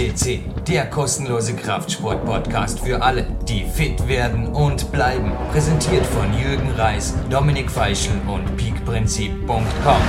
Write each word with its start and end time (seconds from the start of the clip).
FCC, 0.00 0.40
der 0.66 0.86
kostenlose 0.86 1.54
Kraftsport-Podcast 1.54 2.80
für 2.80 3.02
alle, 3.02 3.26
die 3.46 3.64
fit 3.64 4.08
werden 4.08 4.46
und 4.46 4.90
bleiben. 4.92 5.32
Präsentiert 5.52 6.06
von 6.06 6.26
Jürgen 6.32 6.70
Reis, 6.70 7.14
Dominik 7.28 7.70
Feischl 7.70 8.12
und 8.26 8.56
peakprinzip.com. 8.56 10.00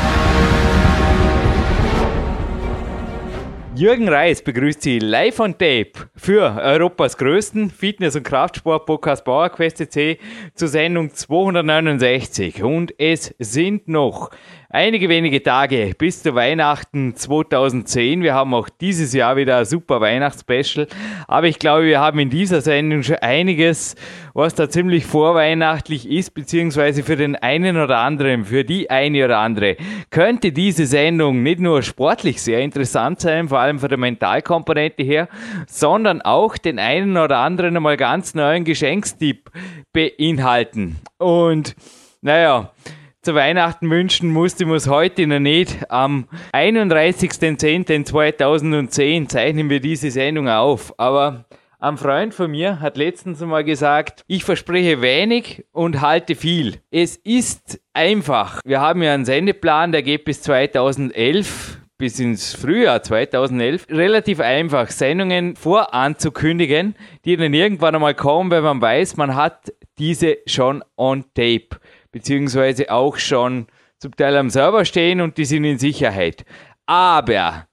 Jürgen 3.76 4.08
Reis 4.08 4.42
begrüßt 4.42 4.82
Sie 4.82 5.00
live 5.00 5.40
on 5.42 5.54
tape 5.54 5.94
für 6.16 6.56
Europas 6.62 7.18
größten 7.18 7.70
Fitness- 7.70 8.16
und 8.16 8.24
Kraftsport-Podcast 8.24 9.26
PowerQuest 9.26 9.92
C 9.92 10.20
zur 10.54 10.68
Sendung 10.70 11.14
269. 11.14 12.64
Und 12.64 12.94
es 12.98 13.34
sind 13.40 13.90
noch 13.90 14.30
einige 14.72 15.10
wenige 15.10 15.44
Tage 15.44 15.94
bis 15.98 16.24
zu 16.24 16.34
Weihnachten 16.34 17.16
2010. 17.16 18.24
Wir 18.24 18.34
haben 18.34 18.54
auch 18.54 18.70
dieses 18.70 19.14
Jahr 19.14 19.36
wieder 19.36 19.58
ein 19.58 19.66
super 19.66 20.00
Weihnachtsspecial. 20.00 20.88
Aber 21.28 21.48
ich 21.48 21.60
glaube, 21.60 21.86
wir 21.86 22.00
haben 22.00 22.20
in 22.20 22.30
dieser 22.30 22.62
Sendung 22.62 23.04
schon 23.04 23.18
einiges, 23.18 23.96
was 24.34 24.56
da 24.56 24.70
ziemlich 24.70 25.06
vorweihnachtlich 25.06 26.10
ist, 26.10 26.34
beziehungsweise 26.34 27.04
für 27.04 27.18
den 27.18 27.36
einen 27.36 27.78
oder 27.78 27.98
anderen, 27.98 28.46
für 28.46 28.64
die 28.64 28.90
eine 28.90 29.26
oder 29.26 29.40
andere, 29.40 29.76
könnte 30.10 30.54
diese 30.54 30.86
Sendung 30.86 31.44
nicht 31.44 31.60
nur 31.60 31.84
sportlich 31.84 32.42
sehr 32.42 32.62
interessant 32.62 33.20
sein, 33.20 33.50
vor 33.50 33.60
allem 33.60 33.80
von 33.80 33.90
der 33.90 33.98
Mentalkomponente 33.98 35.04
her, 35.04 35.28
sondern 35.68 36.22
auch 36.22 36.58
den 36.58 36.80
einen 36.80 37.18
oder 37.18 37.40
anderen 37.40 37.76
einmal 37.76 37.98
ganz 37.98 38.34
neuen 38.36 38.64
Geschenkstipp 38.64 39.52
beinhalten. 39.92 40.96
Und 41.18 41.76
naja, 42.22 42.72
zu 43.22 43.36
Weihnachten 43.36 43.88
wünschen 43.90 44.32
musste, 44.32 44.66
muss 44.66 44.88
heute 44.88 45.28
noch 45.28 45.38
nicht. 45.38 45.92
Am 45.92 46.26
31.10.2010 46.54 49.28
zeichnen 49.28 49.70
wir 49.70 49.80
diese 49.80 50.10
Sendung 50.10 50.50
auf. 50.50 50.96
Aber 50.98 51.46
ein 51.80 51.98
Freund 51.98 52.34
von 52.34 52.50
mir 52.50 52.80
hat 52.80 52.98
letztens 52.98 53.40
mal 53.42 53.64
gesagt, 53.64 54.24
ich 54.26 54.44
verspreche 54.44 55.04
wenig 55.04 55.64
und 55.72 56.02
halte 56.02 56.34
viel. 56.34 56.78
Es 56.90 57.16
ist 57.16 57.80
einfach. 57.94 58.60
Wir 58.66 58.82
haben 58.82 59.04
ja 59.04 59.14
einen 59.14 59.26
Sendeplan, 59.26 59.92
der 59.92 60.02
geht 60.02 60.26
bis 60.26 60.42
2011 60.42 61.78
bis 62.00 62.20
ins 62.20 62.56
Frühjahr 62.56 63.04
2011 63.04 63.86
relativ 63.92 64.40
einfach, 64.40 64.90
Sendungen 64.90 65.56
voranzukündigen, 65.56 66.96
die 67.26 67.38
dann 67.38 67.54
irgendwann 67.54 67.94
einmal 67.94 68.16
kommen, 68.16 68.50
weil 68.50 68.64
man 68.64 68.82
weiß, 68.82 69.18
man 69.18 69.36
hat 69.36 69.72
diese 70.00 70.40
schon 70.48 70.84
on 70.98 71.26
tape 71.36 71.78
beziehungsweise 72.12 72.92
auch 72.92 73.18
schon 73.18 73.68
zum 73.98 74.16
Teil 74.16 74.36
am 74.38 74.50
Server 74.50 74.86
stehen 74.86 75.22
und 75.22 75.38
die 75.38 75.46
sind 75.46 75.64
in 75.64 75.78
Sicherheit. 75.78 76.46
Aber 76.86 77.68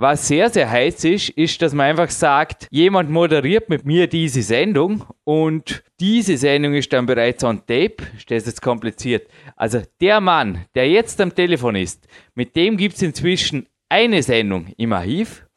was 0.00 0.28
sehr, 0.28 0.48
sehr 0.48 0.70
heiß 0.70 1.04
ist, 1.04 1.30
ist, 1.30 1.60
dass 1.60 1.74
man 1.74 1.86
einfach 1.86 2.10
sagt, 2.10 2.68
jemand 2.70 3.10
moderiert 3.10 3.68
mit 3.68 3.84
mir 3.84 4.06
diese 4.06 4.42
Sendung 4.42 5.04
und 5.24 5.82
diese 5.98 6.36
Sendung 6.36 6.74
ist 6.74 6.92
dann 6.92 7.06
bereits 7.06 7.42
on 7.42 7.58
tape. 7.66 7.96
Ist 8.16 8.30
das 8.30 8.46
jetzt 8.46 8.62
kompliziert? 8.62 9.28
Also 9.56 9.82
der 10.00 10.20
Mann, 10.20 10.66
der 10.76 10.88
jetzt 10.88 11.20
am 11.20 11.34
Telefon 11.34 11.74
ist, 11.74 12.06
mit 12.36 12.54
dem 12.54 12.76
gibt 12.76 12.94
es 12.94 13.02
inzwischen 13.02 13.66
eine 13.88 14.22
Sendung 14.22 14.68
im 14.76 14.92
Archiv, 14.92 15.47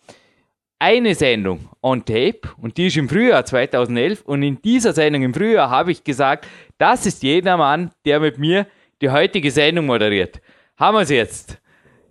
eine 0.82 1.14
Sendung 1.14 1.70
on 1.84 2.04
tape 2.04 2.42
und 2.60 2.76
die 2.76 2.88
ist 2.88 2.98
im 2.98 3.08
Frühjahr 3.08 3.46
2011 3.46 4.24
und 4.24 4.42
in 4.42 4.60
dieser 4.64 4.94
Sendung 4.94 5.22
im 5.22 5.32
Frühjahr 5.32 5.70
habe 5.70 5.92
ich 5.92 6.04
gesagt, 6.04 6.48
das 6.80 7.06
ist 7.06 7.22
jener 7.22 7.56
Mann, 7.56 7.92
der 8.04 8.20
mit 8.20 8.40
mir 8.40 8.66
die 9.00 9.12
heutige 9.12 9.52
Sendung 9.52 9.86
moderiert. 9.86 10.42
Haben 10.80 10.98
wir 10.98 11.02
es 11.02 11.12
jetzt. 11.12 11.62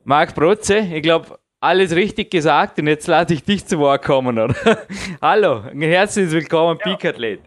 Marc 0.05 0.37
Protze, 0.37 0.79
ich 0.79 1.03
glaube, 1.03 1.37
alles 1.59 1.97
richtig 1.97 2.31
gesagt 2.31 2.79
und 2.79 2.87
jetzt 2.87 3.09
lasse 3.09 3.35
ich 3.35 3.43
dich 3.43 3.67
zu 3.67 3.77
Wort 3.81 4.05
kommen, 4.05 4.39
oder? 4.39 4.55
Hallo, 5.21 5.65
ein 5.69 5.83
herzliches 5.83 6.33
Willkommen, 6.33 6.79
ja. 6.79 6.85
Peak 6.85 7.05
Athlet. 7.07 7.41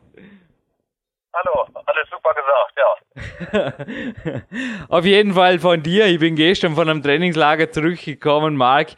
Hallo, 1.34 1.66
alles 1.86 2.10
super 2.12 2.34
gesagt, 2.34 2.74
ja. 2.76 3.03
Auf 4.90 5.06
jeden 5.06 5.34
Fall 5.34 5.60
von 5.60 5.84
dir. 5.84 6.08
Ich 6.08 6.20
bin 6.20 6.36
gestern 6.36 6.74
von 6.76 6.90
einem 6.90 7.04
Trainingslager 7.04 7.72
zurückgekommen, 7.72 8.56
Marc. 8.56 8.90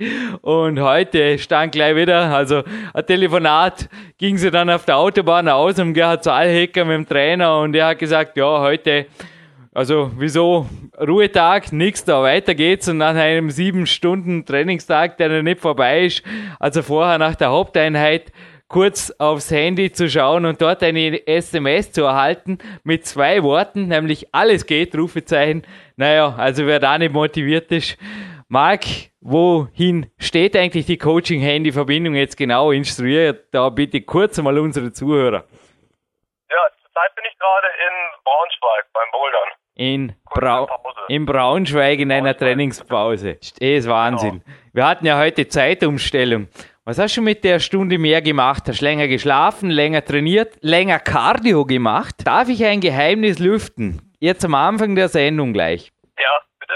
Und 0.41 0.79
heute 0.79 1.37
stand 1.37 1.73
gleich 1.73 1.95
wieder, 1.95 2.33
also 2.33 2.63
ein 2.93 3.05
Telefonat 3.05 3.89
ging 4.17 4.37
sie 4.37 4.51
dann 4.51 4.69
auf 4.69 4.85
der 4.85 4.97
Autobahn 4.97 5.49
aus 5.49 5.79
und 5.79 5.93
Gerhard 5.93 6.23
Zahlhecker 6.23 6.85
mit 6.85 6.95
dem 6.95 7.07
Trainer 7.07 7.59
und 7.59 7.75
er 7.75 7.87
hat 7.87 7.99
gesagt, 7.99 8.37
ja, 8.37 8.59
heute, 8.61 9.07
also 9.73 10.11
wieso 10.17 10.69
Ruhetag, 10.97 11.73
nix 11.73 12.05
da, 12.05 12.21
weiter 12.23 12.55
geht's 12.55 12.87
und 12.87 12.97
nach 12.97 13.15
einem 13.15 13.49
sieben 13.49 13.85
Stunden 13.85 14.45
Trainingstag, 14.45 15.17
der 15.17 15.27
noch 15.27 15.43
nicht 15.43 15.59
vorbei 15.59 16.05
ist, 16.05 16.23
also 16.59 16.81
vorher 16.81 17.17
nach 17.17 17.35
der 17.35 17.49
Haupteinheit, 17.49 18.31
kurz 18.67 19.11
aufs 19.19 19.51
Handy 19.51 19.91
zu 19.91 20.09
schauen 20.09 20.45
und 20.45 20.61
dort 20.61 20.81
eine 20.83 21.27
SMS 21.27 21.91
zu 21.91 22.03
erhalten 22.03 22.57
mit 22.83 23.05
zwei 23.05 23.43
Worten, 23.43 23.87
nämlich 23.87 24.33
alles 24.33 24.65
geht, 24.65 24.95
Rufezeichen. 24.95 25.65
Naja, 25.95 26.35
also 26.37 26.65
wer 26.65 26.79
da 26.79 26.97
nicht 26.97 27.13
motiviert 27.13 27.71
ist. 27.71 27.97
Marc, 28.47 28.85
wohin 29.21 30.11
steht 30.17 30.55
eigentlich 30.55 30.85
die 30.85 30.97
Coaching-Handy-Verbindung 30.97 32.15
jetzt 32.15 32.37
genau? 32.37 32.71
Instruiert 32.71 33.47
da 33.51 33.69
bitte 33.69 34.01
kurz 34.01 34.39
mal 34.39 34.57
unsere 34.59 34.91
Zuhörer. 34.91 35.45
Ja, 36.49 36.57
zurzeit 36.81 37.15
bin 37.15 37.25
ich 37.29 37.37
gerade 37.39 37.67
in 37.67 38.23
Braunschweig 38.23 38.85
beim 38.93 39.11
Bouldern. 39.11 39.49
In, 39.77 40.15
Brau 40.33 40.69
in 41.09 41.25
Braunschweig 41.25 41.99
in 41.99 42.11
einer 42.11 42.37
Trainingspause. 42.37 43.35
Das 43.35 43.53
ist 43.59 43.89
Wahnsinn. 43.89 44.41
Genau. 44.45 44.57
Wir 44.73 44.87
hatten 44.87 45.05
ja 45.05 45.19
heute 45.19 45.47
Zeitumstellung. 45.47 46.47
Was 46.87 46.99
hast 46.99 47.17
du 47.17 47.23
mit 47.23 47.43
der 47.43 47.59
Stunde 47.59 47.97
mehr 47.97 48.21
gemacht? 48.21 48.65
Hast 48.67 48.81
du 48.81 48.85
länger 48.85 49.07
geschlafen, 49.07 49.71
länger 49.71 50.05
trainiert, 50.05 50.55
länger 50.61 50.99
Cardio 50.99 51.65
gemacht? 51.65 52.17
Darf 52.25 52.47
ich 52.47 52.63
ein 52.63 52.79
Geheimnis 52.79 53.39
lüften? 53.39 54.13
Jetzt 54.19 54.45
am 54.45 54.53
Anfang 54.53 54.93
der 54.93 55.09
Sendung 55.09 55.51
gleich. 55.51 55.91
Ja, 56.19 56.29
bitte. 56.59 56.73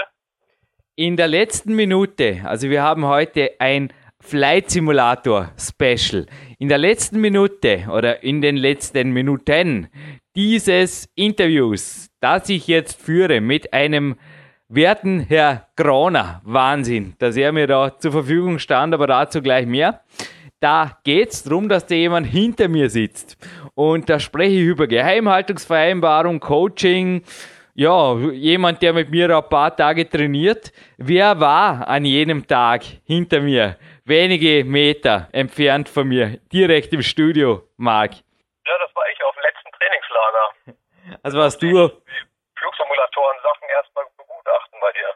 In 0.96 1.16
der 1.16 1.28
letzten 1.28 1.76
Minute, 1.76 2.40
also 2.42 2.68
wir 2.68 2.82
haben 2.82 3.06
heute 3.06 3.52
ein 3.60 3.92
Flight 4.18 4.72
Simulator 4.72 5.52
Special. 5.56 6.26
In 6.58 6.68
der 6.68 6.78
letzten 6.78 7.20
Minute 7.20 7.84
oder 7.88 8.24
in 8.24 8.42
den 8.42 8.56
letzten 8.56 9.12
Minuten 9.12 9.90
dieses 10.34 11.08
Interviews, 11.14 12.10
das 12.18 12.48
ich 12.48 12.66
jetzt 12.66 13.00
führe 13.00 13.40
mit 13.40 13.72
einem 13.72 14.16
werten 14.70 15.20
Herr 15.20 15.66
Groner, 15.76 16.40
Wahnsinn, 16.44 17.16
dass 17.18 17.36
er 17.36 17.52
mir 17.52 17.66
da 17.66 17.98
zur 17.98 18.12
Verfügung 18.12 18.58
stand, 18.58 18.94
aber 18.94 19.06
dazu 19.06 19.42
gleich 19.42 19.66
mehr. 19.66 20.00
Da 20.60 20.98
geht 21.04 21.30
es 21.30 21.42
darum, 21.42 21.68
dass 21.68 21.86
da 21.86 21.94
jemand 21.94 22.26
hinter 22.26 22.68
mir 22.68 22.88
sitzt. 22.88 23.36
Und 23.74 24.08
da 24.08 24.20
spreche 24.20 24.54
ich 24.54 24.66
über 24.66 24.86
Geheimhaltungsvereinbarung, 24.86 26.38
Coaching, 26.38 27.24
ja, 27.74 28.14
jemand, 28.32 28.82
der 28.82 28.92
mit 28.92 29.10
mir 29.10 29.34
ein 29.34 29.48
paar 29.48 29.74
Tage 29.74 30.08
trainiert. 30.08 30.72
Wer 30.98 31.40
war 31.40 31.88
an 31.88 32.04
jenem 32.04 32.46
Tag 32.46 32.82
hinter 33.06 33.40
mir? 33.40 33.76
Wenige 34.04 34.64
Meter 34.64 35.28
entfernt 35.32 35.88
von 35.88 36.06
mir, 36.08 36.38
direkt 36.52 36.92
im 36.92 37.02
Studio, 37.02 37.62
Marc. 37.76 38.12
Ja, 38.66 38.74
das 38.78 38.94
war 38.94 39.04
ich 39.12 39.24
auf 39.24 39.34
dem 39.34 39.42
letzten 39.42 39.70
Trainingslager. 39.72 41.20
Also 41.22 41.38
warst 41.38 41.62
du. 41.62 41.68
Flugsimulatoren 42.58 43.38
Sachen 43.42 43.68
erstmal 43.70 44.04
begutachten 44.18 44.78
bei 44.80 44.92
dir. 44.92 45.08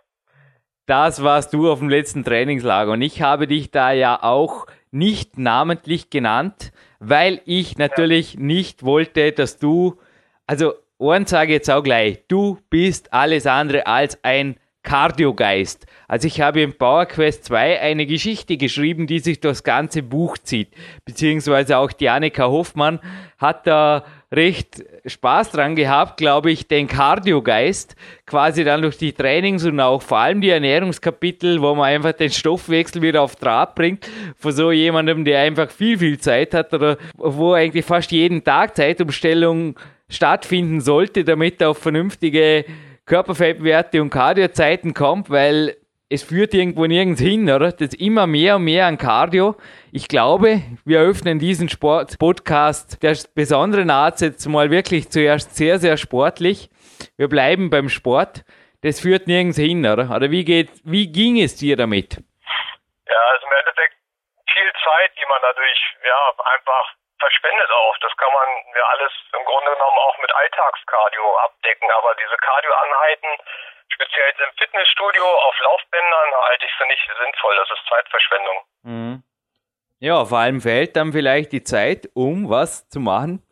Das 0.87 1.22
warst 1.22 1.55
du 1.55 1.71
auf 1.71 1.78
dem 1.78 1.89
letzten 1.89 2.25
Trainingslager 2.25 2.93
und 2.93 3.00
ich 3.00 3.22
habe 3.22 3.47
dich 3.47 3.71
da 3.71 3.93
ja 3.93 4.22
auch 4.22 4.67
nicht 4.91 5.39
namentlich 5.39 6.11
genannt, 6.11 6.72
weil 7.00 7.41
ich 7.47 7.78
natürlich 7.78 8.34
ja. 8.34 8.41
nicht 8.41 8.84
wollte, 8.84 9.33
dass 9.33 9.59
du, 9.59 9.99
also 10.47 10.75
Ohren 10.99 11.27
sage 11.27 11.55
jetzt 11.55 11.71
auch 11.71 11.83
gleich, 11.83 12.23
du 12.29 12.59
bist 12.69 13.12
alles 13.12 13.47
andere 13.47 13.87
als 13.87 14.23
ein 14.23 14.56
Kardiogeist. 14.82 15.87
Also 16.06 16.26
ich 16.29 16.43
habe 16.43 16.61
im 16.61 16.75
PowerQuest 16.75 17.44
2 17.47 17.81
eine 17.81 18.05
Geschichte 18.05 18.59
geschrieben, 18.59 19.06
die 19.06 19.19
sich 19.19 19.41
das 19.41 19.64
ganze 19.64 20.03
Buch 20.03 20.37
zieht. 20.37 20.69
Beziehungsweise 21.06 21.79
auch 21.79 21.91
die 21.91 22.11
Annika 22.11 22.44
Hoffmann 22.44 23.00
hat 23.38 23.67
da 23.67 24.05
recht 24.37 24.85
Spaß 25.07 25.53
dran 25.53 25.77
gehabt, 25.77 26.17
glaube 26.17 26.51
ich, 26.51 26.67
den 26.69 26.87
Kardiogeist 26.87 27.97
quasi 28.27 28.65
dann 28.65 28.83
durch 28.83 28.99
die 28.99 29.13
Trainings 29.13 29.65
und 29.65 29.81
auch 29.81 30.03
vor 30.03 30.19
allem 30.19 30.41
die 30.41 30.51
Ernährungskapitel, 30.51 31.61
wo 31.61 31.75
man 31.75 31.87
einfach 31.87 32.13
den 32.13 32.31
Stoffwechsel 32.31 33.03
wieder 33.03 33.23
auf 33.23 33.37
Draht 33.37 33.75
bringt, 33.75 34.09
von 34.37 34.53
so 34.53 34.73
jemandem, 34.73 35.25
der 35.25 35.41
einfach 35.41 35.71
viel, 35.71 35.99
viel 35.99 36.19
Zeit 36.19 36.55
hat 36.55 36.73
oder 36.73 36.97
wo 37.15 37.53
eigentlich 37.53 37.85
fast 37.85 38.11
jeden 38.13 38.45
Tag 38.45 38.77
Zeitumstellung 38.77 39.79
stattfinden 40.09 40.81
sollte, 40.81 41.25
damit 41.25 41.61
er 41.61 41.71
auf 41.71 41.79
vernünftige 41.79 42.65
Körperfettwerte 43.07 44.01
und 44.01 44.11
Kardiozeiten 44.11 44.95
kommt, 44.95 45.31
weil 45.31 45.77
es 46.14 46.22
führt 46.22 46.55
irgendwo 46.55 46.87
nirgends 46.87 47.20
hin, 47.20 47.50
oder? 47.50 47.72
Das 47.72 47.81
ist 47.81 48.00
immer 48.00 48.26
mehr 48.26 48.56
und 48.56 48.64
mehr 48.64 48.87
an 48.87 48.99
Cardio. 48.99 49.56
Ich 49.93 50.06
glaube, 50.06 50.62
wir 50.84 50.99
eröffnen 51.00 51.40
diesen 51.40 51.69
Sport 51.69 52.19
Podcast 52.19 53.02
der 53.02 53.16
besonderen 53.34 53.90
Art 53.90 54.20
jetzt 54.20 54.46
mal 54.46 54.70
wirklich 54.70 55.11
zuerst 55.11 55.56
sehr, 55.56 55.78
sehr 55.78 55.96
sportlich. 55.96 56.70
Wir 57.16 57.28
bleiben 57.28 57.69
beim 57.69 57.88
Sport. 57.88 58.44
Das 58.82 59.00
führt 59.00 59.26
nirgends 59.26 59.58
hin, 59.58 59.84
oder? 59.84 60.08
Oder 60.14 60.31
wie 60.31 60.44
geht, 60.44 60.70
wie 60.84 61.11
ging 61.11 61.43
es 61.43 61.56
dir 61.56 61.76
damit? 61.76 62.14
Ja, 62.14 63.20
also 63.32 63.46
im 63.46 63.52
Endeffekt 63.58 63.96
viel 64.52 64.70
Zeit, 64.84 65.11
die 65.19 65.26
man 65.26 65.40
dadurch 65.43 65.81
ja 66.06 66.20
einfach 66.55 66.94
verschwendet 67.19 67.70
auch. 67.70 67.96
Das 67.99 68.14
kann 68.16 68.32
man 68.32 68.49
ja 68.76 68.84
alles 68.94 69.12
im 69.34 69.44
Grunde 69.44 69.70
genommen 69.72 69.99
auch 69.99 70.19
mit 70.22 70.31
Alltagskardio 70.31 71.26
abdecken, 71.43 71.88
aber 71.99 72.14
diese 72.22 72.37
Kardioanheiten, 72.37 73.31
speziell 73.89 74.27
jetzt 74.29 74.41
im 74.41 74.53
Fitnessstudio 74.59 75.25
auf 75.25 75.55
Laufbändern, 75.61 76.29
halte 76.51 76.67
ich 76.67 76.73
für 76.79 76.87
nicht 76.87 77.07
sinnvoll. 77.07 77.55
Das 77.57 77.71
ist 77.71 77.89
Zeitverschwendung. 77.89 78.57
Mhm. 78.83 79.23
Ja, 80.01 80.25
vor 80.25 80.39
allem 80.39 80.61
fehlt 80.61 80.97
dann 80.97 81.13
vielleicht 81.13 81.53
die 81.53 81.63
Zeit, 81.63 82.09
um 82.15 82.51
was 82.51 82.89
zu 82.89 83.01
machen, 83.01 83.43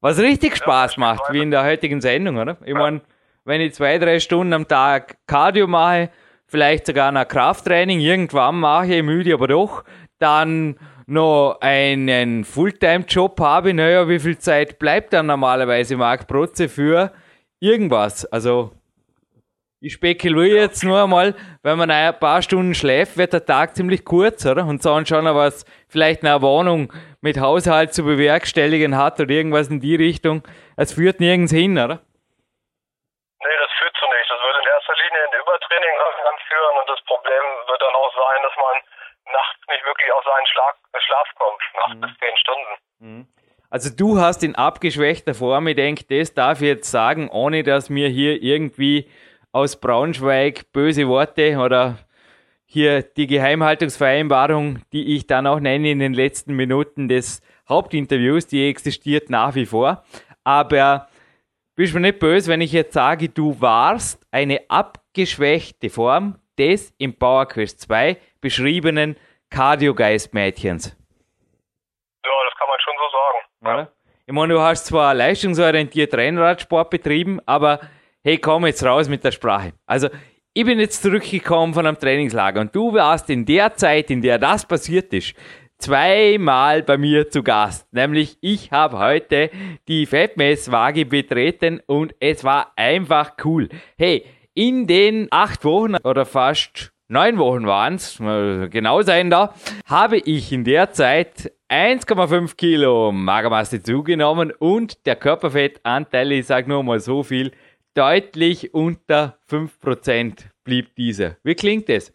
was 0.00 0.18
richtig 0.18 0.56
Spaß 0.56 0.96
ja, 0.96 1.00
macht, 1.00 1.32
wie 1.32 1.42
in 1.42 1.50
der 1.50 1.64
heutigen 1.64 2.00
Sendung, 2.00 2.38
oder? 2.38 2.56
Ich 2.62 2.74
ja. 2.74 2.78
meine, 2.78 3.02
wenn 3.44 3.60
ich 3.60 3.74
zwei, 3.74 3.98
drei 3.98 4.18
Stunden 4.18 4.52
am 4.52 4.66
Tag 4.66 5.18
Cardio 5.26 5.66
mache, 5.66 6.10
vielleicht 6.46 6.86
sogar 6.86 7.12
noch 7.12 7.28
Krafttraining, 7.28 8.00
irgendwann 8.00 8.56
mache 8.56 8.94
ich 8.94 9.02
müde, 9.02 9.34
aber 9.34 9.46
doch, 9.46 9.84
dann 10.18 10.78
noch 11.06 11.58
einen 11.60 12.44
Fulltime-Job 12.44 13.40
habe, 13.40 13.74
naja, 13.74 14.08
wie 14.08 14.20
viel 14.20 14.38
Zeit 14.38 14.78
bleibt 14.78 15.12
dann 15.12 15.26
normalerweise 15.26 15.96
Marc 15.96 16.26
Protze 16.26 16.68
für 16.68 17.12
irgendwas? 17.58 18.24
Also, 18.26 18.72
ich 19.80 19.94
spekuliere 19.94 20.58
jetzt 20.58 20.84
nur 20.84 21.02
einmal, 21.02 21.34
wenn 21.62 21.78
man 21.78 21.90
ein 21.90 22.18
paar 22.18 22.42
Stunden 22.42 22.74
schläft, 22.74 23.16
wird 23.16 23.32
der 23.32 23.46
Tag 23.46 23.74
ziemlich 23.74 24.04
kurz, 24.04 24.44
oder? 24.44 24.66
Und 24.66 24.82
so 24.82 24.92
schon 25.06 25.24
was, 25.24 25.64
vielleicht 25.88 26.22
eine 26.22 26.42
Wohnung 26.42 26.92
mit 27.22 27.40
Haushalt 27.40 27.94
zu 27.94 28.04
bewerkstelligen 28.04 28.96
hat 28.96 29.18
oder 29.20 29.30
irgendwas 29.30 29.68
in 29.68 29.80
die 29.80 29.96
Richtung. 29.96 30.42
Es 30.76 30.92
führt 30.92 31.20
nirgends 31.20 31.52
hin, 31.52 31.78
oder? 31.78 31.96
Nee, 33.40 33.56
das 33.56 33.72
führt 33.78 33.96
zu 33.96 34.04
nichts. 34.04 34.28
Das 34.28 34.40
würde 34.44 34.58
in 34.60 34.68
erster 34.68 34.94
Linie 35.00 35.20
in 35.32 35.40
Übertraining 35.40 35.96
anführen 36.28 36.76
und 36.80 36.88
das 36.90 37.00
Problem 37.08 37.44
wird 37.68 37.80
dann 37.80 37.94
auch 37.94 38.12
sein, 38.12 38.40
dass 38.44 38.56
man 38.60 38.76
nachts 39.32 39.60
nicht 39.68 39.84
wirklich 39.86 40.12
auf 40.12 40.24
seinen 40.24 40.46
Schlag, 40.46 40.76
Schlaf 41.00 41.28
kommt, 41.36 41.62
acht 41.88 41.96
mhm. 41.96 42.00
bis 42.02 42.10
zehn 42.20 42.36
Stunden. 42.36 42.72
Mhm. 43.00 43.28
Also 43.70 43.88
du 43.96 44.20
hast 44.20 44.42
in 44.42 44.56
abgeschwächter 44.56 45.32
Form, 45.32 45.68
ich 45.68 45.76
denke, 45.76 46.04
das 46.04 46.34
darf 46.34 46.60
ich 46.60 46.68
jetzt 46.68 46.90
sagen, 46.90 47.30
ohne 47.30 47.62
dass 47.62 47.88
mir 47.88 48.08
hier 48.08 48.42
irgendwie 48.42 49.08
aus 49.52 49.80
Braunschweig 49.80 50.72
böse 50.72 51.08
Worte 51.08 51.58
oder 51.58 51.98
hier 52.64 53.02
die 53.02 53.26
Geheimhaltungsvereinbarung, 53.26 54.80
die 54.92 55.16
ich 55.16 55.26
dann 55.26 55.46
auch 55.46 55.58
nenne 55.58 55.90
in 55.90 55.98
den 55.98 56.14
letzten 56.14 56.54
Minuten 56.54 57.08
des 57.08 57.42
Hauptinterviews, 57.68 58.46
die 58.46 58.68
existiert 58.68 59.28
nach 59.28 59.54
wie 59.54 59.66
vor. 59.66 60.04
Aber 60.44 61.08
bist 61.74 61.92
du 61.92 61.98
mir 61.98 62.08
nicht 62.08 62.20
böse, 62.20 62.50
wenn 62.50 62.60
ich 62.60 62.72
jetzt 62.72 62.92
sage, 62.92 63.28
du 63.28 63.60
warst 63.60 64.24
eine 64.30 64.60
abgeschwächte 64.68 65.90
Form 65.90 66.38
des 66.58 66.94
im 66.98 67.14
Power 67.14 67.46
Quest 67.46 67.80
2 67.80 68.18
beschriebenen 68.40 69.16
Cardio-Geist-Mädchens. 69.50 70.96
Ja, 72.24 72.30
das 72.48 72.58
kann 72.58 72.68
man 72.68 72.78
schon 72.80 72.94
so 72.98 73.10
sagen. 73.10 73.78
Ja. 73.78 73.92
Ich 74.26 74.32
meine, 74.32 74.54
du 74.54 74.60
hast 74.60 74.86
zwar 74.86 75.14
leistungsorientiert 75.14 76.14
Rennradsport 76.14 76.90
betrieben, 76.90 77.40
aber 77.46 77.80
hey, 78.22 78.38
komm 78.38 78.66
jetzt 78.66 78.84
raus 78.84 79.08
mit 79.08 79.24
der 79.24 79.32
Sprache. 79.32 79.72
Also, 79.86 80.08
ich 80.52 80.64
bin 80.64 80.80
jetzt 80.80 81.02
zurückgekommen 81.02 81.74
von 81.74 81.86
einem 81.86 81.98
Trainingslager 81.98 82.60
und 82.60 82.74
du 82.74 82.92
warst 82.92 83.30
in 83.30 83.46
der 83.46 83.74
Zeit, 83.76 84.10
in 84.10 84.20
der 84.20 84.38
das 84.38 84.66
passiert 84.66 85.12
ist, 85.12 85.34
zweimal 85.78 86.82
bei 86.82 86.98
mir 86.98 87.30
zu 87.30 87.42
Gast. 87.42 87.86
Nämlich, 87.92 88.36
ich 88.40 88.72
habe 88.72 88.98
heute 88.98 89.50
die 89.88 90.06
Fettmesswaage 90.06 91.06
betreten 91.06 91.80
und 91.86 92.14
es 92.20 92.44
war 92.44 92.72
einfach 92.76 93.36
cool. 93.44 93.68
Hey, 93.96 94.24
in 94.54 94.86
den 94.86 95.28
acht 95.30 95.64
Wochen 95.64 95.94
oder 96.02 96.26
fast 96.26 96.92
neun 97.08 97.38
Wochen 97.38 97.66
waren 97.66 97.94
es, 97.94 98.18
genau 98.18 99.02
sein 99.02 99.30
da, 99.30 99.54
habe 99.86 100.18
ich 100.18 100.52
in 100.52 100.64
der 100.64 100.92
Zeit 100.92 101.52
1,5 101.68 102.56
Kilo 102.56 103.12
Magermasse 103.12 103.82
zugenommen 103.82 104.52
und 104.58 105.06
der 105.06 105.16
Körperfettanteil, 105.16 106.32
ich 106.32 106.46
sage 106.46 106.68
nur 106.68 106.82
mal 106.82 107.00
so 107.00 107.22
viel, 107.22 107.52
deutlich 107.94 108.74
unter 108.74 109.38
5% 109.50 110.44
blieb 110.64 110.94
dieser. 110.96 111.36
Wie 111.42 111.54
klingt 111.54 111.88
das? 111.88 112.12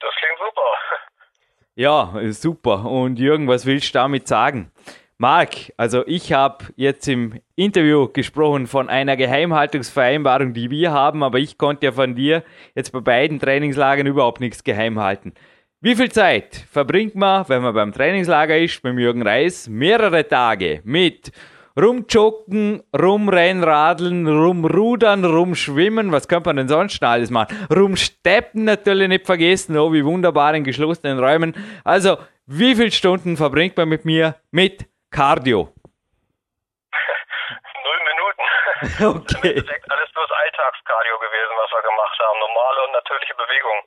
Das 0.00 0.10
klingt 0.18 0.38
super. 0.38 0.62
Ja, 1.74 2.32
super. 2.32 2.84
Und 2.86 3.20
Jürgen, 3.20 3.46
was 3.46 3.64
willst 3.64 3.94
du 3.94 3.98
damit 3.98 4.26
sagen? 4.26 4.72
Marc, 5.16 5.72
also 5.76 6.04
ich 6.06 6.32
habe 6.32 6.66
jetzt 6.76 7.08
im 7.08 7.40
Interview 7.56 8.08
gesprochen 8.08 8.68
von 8.68 8.88
einer 8.88 9.16
Geheimhaltungsvereinbarung, 9.16 10.54
die 10.54 10.70
wir 10.70 10.92
haben, 10.92 11.24
aber 11.24 11.38
ich 11.38 11.58
konnte 11.58 11.86
ja 11.86 11.92
von 11.92 12.14
dir 12.14 12.44
jetzt 12.76 12.92
bei 12.92 13.00
beiden 13.00 13.40
Trainingslagern 13.40 14.06
überhaupt 14.06 14.40
nichts 14.40 14.62
geheim 14.62 15.00
halten. 15.00 15.34
Wie 15.80 15.96
viel 15.96 16.10
Zeit 16.10 16.64
verbringt 16.70 17.16
man, 17.16 17.48
wenn 17.48 17.62
man 17.62 17.74
beim 17.74 17.92
Trainingslager 17.92 18.58
ist, 18.58 18.82
beim 18.82 18.98
Jürgen 18.98 19.22
Reis, 19.22 19.68
mehrere 19.68 20.26
Tage 20.26 20.82
mit 20.84 21.32
rumjoggen, 21.78 22.82
rumrennradeln, 22.98 24.26
rumrudern, 24.26 25.24
rumschwimmen, 25.24 26.12
was 26.12 26.28
könnte 26.28 26.48
man 26.48 26.56
denn 26.56 26.68
sonst 26.68 27.02
alles 27.02 27.30
machen? 27.30 27.56
Rumsteppen 27.74 28.64
natürlich 28.64 29.08
nicht 29.08 29.26
vergessen, 29.26 29.76
oh 29.78 29.92
wie 29.92 30.04
wunderbar 30.04 30.54
in 30.54 30.64
geschlossenen 30.64 31.18
Räumen. 31.18 31.54
Also, 31.84 32.18
wie 32.46 32.74
viele 32.74 32.90
Stunden 32.90 33.36
verbringt 33.36 33.76
man 33.76 33.88
mit 33.88 34.04
mir 34.04 34.34
mit 34.50 34.86
Cardio? 35.10 35.72
Null 37.84 38.00
Minuten. 38.10 38.42
Okay. 39.18 39.54
Das 39.54 39.64
ist 39.64 39.90
alles 39.90 40.12
bloß 40.12 40.30
Alltagscardio 40.30 41.18
gewesen, 41.18 41.54
was 41.56 41.70
wir 41.70 41.82
gemacht 41.82 42.18
haben. 42.20 42.38
Normale 42.40 42.86
und 42.86 42.92
natürliche 42.92 43.34
Bewegung. 43.34 43.78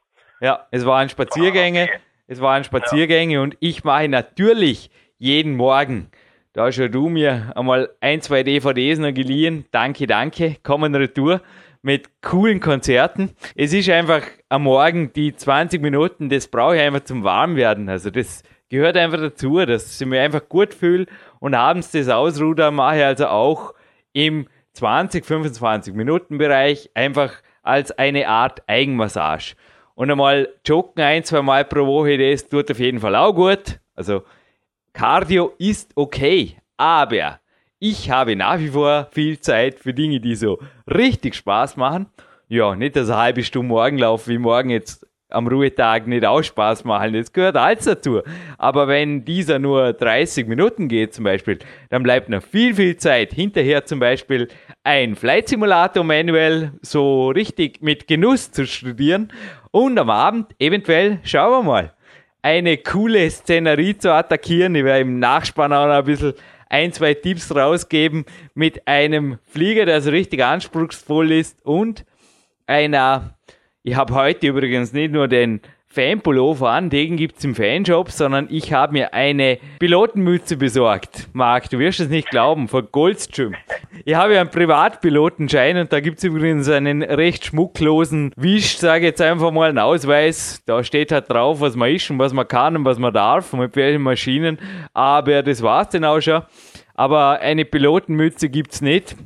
Ja, 0.41 0.67
es 0.71 0.85
waren 0.85 1.09
Spaziergänge. 1.09 1.83
Okay. 1.83 1.99
Es 2.27 2.41
waren 2.41 2.63
Spaziergänge 2.63 3.35
ja. 3.35 3.41
und 3.41 3.57
ich 3.59 3.83
mache 3.83 4.07
natürlich 4.07 4.89
jeden 5.17 5.55
Morgen. 5.55 6.11
Da 6.53 6.67
ja 6.67 6.89
du 6.89 7.07
mir 7.07 7.53
einmal 7.55 7.91
ein, 8.01 8.21
zwei 8.21 8.43
DVDs 8.43 8.99
noch 8.99 9.13
geliehen. 9.13 9.63
Danke, 9.71 10.05
danke. 10.05 10.57
Kommen 10.63 10.93
Retour 10.93 11.41
mit 11.81 12.21
coolen 12.21 12.59
Konzerten. 12.59 13.31
Es 13.55 13.71
ist 13.71 13.89
einfach 13.89 14.23
am 14.49 14.63
Morgen 14.63 15.13
die 15.13 15.33
20 15.33 15.81
Minuten, 15.81 16.29
das 16.29 16.47
brauche 16.47 16.75
ich 16.75 16.81
einfach 16.81 17.05
zum 17.05 17.23
Warmwerden. 17.23 17.87
Also 17.87 18.09
das 18.09 18.43
gehört 18.67 18.97
einfach 18.97 19.19
dazu, 19.19 19.65
dass 19.65 19.99
ich 19.99 20.05
mich 20.05 20.19
einfach 20.19 20.47
gut 20.49 20.73
fühle 20.73 21.05
und 21.39 21.53
abends 21.53 21.91
das 21.91 22.09
Ausruder 22.09 22.69
mache 22.69 22.97
ich 22.97 23.03
also 23.05 23.27
auch 23.27 23.73
im 24.11 24.47
20, 24.73 25.25
25 25.25 25.93
Minuten 25.93 26.37
Bereich 26.37 26.89
einfach 26.93 27.33
als 27.63 27.91
eine 27.97 28.27
Art 28.27 28.61
Eigenmassage. 28.67 29.55
Und 29.95 30.11
einmal 30.11 30.49
joggen 30.65 31.01
ein, 31.01 31.23
zwei 31.23 31.41
Mal 31.41 31.63
pro 31.63 31.85
Woche, 31.85 32.17
das 32.17 32.49
tut 32.49 32.69
auf 32.69 32.79
jeden 32.79 32.99
Fall 32.99 33.15
auch 33.15 33.33
gut. 33.33 33.79
Also 33.95 34.23
Cardio 34.93 35.53
ist 35.57 35.91
okay, 35.95 36.57
aber 36.77 37.39
ich 37.79 38.11
habe 38.11 38.35
nach 38.35 38.59
wie 38.59 38.67
vor 38.67 39.07
viel 39.11 39.39
Zeit 39.39 39.79
für 39.79 39.93
Dinge, 39.93 40.19
die 40.19 40.35
so 40.35 40.59
richtig 40.87 41.35
Spaß 41.35 41.77
machen. 41.77 42.07
Ja, 42.47 42.75
nicht, 42.75 42.95
dass 42.95 43.09
eine 43.09 43.19
halbe 43.19 43.43
Stunde 43.43 43.69
morgen 43.69 43.97
laufe, 43.97 44.29
wie 44.29 44.37
morgen 44.37 44.69
jetzt 44.69 45.07
am 45.29 45.47
Ruhetag 45.47 46.07
nicht 46.07 46.25
auch 46.25 46.43
Spaß 46.43 46.83
machen. 46.83 47.13
Das 47.13 47.31
gehört 47.31 47.55
alles 47.55 47.85
dazu. 47.85 48.21
Aber 48.57 48.87
wenn 48.87 49.23
dieser 49.23 49.59
nur 49.59 49.93
30 49.93 50.47
Minuten 50.47 50.87
geht 50.87 51.13
zum 51.13 51.23
Beispiel, 51.23 51.59
dann 51.89 52.03
bleibt 52.03 52.29
noch 52.29 52.43
viel, 52.43 52.75
viel 52.75 52.97
Zeit. 52.97 53.33
Hinterher 53.33 53.85
zum 53.85 53.99
Beispiel 53.99 54.49
ein 54.83 55.15
Flight 55.15 55.47
Simulator 55.47 56.03
manuell 56.03 56.73
so 56.81 57.29
richtig 57.29 57.81
mit 57.81 58.07
Genuss 58.07 58.51
zu 58.51 58.67
studieren 58.67 59.31
und 59.71 59.97
am 59.97 60.09
Abend 60.09 60.53
eventuell, 60.59 61.19
schauen 61.23 61.51
wir 61.51 61.63
mal, 61.63 61.93
eine 62.41 62.77
coole 62.77 63.29
Szenerie 63.29 63.97
zu 63.97 64.13
attackieren. 64.13 64.75
Ich 64.75 64.83
werde 64.83 65.01
im 65.01 65.19
Nachspann 65.19 65.73
auch 65.73 65.87
noch 65.87 65.93
ein 65.93 66.05
bisschen 66.05 66.33
ein, 66.69 66.93
zwei 66.93 67.13
Tipps 67.13 67.53
rausgeben 67.53 68.25
mit 68.53 68.87
einem 68.87 69.39
Flieger, 69.45 69.85
der 69.85 70.01
so 70.01 70.09
richtig 70.11 70.43
anspruchsvoll 70.43 71.31
ist 71.31 71.65
und 71.65 72.05
einer 72.65 73.35
ich 73.83 73.95
habe 73.95 74.13
heute 74.13 74.47
übrigens 74.47 74.93
nicht 74.93 75.11
nur 75.11 75.27
den 75.27 75.59
Fanpullover 75.93 76.69
an, 76.69 76.89
den 76.89 77.17
gibt 77.17 77.37
es 77.37 77.43
im 77.43 77.53
Fanshop, 77.53 78.11
sondern 78.11 78.47
ich 78.49 78.71
habe 78.71 78.93
mir 78.93 79.13
eine 79.13 79.57
Pilotenmütze 79.77 80.55
besorgt. 80.55 81.27
Marc, 81.33 81.69
du 81.69 81.79
wirst 81.79 81.99
es 81.99 82.07
nicht 82.07 82.29
glauben, 82.29 82.69
von 82.69 82.87
Goldstream. 82.89 83.55
Ich 84.05 84.15
habe 84.15 84.35
ja 84.35 84.41
einen 84.41 84.49
Privatpilotenschein 84.49 85.75
und 85.75 85.91
da 85.91 85.99
gibt 85.99 86.19
es 86.19 86.23
übrigens 86.23 86.69
einen 86.69 87.03
recht 87.03 87.47
schmucklosen 87.47 88.31
Wisch, 88.37 88.77
sage 88.77 89.05
jetzt 89.05 89.21
einfach 89.21 89.51
mal 89.51 89.67
einen 89.67 89.79
Ausweis. 89.79 90.63
Da 90.65 90.81
steht 90.81 91.11
halt 91.11 91.29
drauf, 91.29 91.59
was 91.59 91.75
man 91.75 91.91
ist 91.91 92.09
und 92.09 92.19
was 92.19 92.31
man 92.31 92.47
kann 92.47 92.77
und 92.77 92.85
was 92.85 92.97
man 92.97 93.13
darf 93.13 93.51
und 93.51 93.59
mit 93.59 93.75
welchen 93.75 94.01
Maschinen. 94.01 94.59
Aber 94.93 95.43
das 95.43 95.61
war's 95.61 95.89
dann 95.89 96.05
auch 96.05 96.21
schon. 96.21 96.41
Aber 96.93 97.39
eine 97.41 97.65
Pilotenmütze 97.65 98.47
gibt 98.47 98.71
es 98.71 98.81
nicht. 98.81 99.17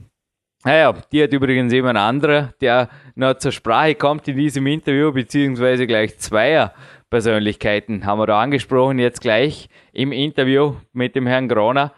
Naja, 0.66 0.96
die 1.12 1.22
hat 1.22 1.32
übrigens 1.32 1.72
jemand 1.72 2.00
anderer, 2.00 2.50
der 2.60 2.90
noch 3.14 3.38
zur 3.38 3.52
Sprache 3.52 3.94
kommt 3.94 4.28
in 4.28 4.36
diesem 4.36 4.66
Interview, 4.66 5.12
beziehungsweise 5.12 5.86
gleich 5.86 6.18
zweier 6.18 6.74
Persönlichkeiten 7.12 8.04
haben 8.04 8.18
wir 8.18 8.26
da 8.26 8.42
angesprochen, 8.42 8.98
jetzt 8.98 9.22
gleich 9.22 9.70
im 9.94 10.12
Interview 10.12 10.74
mit 10.92 11.16
dem 11.16 11.28
Herrn 11.28 11.50
Groner, 11.50 11.94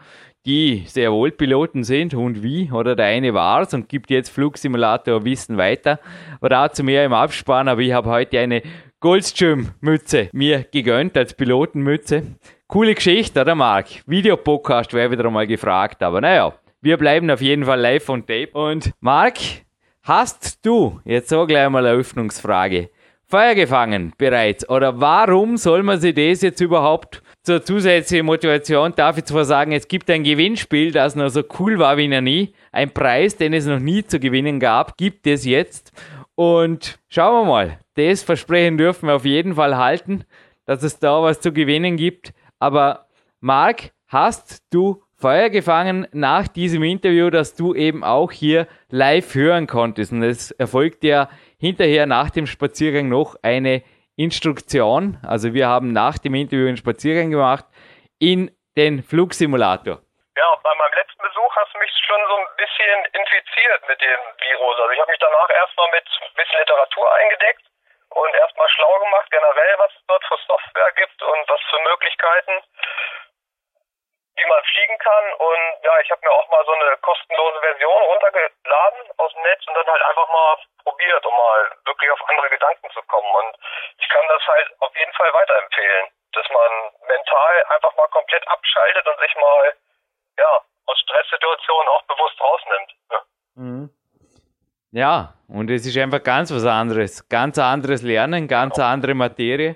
die 0.46 0.84
sehr 0.86 1.14
wohl 1.14 1.32
Piloten 1.32 1.86
sind 1.86 2.14
und 2.14 2.44
wie, 2.44 2.70
oder 2.70 2.98
der 2.98 3.06
eine 3.06 3.34
war 3.34 3.62
es 3.62 3.74
und 3.74 3.88
gibt 3.88 4.10
jetzt 4.10 4.32
Flugsimulator 4.32 5.24
Wissen 5.24 5.56
weiter. 5.56 6.02
Aber 6.42 6.50
dazu 6.50 6.84
mehr 6.84 7.06
im 7.06 7.14
Abspann, 7.14 7.70
aber 7.70 7.80
ich 7.80 7.94
habe 7.94 8.10
heute 8.10 8.38
eine 8.38 8.64
Goldstream-Mütze 9.00 10.28
mir 10.34 10.66
gegönnt 10.70 11.16
als 11.16 11.34
Pilotenmütze. 11.34 12.36
Coole 12.68 12.96
Geschichte, 12.96 13.40
oder 13.40 13.56
Marc? 13.56 13.88
Videopodcast 14.06 14.94
wäre 14.94 15.12
wieder 15.12 15.24
einmal 15.24 15.48
gefragt, 15.48 16.04
aber 16.04 16.20
naja, 16.20 16.54
wir 16.88 16.96
bleiben 16.96 17.30
auf 17.30 17.42
jeden 17.42 17.66
Fall 17.66 17.82
live 17.82 18.08
on 18.08 18.26
tape. 18.26 18.52
Und 18.54 18.94
Marc, 19.02 19.40
hast 20.04 20.66
du, 20.66 21.02
jetzt 21.04 21.28
so 21.28 21.46
gleich 21.46 21.70
mal 21.70 21.86
eine 21.86 21.98
Öffnungsfrage, 21.98 22.90
Feuer 23.26 23.56
gefangen 23.56 24.14
bereits? 24.18 24.70
Oder 24.70 25.02
warum 25.02 25.58
soll 25.58 25.84
man 25.84 26.00
sich 26.00 26.16
das 26.16 26.42
jetzt 26.42 26.62
überhaupt 26.62 27.22
zur 27.44 27.62
zusätzlichen 27.62 28.26
Motivation 28.26 28.94
darf 28.96 29.18
ich 29.18 29.26
zwar 29.26 29.44
sagen, 29.44 29.74
es 29.74 29.90
gibt 29.90 30.10
ein 30.10 30.24
Gewinnspiel, 30.24 30.94
das 30.94 31.18
noch 31.18 31.28
so 31.28 31.44
cool 31.60 31.78
war 31.78 31.98
wie 31.98 32.08
noch 32.08 32.22
nie. 32.22 32.54
Ein 32.72 32.94
Preis, 32.94 33.36
den 33.36 33.54
es 33.54 33.66
noch 33.66 33.80
nie 33.80 34.06
zu 34.06 34.18
gewinnen 34.18 34.62
gab, 34.62 34.96
gibt 34.96 35.28
es 35.28 35.44
jetzt. 35.44 35.92
Und 36.36 37.00
schauen 37.10 37.46
wir 37.46 37.52
mal. 37.52 37.80
Das 37.96 38.24
Versprechen 38.24 38.78
dürfen 38.78 39.08
wir 39.08 39.16
auf 39.16 39.26
jeden 39.26 39.56
Fall 39.56 39.76
halten, 39.76 40.24
dass 40.66 40.84
es 40.84 41.00
da 41.00 41.22
was 41.22 41.42
zu 41.42 41.52
gewinnen 41.52 41.98
gibt. 41.98 42.32
Aber 42.60 43.08
Marc, 43.42 43.92
hast 44.08 44.64
du 44.70 45.04
Feuer 45.20 45.50
gefangen 45.50 46.08
nach 46.14 46.48
diesem 46.48 46.84
Interview, 46.84 47.32
dass 47.32 47.56
du 47.56 47.74
eben 47.74 48.04
auch 48.04 48.32
hier 48.32 48.68
live 48.90 49.34
hören 49.34 49.66
konntest? 49.66 50.12
Und 50.12 50.22
es 50.22 50.52
erfolgt 50.52 51.04
ja 51.04 51.28
hinterher 51.60 52.06
nach 52.06 52.30
dem 52.30 52.46
Spaziergang 52.46 53.10
noch 53.10 53.36
eine 53.42 53.82
Instruktion. 54.16 55.18
Also 55.26 55.56
wir 55.56 55.68
haben 55.68 55.92
nach 55.92 56.20
dem 56.20 56.36
Interview 56.36 56.68
einen 56.68 56.78
Spaziergang 56.78 57.32
gemacht 57.32 57.66
in 58.20 58.54
den 58.78 59.02
Flugsimulator. 59.02 60.06
Ja, 60.38 60.50
bei 60.62 60.74
meinem 60.78 60.94
letzten 60.94 61.18
Besuch 61.18 61.56
hast 61.56 61.74
du 61.74 61.80
mich 61.80 61.90
schon 62.06 62.22
so 62.30 62.36
ein 62.38 62.50
bisschen 62.62 62.98
infiziert 63.18 63.82
mit 63.90 63.98
dem 63.98 64.22
Virus. 64.38 64.76
Also 64.78 64.92
ich 64.94 65.02
habe 65.02 65.10
mich 65.10 65.20
danach 65.20 65.50
erstmal 65.50 65.90
mit 65.98 66.06
ein 66.06 66.36
bisschen 66.38 66.60
Literatur 66.62 67.10
eingedeckt 67.26 67.66
und 68.14 68.36
erstmal 68.36 68.70
schlau 68.70 69.00
gemacht, 69.02 69.30
generell, 69.34 69.74
was 69.82 69.92
es 69.98 70.06
dort 70.06 70.24
für 70.30 70.38
Software 70.46 70.94
gibt 70.94 71.18
und 71.26 71.42
was 71.50 71.62
für 71.74 71.82
Möglichkeiten, 71.90 72.54
wie 74.38 74.46
man 74.46 74.64
fliegen 74.64 74.98
kann. 75.00 75.26
Und 75.34 75.64
ja, 75.84 76.00
ich 76.00 76.12
habe 76.12 76.22
mir 76.24 76.32
auch 76.32 76.48
mal 76.50 76.64
so 76.66 76.74
eine 76.74 76.98
kostenlose 76.98 77.60
Version 77.60 78.02
runtergeladen 78.04 79.02
aus 79.18 79.34
dem 79.34 79.42
Netz 79.44 79.68
und 79.68 79.76
dann 79.76 79.88
halt 79.88 80.04
einfach 80.04 80.30
mal 80.30 80.58
probiert, 80.84 81.26
um 81.26 81.36
mal 81.36 81.72
wirklich 81.86 82.12
auf 82.12 82.22
andere 82.30 82.50
Gedanken 82.50 82.90
zu 82.92 83.02
kommen. 83.04 83.32
Und 83.34 83.58
ich 83.98 84.10
kann 84.10 84.26
das 84.30 84.42
halt 84.48 84.68
auf 84.80 84.96
jeden 84.96 85.14
Fall 85.14 85.34
weiterempfehlen, 85.34 86.08
dass 86.34 86.48
man 86.50 86.72
mental 87.08 87.64
einfach 87.70 87.96
mal 87.98 88.08
komplett 88.10 88.48
abschaltet 88.48 89.08
und 89.08 89.20
sich 89.20 89.36
mal, 89.36 89.74
ja, 90.38 90.62
aus 90.86 91.00
Stresssituationen 91.00 91.88
auch 91.90 92.04
bewusst 92.04 92.40
rausnimmt. 92.40 92.92
Ja. 93.12 93.20
Mhm. 93.56 93.90
Ja, 94.92 95.34
und 95.50 95.70
es 95.70 95.86
ist 95.86 95.98
einfach 95.98 96.24
ganz 96.24 96.54
was 96.54 96.66
anderes. 96.66 97.28
Ganz 97.28 97.58
anderes 97.60 98.04
Lernen, 98.04 98.48
ganz 98.48 98.76
genau. 98.76 98.88
andere 98.88 99.14
Materie. 99.14 99.76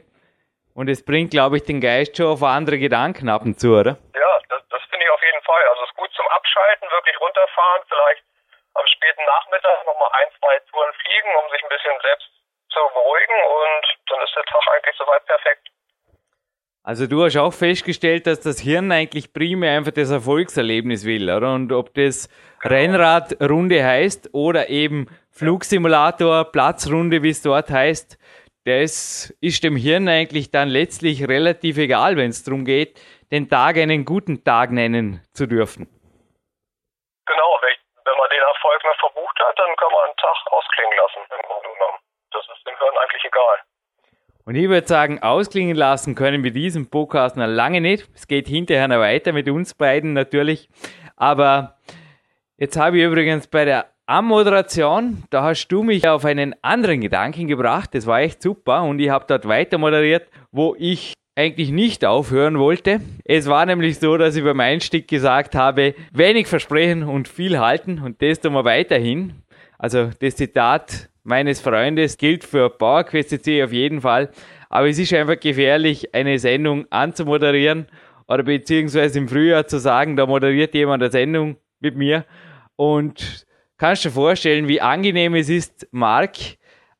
Und 0.74 0.88
es 0.88 1.04
bringt, 1.04 1.32
glaube 1.32 1.58
ich, 1.58 1.64
den 1.64 1.82
Geist 1.82 2.16
schon 2.16 2.28
auf 2.28 2.44
andere 2.44 2.80
Gedanken 2.80 3.28
ab 3.30 3.44
und 3.44 3.60
zu, 3.60 3.76
oder? 3.76 3.98
Ja, 4.16 4.40
das, 4.48 4.62
das 4.70 4.82
finde 4.90 5.04
ich 5.06 5.12
auf 5.12 5.22
jeden 5.22 5.44
Fall. 5.44 5.62
Also 5.70 5.84
es 5.84 5.90
ist 5.90 5.98
gut 5.98 6.12
zum 6.14 6.26
Abschalten, 6.52 6.92
wirklich 6.92 7.16
runterfahren, 7.20 7.84
vielleicht 7.88 8.24
am 8.76 8.88
späten 8.88 9.24
Nachmittag 9.24 9.86
nochmal 9.86 10.12
ein, 10.20 10.28
zwei 10.40 10.60
Touren 10.68 10.94
fliegen, 11.00 11.32
um 11.40 11.50
sich 11.52 11.64
ein 11.64 11.70
bisschen 11.70 11.96
selbst 12.02 12.28
zu 12.72 12.80
beruhigen 12.94 13.40
und 13.48 13.84
dann 14.12 14.22
ist 14.22 14.36
der 14.36 14.44
Tag 14.44 14.68
eigentlich 14.76 14.96
soweit 14.98 15.26
perfekt. 15.26 15.68
Also 16.84 17.08
du 17.08 17.24
hast 17.24 17.38
auch 17.38 17.54
festgestellt, 17.54 18.28
dass 18.28 18.42
das 18.42 18.60
Hirn 18.60 18.92
eigentlich 18.92 19.34
primär 19.34 19.78
einfach 19.78 19.92
das 19.92 20.12
Erfolgserlebnis 20.12 21.06
will, 21.06 21.30
oder? 21.30 21.54
Und 21.54 21.72
ob 21.72 21.94
das. 21.94 22.28
Rennradrunde 22.64 23.84
heißt 23.84 24.30
oder 24.34 24.70
eben 24.70 25.08
Flugsimulator, 25.32 26.52
Platzrunde, 26.52 27.24
wie 27.24 27.32
es 27.32 27.42
dort 27.42 27.72
heißt, 27.72 28.20
das 28.66 29.34
ist 29.42 29.64
dem 29.64 29.76
Hirn 29.76 30.08
eigentlich 30.08 30.52
dann 30.52 30.70
letztlich 30.70 31.28
relativ 31.28 31.78
egal, 31.78 32.18
wenn 32.18 32.30
es 32.30 32.44
darum 32.44 32.64
geht, 32.64 33.02
den 33.32 33.50
Tag 33.50 33.78
einen 33.78 34.06
guten 34.06 34.44
Tag 34.44 34.70
nennen 34.70 35.26
zu 35.34 35.48
dürfen. 35.48 35.90
Genau, 37.26 37.58
wenn 37.62 38.18
man 38.18 38.30
den 38.30 38.42
Erfolg 38.42 38.84
mal 38.84 38.96
verbucht 39.00 39.40
hat, 39.40 39.58
dann 39.58 39.76
kann 39.78 39.92
man 39.92 40.06
einen 40.06 40.18
Tag 40.18 40.38
ausklingen 40.82 40.98
lassen. 40.98 41.22
Das 42.32 42.44
ist 42.46 42.68
dem 42.68 42.78
Hirn 42.78 42.98
eigentlich 43.04 43.24
egal. 43.26 43.58
Und 44.46 44.56
ich 44.56 44.70
würde 44.70 44.88
sagen, 44.88 45.22
ausklingen 45.22 45.76
lassen 45.76 46.16
können 46.16 46.44
wir 46.44 46.52
diesen 46.52 46.90
Podcast 46.90 47.38
noch 47.38 47.48
lange 47.48 47.82
nicht. 47.82 48.10
Es 48.16 48.28
geht 48.28 48.48
hinterher 48.48 48.88
noch 48.88 49.00
weiter 49.00 49.34
mit 49.34 49.48
uns 49.50 49.74
beiden 49.76 50.14
natürlich. 50.14 50.70
Aber 51.16 51.78
jetzt 52.58 52.78
habe 52.78 52.98
ich 52.98 53.04
übrigens 53.04 53.48
bei 53.48 53.66
der 53.66 53.86
Ammoderation, 54.08 55.24
da 55.30 55.44
hast 55.44 55.68
du 55.68 55.84
mich 55.84 56.08
auf 56.08 56.26
einen 56.26 56.56
anderen 56.64 57.02
Gedanken 57.02 57.48
gebracht. 57.48 57.94
Das 57.94 58.08
war 58.08 58.22
echt 58.22 58.42
super 58.42 58.84
und 58.84 59.00
ich 59.00 59.10
habe 59.10 59.26
dort 59.28 59.48
weiter 59.48 59.78
moderiert, 59.78 60.28
wo 60.52 60.76
ich 60.78 61.14
eigentlich 61.36 61.70
nicht 61.70 62.04
aufhören 62.04 62.60
wollte. 62.60 63.00
Es 63.24 63.48
war 63.48 63.66
nämlich 63.66 64.00
so, 64.00 64.18
dass 64.18 64.36
ich 64.36 64.44
beim 64.44 64.60
Einstieg 64.60 65.08
gesagt 65.08 65.56
habe, 65.56 65.96
wenig 66.12 66.48
versprechen 66.48 67.04
und 67.04 67.28
viel 67.28 67.60
halten 67.60 68.02
und 68.04 68.22
das 68.22 68.40
tun 68.40 68.54
wir 68.54 68.66
weiterhin. 68.66 69.44
Also 69.82 70.12
das 70.20 70.36
Zitat 70.36 71.10
meines 71.24 71.60
Freundes 71.60 72.20
gilt 72.20 72.44
für 72.44 72.70
PowerQuest.cc 72.70 73.64
auf 73.64 73.74
jeden 73.74 74.02
Fall. 74.02 74.30
Aber 74.70 74.88
es 74.88 75.00
ist 75.00 75.12
einfach 75.12 75.40
gefährlich, 75.40 76.14
eine 76.14 76.38
Sendung 76.38 76.86
anzumoderieren 76.92 77.88
oder 78.28 78.44
beziehungsweise 78.44 79.18
im 79.18 79.28
Frühjahr 79.28 79.66
zu 79.66 79.80
sagen, 79.80 80.16
da 80.16 80.28
moderiert 80.28 80.76
jemand 80.76 81.02
eine 81.02 81.12
Sendung 81.12 81.58
mit 81.80 81.98
mir. 81.98 82.26
Und 82.76 83.48
kannst 83.80 84.06
du 84.06 84.10
dir 84.10 84.14
vorstellen, 84.14 84.68
wie 84.68 84.82
angenehm 84.82 85.34
es 85.34 85.50
ist, 85.50 85.88
Mark, 85.90 86.38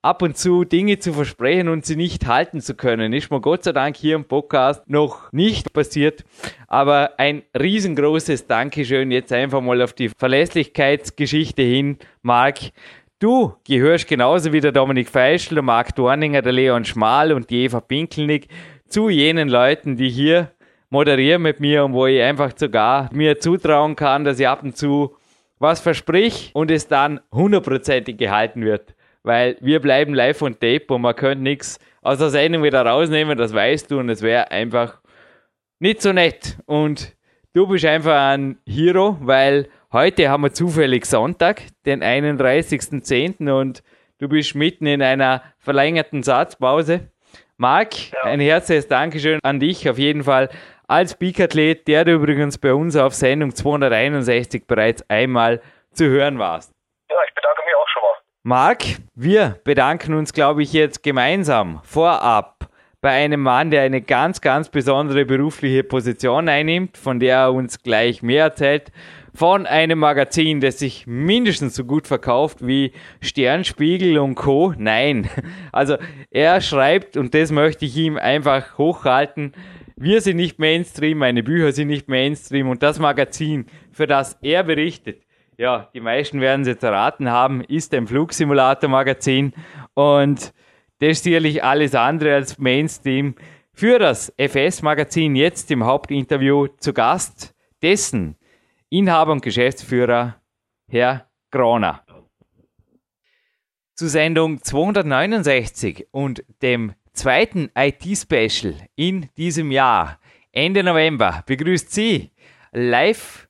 ab 0.04 0.24
und 0.24 0.36
zu 0.36 0.64
Dinge 0.64 0.98
zu 0.98 1.14
versprechen 1.14 1.68
und 1.68 1.86
sie 1.86 1.96
nicht 1.96 2.26
halten 2.26 2.60
zu 2.60 2.74
können. 2.74 3.14
Ist 3.14 3.30
mir 3.30 3.40
Gott 3.40 3.64
sei 3.64 3.72
Dank 3.72 3.96
hier 3.96 4.16
im 4.16 4.26
Podcast 4.26 4.90
noch 4.90 5.32
nicht 5.32 5.74
passiert. 5.74 6.24
Aber 6.68 7.12
ein 7.18 7.44
riesengroßes 7.58 8.48
Dankeschön 8.48 9.12
jetzt 9.12 9.32
einfach 9.32 9.62
mal 9.62 9.82
auf 9.82 9.94
die 9.94 10.10
Verlässlichkeitsgeschichte 10.10 11.62
hin, 11.62 11.98
Marc. 12.24 12.72
Du 13.20 13.54
gehörst 13.68 14.08
genauso 14.08 14.52
wie 14.52 14.60
der 14.60 14.72
Dominik 14.72 15.08
Feischl, 15.08 15.54
der 15.54 15.64
Marc 15.64 15.94
Dorninger, 15.94 16.42
der 16.42 16.54
Leon 16.54 16.86
Schmal 16.86 17.32
und 17.32 17.52
die 17.52 17.66
Eva 17.66 17.80
Pinkelnick 17.80 18.48
zu 18.88 19.10
jenen 19.10 19.50
Leuten, 19.50 19.96
die 19.96 20.10
hier 20.10 20.52
moderieren 20.90 21.44
mit 21.44 21.60
mir 21.60 21.86
und 21.86 21.94
wo 21.94 22.08
ich 22.08 22.22
einfach 22.22 22.52
sogar 22.56 23.10
mir 23.14 23.40
zutrauen 23.40 23.96
kann, 23.96 24.26
dass 24.26 24.40
ich 24.40 24.48
ab 24.48 24.64
und 24.64 24.76
zu 24.76 25.16
was 25.60 25.80
versprich 25.80 26.50
und 26.54 26.72
es 26.72 26.88
dann 26.88 27.22
hundertprozentig 27.32 28.18
gehalten 28.18 28.66
wird 28.66 28.96
weil 29.24 29.58
wir 29.62 29.80
bleiben 29.80 30.14
live 30.14 30.42
on 30.42 30.54
tape 30.54 30.86
und 30.90 31.02
man 31.02 31.16
könnte 31.16 31.44
nichts 31.44 31.80
aus 32.02 32.18
der 32.18 32.30
Sendung 32.30 32.64
wieder 32.64 32.86
rausnehmen, 32.86 33.38
das 33.38 33.54
weißt 33.54 33.92
du 33.92 34.00
und 34.00 34.10
es 34.10 34.22
wäre 34.22 34.52
einfach 34.52 35.00
nicht 35.80 36.02
so 36.02 36.14
nett. 36.14 36.58
Und 36.66 37.16
du 37.54 37.68
bist 37.68 37.86
einfach 37.86 38.32
ein 38.32 38.60
Hero, 38.68 39.18
weil 39.20 39.70
heute 39.92 40.30
haben 40.30 40.44
wir 40.44 40.54
zufällig 40.54 41.06
Sonntag, 41.06 41.62
den 41.86 42.04
31.10. 42.04 43.52
und 43.52 43.84
du 44.20 44.30
bist 44.30 44.56
mitten 44.56 44.86
in 44.88 45.02
einer 45.02 45.44
verlängerten 45.60 46.24
Satzpause. 46.24 47.12
Marc, 47.58 48.12
ja. 48.12 48.24
ein 48.24 48.40
herzliches 48.40 48.88
Dankeschön 48.88 49.40
an 49.44 49.60
dich 49.60 49.88
auf 49.88 50.00
jeden 50.00 50.24
Fall 50.24 50.50
als 50.88 51.16
Peak-Athlet, 51.16 51.88
der 51.88 52.06
du 52.06 52.14
übrigens 52.14 52.58
bei 52.58 52.74
uns 52.74 52.96
auf 52.96 53.14
Sendung 53.14 53.56
261 53.56 54.66
bereits 54.68 55.08
einmal 55.10 55.62
zu 55.94 56.06
hören 56.06 56.40
warst. 56.40 56.74
Ja, 57.10 57.18
ich 57.28 57.34
bedanke 57.34 57.62
mich 57.64 57.76
auch 57.76 57.88
schon 57.88 58.02
mal. 58.02 58.18
Marc, 58.44 58.98
wir 59.14 59.60
bedanken 59.64 60.16
uns, 60.16 60.34
glaube 60.34 60.64
ich, 60.64 60.74
jetzt 60.74 61.04
gemeinsam 61.04 61.80
vorab 61.84 62.72
bei 63.00 63.12
einem 63.12 63.42
Mann, 63.42 63.70
der 63.70 63.84
eine 63.84 64.02
ganz, 64.02 64.42
ganz 64.42 64.70
besondere 64.70 65.26
berufliche 65.26 65.84
Position 65.84 66.50
einnimmt, 66.50 66.98
von 66.98 67.20
der 67.20 67.38
er 67.38 67.54
uns 67.54 67.84
gleich 67.84 68.24
mehr 68.24 68.46
erzählt. 68.46 68.92
Von 69.36 69.68
einem 69.68 70.00
Magazin, 70.00 70.60
das 70.60 70.80
sich 70.80 71.06
mindestens 71.06 71.76
so 71.76 71.84
gut 71.86 72.08
verkauft 72.08 72.66
wie 72.66 72.94
Sternspiegel 73.22 74.18
und 74.18 74.34
Co. 74.34 74.74
Nein. 74.76 75.30
Also 75.72 75.98
er 76.32 76.62
schreibt, 76.62 77.18
und 77.18 77.36
das 77.36 77.52
möchte 77.52 77.86
ich 77.86 77.96
ihm 77.96 78.18
einfach 78.18 78.80
hochhalten, 78.80 79.54
wir 79.96 80.20
sind 80.20 80.38
nicht 80.38 80.58
Mainstream, 80.58 81.20
meine 81.20 81.44
Bücher 81.44 81.74
sind 81.74 81.90
nicht 81.90 82.08
Mainstream 82.08 82.70
und 82.70 82.82
das 82.82 82.98
Magazin, 82.98 83.68
für 83.92 84.08
das 84.08 84.40
er 84.42 84.64
berichtet, 84.64 85.22
ja, 85.58 85.90
die 85.94 86.00
meisten 86.00 86.42
werden 86.42 86.62
es 86.62 86.68
jetzt 86.68 86.84
erraten 86.84 87.30
haben, 87.30 87.62
ist 87.62 87.94
ein 87.94 88.08
Flugsimulator-Magazin 88.08 89.54
und 89.94 90.54
das 91.00 91.10
ist 91.10 91.24
sicherlich 91.24 91.64
alles 91.64 91.96
andere 91.96 92.36
als 92.36 92.58
Mainstream. 92.58 93.36
Für 93.74 94.00
das 94.00 94.32
FS-Magazin 94.38 95.36
jetzt 95.36 95.72
im 95.72 95.84
Hauptinterview 95.84 96.68
zu 96.80 96.94
Gast 96.94 97.56
dessen 97.82 98.36
Inhaber 98.90 99.32
und 99.32 99.42
Geschäftsführer 99.42 100.42
Herr 100.88 101.30
Groner. 101.50 102.04
Zu 103.96 104.08
Sendung 104.08 104.62
269 104.62 106.08
und 106.12 106.44
dem 106.62 106.94
zweiten 107.14 107.70
IT-Special 107.76 108.76
in 108.96 109.30
diesem 109.38 109.72
Jahr, 109.72 110.20
Ende 110.52 110.84
November, 110.84 111.44
begrüßt 111.46 111.92
Sie 111.92 112.32
live 112.72 113.48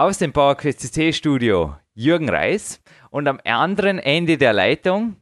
aus 0.00 0.16
dem 0.16 0.32
PowerQuest 0.32 0.80
CC 0.80 1.12
Studio 1.12 1.76
Jürgen 1.92 2.30
Reis 2.30 2.82
und 3.10 3.28
am 3.28 3.38
anderen 3.44 3.98
Ende 3.98 4.38
der 4.38 4.54
Leitung, 4.54 5.16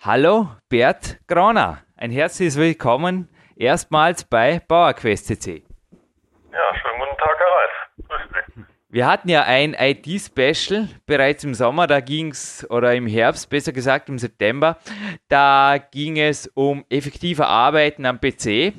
hallo 0.00 0.48
Bert 0.68 1.20
Grauner. 1.28 1.84
Ein 1.96 2.10
herzliches 2.10 2.56
Willkommen 2.56 3.28
erstmals 3.54 4.24
bei 4.24 4.58
PowerQuest 4.58 5.26
CC. 5.26 5.62
Ja, 6.52 6.74
schönen 6.74 6.98
guten 6.98 7.16
Tag, 7.18 7.36
Herr 7.38 7.46
Reis. 7.46 7.70
Grüß 8.08 8.54
Sie. 8.56 8.64
Wir 8.88 9.06
hatten 9.06 9.28
ja 9.28 9.44
ein 9.44 9.76
IT-Special 9.78 10.88
bereits 11.06 11.44
im 11.44 11.54
Sommer, 11.54 11.86
da 11.86 12.00
ging 12.00 12.32
es, 12.32 12.68
oder 12.68 12.96
im 12.96 13.06
Herbst, 13.06 13.48
besser 13.48 13.70
gesagt 13.70 14.08
im 14.08 14.18
September, 14.18 14.78
da 15.28 15.78
ging 15.78 16.18
es 16.18 16.48
um 16.48 16.84
effektive 16.90 17.46
Arbeiten 17.46 18.04
am 18.04 18.20
PC. 18.20 18.72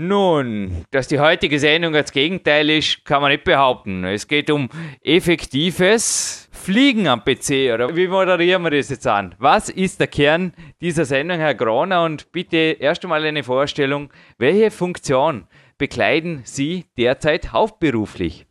Nun, 0.00 0.84
dass 0.92 1.08
die 1.08 1.18
heutige 1.18 1.58
Sendung 1.58 1.92
das 1.92 2.12
Gegenteil 2.12 2.70
ist, 2.70 3.04
kann 3.04 3.20
man 3.20 3.32
nicht 3.32 3.42
behaupten. 3.42 4.04
Es 4.04 4.28
geht 4.28 4.48
um 4.48 4.68
effektives 5.02 6.48
Fliegen 6.54 7.08
am 7.08 7.24
PC, 7.24 7.74
oder 7.74 7.96
wie 7.96 8.06
moderieren 8.06 8.62
wir 8.62 8.70
das 8.70 8.90
jetzt 8.90 9.08
an? 9.08 9.34
Was 9.40 9.68
ist 9.68 9.98
der 9.98 10.06
Kern 10.06 10.54
dieser 10.80 11.04
Sendung, 11.04 11.40
Herr 11.40 11.56
Groner? 11.56 12.04
Und 12.04 12.30
bitte 12.30 12.76
erst 12.78 13.02
einmal 13.02 13.24
eine 13.24 13.42
Vorstellung, 13.42 14.12
welche 14.38 14.70
Funktion 14.70 15.48
bekleiden 15.78 16.42
Sie 16.44 16.86
derzeit 16.96 17.50
hauptberuflich? 17.52 18.46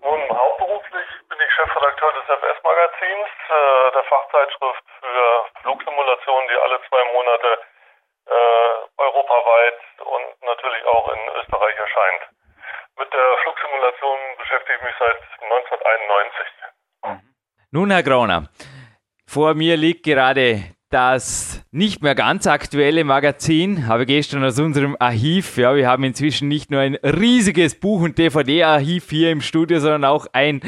Nun, 0.00 0.20
hauptberuflich 0.32 1.08
bin 1.28 1.38
ich 1.44 1.52
Chefredakteur 1.60 2.08
des 2.08 2.24
FS-Magazins, 2.40 3.28
äh, 3.52 3.92
der 3.92 4.04
Fachzeitschrift 4.08 4.84
für 4.96 5.60
Flugsimulationen, 5.60 6.48
die 6.48 6.56
alle 6.56 6.80
zwei 6.88 7.04
Monate 7.12 7.48
äh, 8.32 8.72
europaweit 8.96 9.83
natürlich 10.42 10.84
auch 10.86 11.08
in 11.12 11.20
Österreich 11.40 11.76
erscheint. 11.76 12.22
Mit 12.98 13.12
der 13.12 13.28
Flugsimulation 13.42 14.18
beschäftige 14.38 14.76
ich 14.78 14.84
mich 14.84 14.94
seit 14.98 15.18
1991. 15.42 17.30
Nun, 17.70 17.90
Herr 17.90 18.02
Groner, 18.02 18.48
vor 19.26 19.54
mir 19.54 19.76
liegt 19.76 20.04
gerade 20.04 20.74
das 20.90 21.64
nicht 21.72 22.02
mehr 22.02 22.14
ganz 22.14 22.46
aktuelle 22.46 23.02
Magazin, 23.02 23.88
habe 23.88 24.06
gestern 24.06 24.44
aus 24.44 24.60
unserem 24.60 24.96
Archiv, 25.00 25.56
ja, 25.56 25.74
wir 25.74 25.88
haben 25.88 26.04
inzwischen 26.04 26.46
nicht 26.46 26.70
nur 26.70 26.80
ein 26.80 26.94
riesiges 26.94 27.80
Buch- 27.80 28.02
und 28.02 28.16
DVD-Archiv 28.16 29.10
hier 29.10 29.32
im 29.32 29.40
Studio, 29.40 29.80
sondern 29.80 30.04
auch 30.04 30.26
ein 30.32 30.60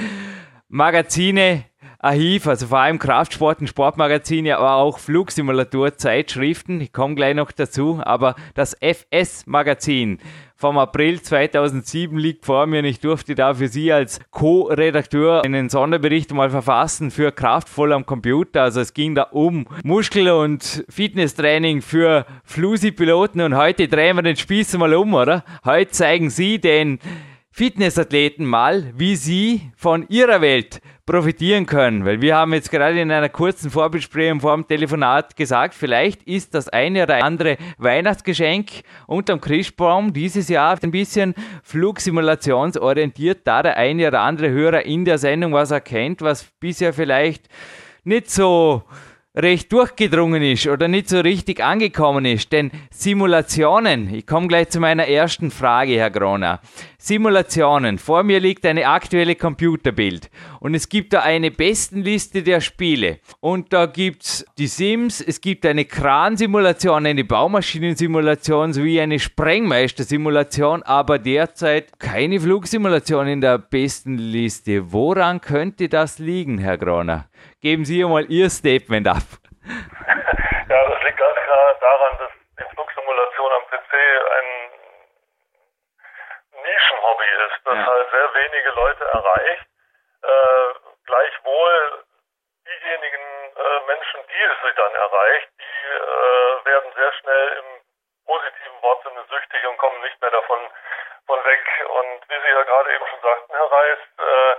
Magazine 0.68 1.64
Archiv, 1.98 2.46
also 2.46 2.66
vor 2.66 2.78
allem 2.78 2.98
Kraftsport- 2.98 3.60
und 3.60 3.68
Sportmagazine, 3.68 4.58
aber 4.58 4.74
auch 4.74 4.98
Flugsimulator-Zeitschriften. 4.98 6.80
Ich 6.80 6.92
komme 6.92 7.14
gleich 7.14 7.34
noch 7.34 7.52
dazu, 7.52 8.00
aber 8.02 8.34
das 8.54 8.76
FS-Magazin 8.80 10.18
vom 10.58 10.78
April 10.78 11.20
2007 11.20 12.16
liegt 12.18 12.46
vor 12.46 12.66
mir 12.66 12.78
und 12.78 12.86
ich 12.86 13.00
durfte 13.00 13.34
da 13.34 13.52
für 13.54 13.68
Sie 13.68 13.92
als 13.92 14.20
Co-Redakteur 14.30 15.44
einen 15.44 15.68
Sonderbericht 15.68 16.32
mal 16.32 16.48
verfassen 16.48 17.10
für 17.10 17.30
Kraftvoll 17.30 17.92
am 17.92 18.06
Computer. 18.06 18.62
Also 18.62 18.80
es 18.80 18.94
ging 18.94 19.14
da 19.14 19.24
um 19.24 19.66
Muskel- 19.84 20.30
und 20.30 20.84
Fitnesstraining 20.88 21.82
für 21.82 22.24
Flusi-Piloten 22.44 23.42
und 23.42 23.54
heute 23.54 23.86
drehen 23.86 24.16
wir 24.16 24.22
den 24.22 24.36
Spieß 24.36 24.78
mal 24.78 24.94
um, 24.94 25.12
oder? 25.12 25.44
Heute 25.64 25.90
zeigen 25.90 26.30
Sie 26.30 26.58
den 26.58 27.00
Fitnessathleten 27.50 28.44
mal, 28.44 28.92
wie 28.96 29.16
sie 29.16 29.70
von 29.76 30.06
ihrer 30.10 30.42
Welt 30.42 30.82
profitieren 31.06 31.66
können. 31.66 32.04
Weil 32.04 32.20
wir 32.20 32.36
haben 32.36 32.52
jetzt 32.52 32.70
gerade 32.70 33.00
in 33.00 33.10
einer 33.10 33.28
kurzen 33.28 33.70
Vorbesprechung 33.70 34.40
vor 34.40 34.54
dem 34.54 34.66
Telefonat 34.66 35.36
gesagt, 35.36 35.74
vielleicht 35.74 36.24
ist 36.24 36.54
das 36.54 36.68
eine 36.68 37.04
oder 37.04 37.24
andere 37.24 37.56
Weihnachtsgeschenk 37.78 38.82
unterm 39.06 39.40
Christbaum 39.40 40.12
dieses 40.12 40.48
Jahr 40.48 40.76
ein 40.82 40.90
bisschen 40.90 41.34
flugsimulationsorientiert, 41.62 43.46
da 43.46 43.62
der 43.62 43.76
eine 43.76 44.08
oder 44.08 44.20
andere 44.20 44.50
Hörer 44.50 44.84
in 44.84 45.04
der 45.04 45.18
Sendung 45.18 45.52
was 45.52 45.70
erkennt, 45.70 46.20
was 46.22 46.44
bisher 46.58 46.92
vielleicht 46.92 47.48
nicht 48.02 48.30
so 48.30 48.82
recht 49.36 49.70
durchgedrungen 49.70 50.42
ist 50.42 50.66
oder 50.66 50.88
nicht 50.88 51.08
so 51.08 51.20
richtig 51.20 51.62
angekommen 51.62 52.24
ist. 52.24 52.50
Denn 52.52 52.70
Simulationen, 52.90 54.12
ich 54.14 54.26
komme 54.26 54.48
gleich 54.48 54.70
zu 54.70 54.80
meiner 54.80 55.06
ersten 55.06 55.50
Frage, 55.50 55.96
Herr 55.96 56.10
Groner. 56.10 56.60
Simulationen, 56.98 57.98
vor 57.98 58.24
mir 58.24 58.40
liegt 58.40 58.66
eine 58.66 58.88
aktuelle 58.88 59.36
Computerbild 59.36 60.28
und 60.58 60.74
es 60.74 60.88
gibt 60.88 61.12
da 61.12 61.20
eine 61.20 61.52
Bestenliste 61.52 62.42
der 62.42 62.60
Spiele. 62.60 63.20
Und 63.38 63.72
da 63.72 63.86
gibt 63.86 64.24
es 64.24 64.46
die 64.58 64.66
Sims, 64.66 65.20
es 65.20 65.40
gibt 65.40 65.66
eine 65.66 65.84
Kransimulation, 65.84 67.06
eine 67.06 67.22
Baumaschinensimulation 67.22 68.72
sowie 68.72 69.00
eine 69.00 69.20
Sprengmeistersimulation, 69.20 70.82
aber 70.82 71.20
derzeit 71.20 72.00
keine 72.00 72.40
Flugsimulation 72.40 73.28
in 73.28 73.40
der 73.40 73.58
Bestenliste. 73.58 74.90
Woran 74.92 75.40
könnte 75.40 75.88
das 75.88 76.18
liegen, 76.18 76.58
Herr 76.58 76.78
Groner? 76.78 77.28
Geben 77.66 77.82
Sie 77.84 77.98
mal 78.04 78.22
Ihr 78.30 78.46
Statement 78.46 79.08
ab. 79.10 79.26
Ja, 80.70 80.80
das 80.88 81.02
liegt 81.02 81.18
ganz 81.18 81.34
klar 81.34 81.74
daran, 81.80 82.18
dass 82.18 82.32
die 82.58 82.74
Flugsimulation 82.74 83.52
am 83.58 83.64
PC 83.70 83.92
ein 84.38 84.48
Nischenhobby 86.62 87.30
ist, 87.46 87.58
das 87.66 87.74
ja. 87.74 87.86
halt 87.86 88.10
sehr 88.10 88.34
wenige 88.34 88.70
Leute 88.70 89.04
erreicht. 89.04 89.66
Äh, 90.22 90.68
gleichwohl 91.06 92.04
diejenigen 92.66 93.26
äh, 93.54 93.78
Menschen, 93.86 94.20
die 94.30 94.42
es 94.42 94.58
sich 94.62 94.74
dann 94.74 94.94
erreicht, 94.94 95.48
die 95.58 95.86
äh, 95.86 96.64
werden 96.66 96.90
sehr 96.94 97.12
schnell 97.18 97.46
im 97.62 97.68
positiven 98.26 98.82
Wortsinne 98.82 99.22
süchtig 99.30 99.66
und 99.66 99.78
kommen 99.78 100.00
nicht 100.02 100.20
mehr 100.20 100.30
davon 100.30 100.60
von 101.26 101.44
weg. 101.44 101.66
Und 101.90 102.28
wie 102.30 102.38
Sie 102.42 102.54
ja 102.54 102.62
gerade 102.62 102.94
eben 102.94 103.06
schon 103.06 103.22
sagten, 103.22 103.54
Herr 103.54 103.70
Reis, 103.70 103.98
äh, 104.18 104.54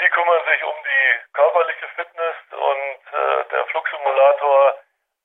Sie 0.00 0.08
kümmern 0.10 0.42
sich 0.44 0.62
um 0.64 0.76
die 0.84 1.32
körperliche 1.32 1.88
Fitness 1.96 2.36
und 2.52 3.00
äh, 3.12 3.44
der 3.50 3.66
Flugsimulator 3.66 4.74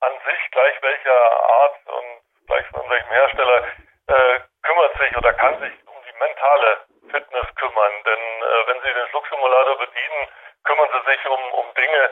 an 0.02 0.14
sich, 0.26 0.52
gleich 0.52 0.82
welcher 0.82 1.20
Art 1.50 1.76
und 1.88 2.22
gleich 2.48 2.66
von 2.68 2.90
welchem 2.90 3.10
Hersteller, 3.10 3.64
äh, 4.08 4.40
kümmert 4.64 4.98
sich 4.98 5.18
oder 5.18 5.34
kann 5.34 5.60
sich 5.60 5.74
um 5.88 5.98
die 6.08 6.18
mentale 6.20 6.78
Fitness 7.12 7.56
kümmern. 7.56 7.94
Denn 8.06 8.20
äh, 8.20 8.68
wenn 8.68 8.82
Sie 8.82 8.94
den 8.94 9.08
Flugsimulator 9.08 9.78
bedienen, 9.78 10.28
kümmern 10.64 10.90
Sie 10.92 11.12
sich 11.12 11.26
um, 11.28 11.54
um 11.54 11.74
Dinge, 11.76 12.10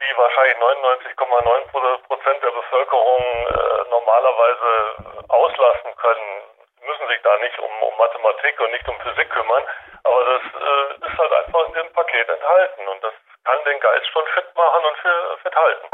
die 0.00 0.16
wahrscheinlich 0.16 0.56
99,9 0.56 2.02
Prozent 2.06 2.42
der 2.42 2.50
Bevölkerung 2.50 3.22
äh, 3.22 3.90
normalerweise 3.90 5.24
auslassen 5.28 5.96
können. 5.96 6.42
Sie 6.80 6.86
müssen 6.86 7.08
sich 7.08 7.22
da 7.22 7.36
nicht 7.38 7.58
um, 7.58 7.82
um 7.82 7.96
Mathematik 7.98 8.60
und 8.60 8.70
nicht 8.70 8.88
um 8.88 8.98
Physik 9.00 9.30
kümmern, 9.30 9.64
aber 10.04 10.24
das 10.24 10.42
äh, 10.42 11.06
ist 11.06 11.18
halt 11.18 11.32
einfach 11.32 11.66
in 11.66 11.74
dem 11.74 11.92
Paket 11.92 12.28
enthalten 12.28 12.88
und 12.88 13.04
das 13.04 13.12
kann 13.44 13.64
den 13.64 13.80
Geist 13.80 14.06
schon 14.08 14.26
fit 14.34 14.56
machen 14.56 14.84
und 14.84 14.96
für 14.98 15.38
fit 15.42 15.56
halten. 15.56 15.88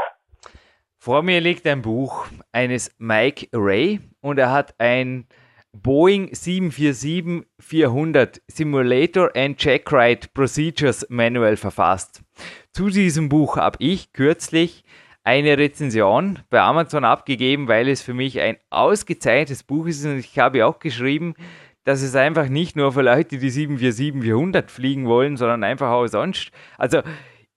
Vor 1.07 1.23
mir 1.23 1.39
liegt 1.39 1.65
ein 1.65 1.81
Buch 1.81 2.27
eines 2.51 2.91
Mike 2.97 3.47
Ray 3.53 4.01
und 4.19 4.37
er 4.39 4.51
hat 4.51 4.77
ein 4.77 5.25
Boeing 5.71 6.33
747-400 6.33 8.41
Simulator 8.47 9.31
and 9.33 9.57
Checkride 9.57 10.27
Procedures 10.33 11.05
Manual 11.07 11.55
verfasst. 11.55 12.23
Zu 12.73 12.89
diesem 12.89 13.29
Buch 13.29 13.55
habe 13.55 13.77
ich 13.79 14.11
kürzlich 14.11 14.83
eine 15.23 15.57
Rezension 15.57 16.39
bei 16.49 16.59
Amazon 16.59 17.05
abgegeben, 17.05 17.69
weil 17.69 17.87
es 17.87 18.01
für 18.01 18.13
mich 18.13 18.41
ein 18.41 18.57
ausgezeichnetes 18.69 19.63
Buch 19.63 19.87
ist 19.87 20.03
und 20.03 20.17
ich 20.17 20.37
habe 20.37 20.65
auch 20.65 20.79
geschrieben, 20.79 21.35
dass 21.85 22.01
es 22.01 22.17
einfach 22.17 22.49
nicht 22.49 22.75
nur 22.75 22.91
für 22.91 23.01
Leute, 23.01 23.37
die 23.37 23.49
747-400 23.49 24.67
fliegen 24.67 25.05
wollen, 25.05 25.37
sondern 25.37 25.63
einfach 25.63 25.89
auch 25.89 26.07
sonst. 26.07 26.51
Also 26.77 27.01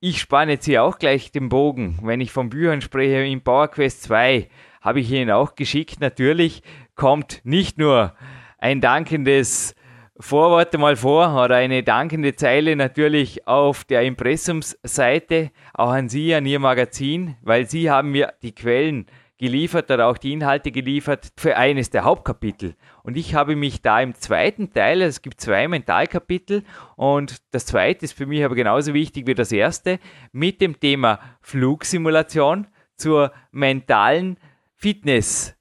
ich 0.01 0.19
spanne 0.19 0.53
jetzt 0.53 0.65
hier 0.65 0.83
auch 0.83 0.99
gleich 0.99 1.31
den 1.31 1.51
Bogen. 1.51 1.99
Wenn 2.03 2.23
ich 2.23 2.33
von 2.33 2.49
Büchern 2.49 2.81
spreche, 2.81 3.23
in 3.23 3.43
Power 3.43 3.69
Quest 3.69 4.03
2 4.05 4.49
habe 4.81 5.01
ich 5.01 5.11
Ihnen 5.13 5.31
auch 5.31 5.55
geschickt. 5.55 6.01
Natürlich 6.01 6.63
kommt 6.95 7.43
nicht 7.45 7.77
nur 7.77 8.15
ein 8.59 8.81
dankendes 8.81 9.75
Vorwort 10.19 10.77
mal 10.79 10.97
vor 10.97 11.45
oder 11.45 11.57
eine 11.57 11.83
dankende 11.83 12.35
Zeile 12.35 12.77
natürlich 12.77 13.47
auf 13.47 13.85
der 13.85 14.03
Impressumsseite, 14.03 15.51
auch 15.75 15.91
an 15.91 16.09
Sie, 16.09 16.35
an 16.35 16.47
Ihr 16.47 16.61
Magazin, 16.61 17.37
weil 17.43 17.69
Sie 17.69 17.91
haben 17.91 18.11
mir 18.11 18.33
die 18.43 18.55
Quellen 18.55 19.07
geliefert 19.41 19.91
oder 19.91 20.07
auch 20.07 20.19
die 20.19 20.35
Inhalte 20.35 20.71
geliefert 20.71 21.33
für 21.35 21.57
eines 21.57 21.89
der 21.89 22.05
Hauptkapitel. 22.05 22.75
Und 23.03 23.17
ich 23.17 23.35
habe 23.35 23.57
mich 23.57 23.81
da 23.81 23.99
im 24.03 24.15
zweiten 24.15 24.71
Teil, 24.75 25.01
es 25.01 25.23
gibt 25.23 25.41
zwei 25.41 25.67
Mentalkapitel 25.67 26.63
und 26.95 27.39
das 27.51 27.65
zweite 27.65 28.05
ist 28.05 28.13
für 28.13 28.27
mich 28.27 28.45
aber 28.45 28.55
genauso 28.55 28.93
wichtig 28.93 29.27
wie 29.27 29.35
das 29.35 29.51
erste, 29.51 29.99
mit 30.31 30.61
dem 30.61 30.79
Thema 30.79 31.19
Flugsimulation 31.41 32.67
zur 32.97 33.33
mentalen 33.51 34.37
Fitness 34.77 35.57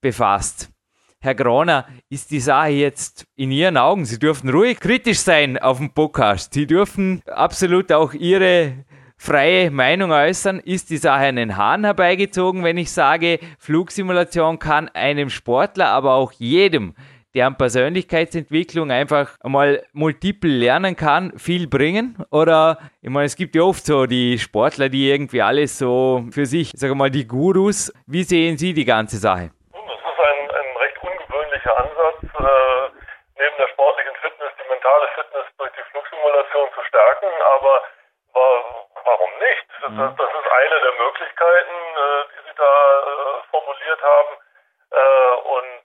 befasst. 0.00 0.70
Herr 1.18 1.34
Groner, 1.34 1.88
ist 2.08 2.30
die 2.30 2.38
Sache 2.38 2.68
jetzt 2.68 3.26
in 3.34 3.50
Ihren 3.50 3.78
Augen? 3.78 4.04
Sie 4.04 4.20
dürfen 4.20 4.50
ruhig 4.50 4.78
kritisch 4.78 5.18
sein 5.18 5.58
auf 5.58 5.78
dem 5.78 5.90
Podcast. 5.90 6.54
Sie 6.54 6.66
dürfen 6.66 7.22
absolut 7.26 7.90
auch 7.90 8.12
Ihre 8.12 8.84
freie 9.16 9.70
Meinung 9.70 10.12
äußern, 10.12 10.60
ist 10.60 10.90
die 10.90 10.96
Sache 10.96 11.24
einen 11.24 11.56
Hahn 11.56 11.84
herbeigezogen, 11.84 12.64
wenn 12.64 12.78
ich 12.78 12.92
sage, 12.92 13.38
Flugsimulation 13.58 14.58
kann 14.58 14.88
einem 14.88 15.30
Sportler, 15.30 15.88
aber 15.88 16.14
auch 16.14 16.32
jedem, 16.32 16.94
der 17.34 17.46
an 17.46 17.58
Persönlichkeitsentwicklung 17.58 18.90
einfach 18.90 19.36
mal 19.42 19.82
multiple 19.92 20.50
lernen 20.50 20.94
kann, 20.94 21.36
viel 21.36 21.66
bringen? 21.66 22.16
Oder, 22.30 22.78
ich 23.02 23.10
meine, 23.10 23.26
es 23.26 23.36
gibt 23.36 23.56
ja 23.56 23.62
oft 23.62 23.84
so 23.84 24.06
die 24.06 24.38
Sportler, 24.38 24.88
die 24.88 25.10
irgendwie 25.10 25.42
alles 25.42 25.78
so 25.78 26.24
für 26.30 26.46
sich, 26.46 26.70
sagen 26.74 26.92
wir 26.92 26.96
mal, 26.96 27.10
die 27.10 27.26
Gurus. 27.26 27.92
Wie 28.06 28.22
sehen 28.22 28.56
Sie 28.56 28.72
die 28.72 28.84
ganze 28.84 29.16
Sache? 29.16 29.50
Das 29.72 29.82
ist 29.82 30.20
ein, 30.20 30.50
ein 30.50 30.70
recht 30.78 30.98
ungewöhnlicher 31.02 31.74
Ansatz, 31.76 32.22
äh, 32.22 32.86
neben 33.34 33.56
der 33.58 33.68
sportlichen 33.74 34.14
Fitness 34.22 34.52
die 34.54 34.68
mentale 34.70 35.06
Fitness 35.18 35.46
durch 35.58 35.72
die 35.74 35.84
Flugsimulation 35.90 36.68
zu 36.70 36.82
stärken, 36.86 37.30
aber 37.58 37.82
war 38.34 38.83
warum 39.04 39.30
nicht? 39.38 39.66
Das, 39.82 39.90
mhm. 39.90 40.16
das 40.16 40.30
ist 40.30 40.50
eine 40.50 40.80
der 40.80 40.92
Möglichkeiten, 40.92 41.74
äh, 41.74 42.24
die 42.32 42.48
Sie 42.48 42.56
da 42.56 43.00
äh, 43.00 43.42
formuliert 43.50 44.02
haben. 44.02 44.36
Äh, 44.90 45.34
und 45.44 45.80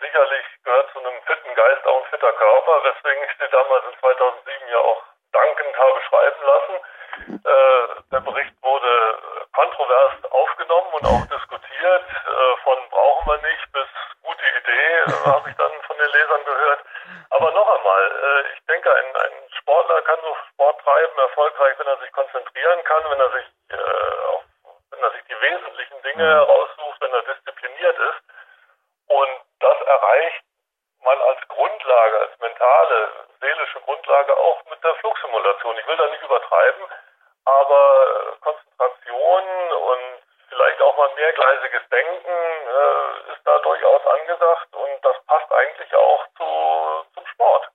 sicherlich 0.00 0.44
gehört 0.64 0.92
zu 0.92 0.98
einem 0.98 1.22
fitten 1.22 1.54
Geist 1.54 1.86
auch 1.86 2.04
ein 2.04 2.10
fitter 2.10 2.32
Körper, 2.34 2.84
weswegen 2.84 3.24
ich 3.24 3.30
Sie 3.38 3.50
damals 3.50 3.84
in 3.86 3.98
2007 3.98 4.68
ja 4.68 4.78
auch 4.78 5.02
dankend 5.32 5.78
habe 5.78 6.00
schreiben 6.02 6.42
lassen. 6.44 6.74
der 8.12 8.20
Bericht 8.20 8.54
wurde 8.62 9.18
kontrovers 9.54 10.24
aufgenommen 10.30 10.92
und 10.92 11.06
auch 11.06 11.26
diskutiert. 11.26 12.04
von 12.64 12.78
brauchen 12.90 13.26
wir 13.26 13.48
nicht 13.48 13.72
bis 13.72 13.88
gute 14.22 14.44
Idee, 14.60 15.04
habe 15.24 15.48
ich 15.48 15.56
dann 15.56 15.72
von 15.82 15.96
den 15.96 16.10
Lesern 16.10 16.44
gehört. 16.44 16.80
Aber 17.30 17.50
noch 17.52 17.78
einmal, 17.78 18.44
ich 18.54 18.66
denke, 18.66 18.94
ein, 18.94 19.16
ein 19.16 19.34
Sportler 19.64 20.02
kann 20.02 20.20
so 20.20 20.36
Sport 20.52 20.80
treiben, 20.82 21.18
erfolgreich, 21.18 21.78
wenn 21.78 21.86
er 21.86 21.98
sich 21.98 22.12
konzentrieren 22.12 22.84
kann, 22.84 23.02
wenn 23.10 23.20
er 23.20 23.30
sich 23.32 23.46
äh, 23.70 24.26
auf, 24.28 24.44
wenn 24.90 25.02
er 25.02 25.10
sich 25.12 25.24
die 25.24 25.40
wesentlichen 25.40 26.02
Dinge 26.02 26.24
mhm. 26.24 26.46
heraussucht, 26.46 27.00
wenn 27.00 27.12
er 27.12 27.22
diszipliniert 27.22 27.98
ist. 27.98 28.20
Und 29.08 29.40
das 29.60 29.80
erreicht 29.80 30.44
man 31.02 31.20
als 31.20 31.48
Grundlage, 31.48 32.18
als 32.20 32.38
mentale, 32.40 33.10
seelische 33.40 33.80
Grundlage 33.80 34.36
auch 34.36 34.64
mit 34.70 34.82
der 34.84 34.94
Flugsimulation. 34.96 35.78
Ich 35.78 35.86
will 35.86 35.96
da 35.96 36.06
nicht 36.08 36.22
übertreiben, 36.22 36.84
aber 37.44 38.36
Konzentration 38.40 39.72
und 39.72 40.22
vielleicht 40.48 40.80
auch 40.82 40.96
mal 40.96 41.10
mehrgleisiges 41.16 41.88
Denken 41.90 42.28
äh, 42.28 43.32
ist 43.32 43.40
da 43.44 43.58
durchaus 43.58 44.06
angesagt 44.06 44.68
und 44.76 45.04
das 45.04 45.16
passt 45.26 45.52
eigentlich 45.52 45.94
auch 45.94 46.26
zu, 46.36 47.06
zum 47.14 47.26
Sport. 47.26 47.70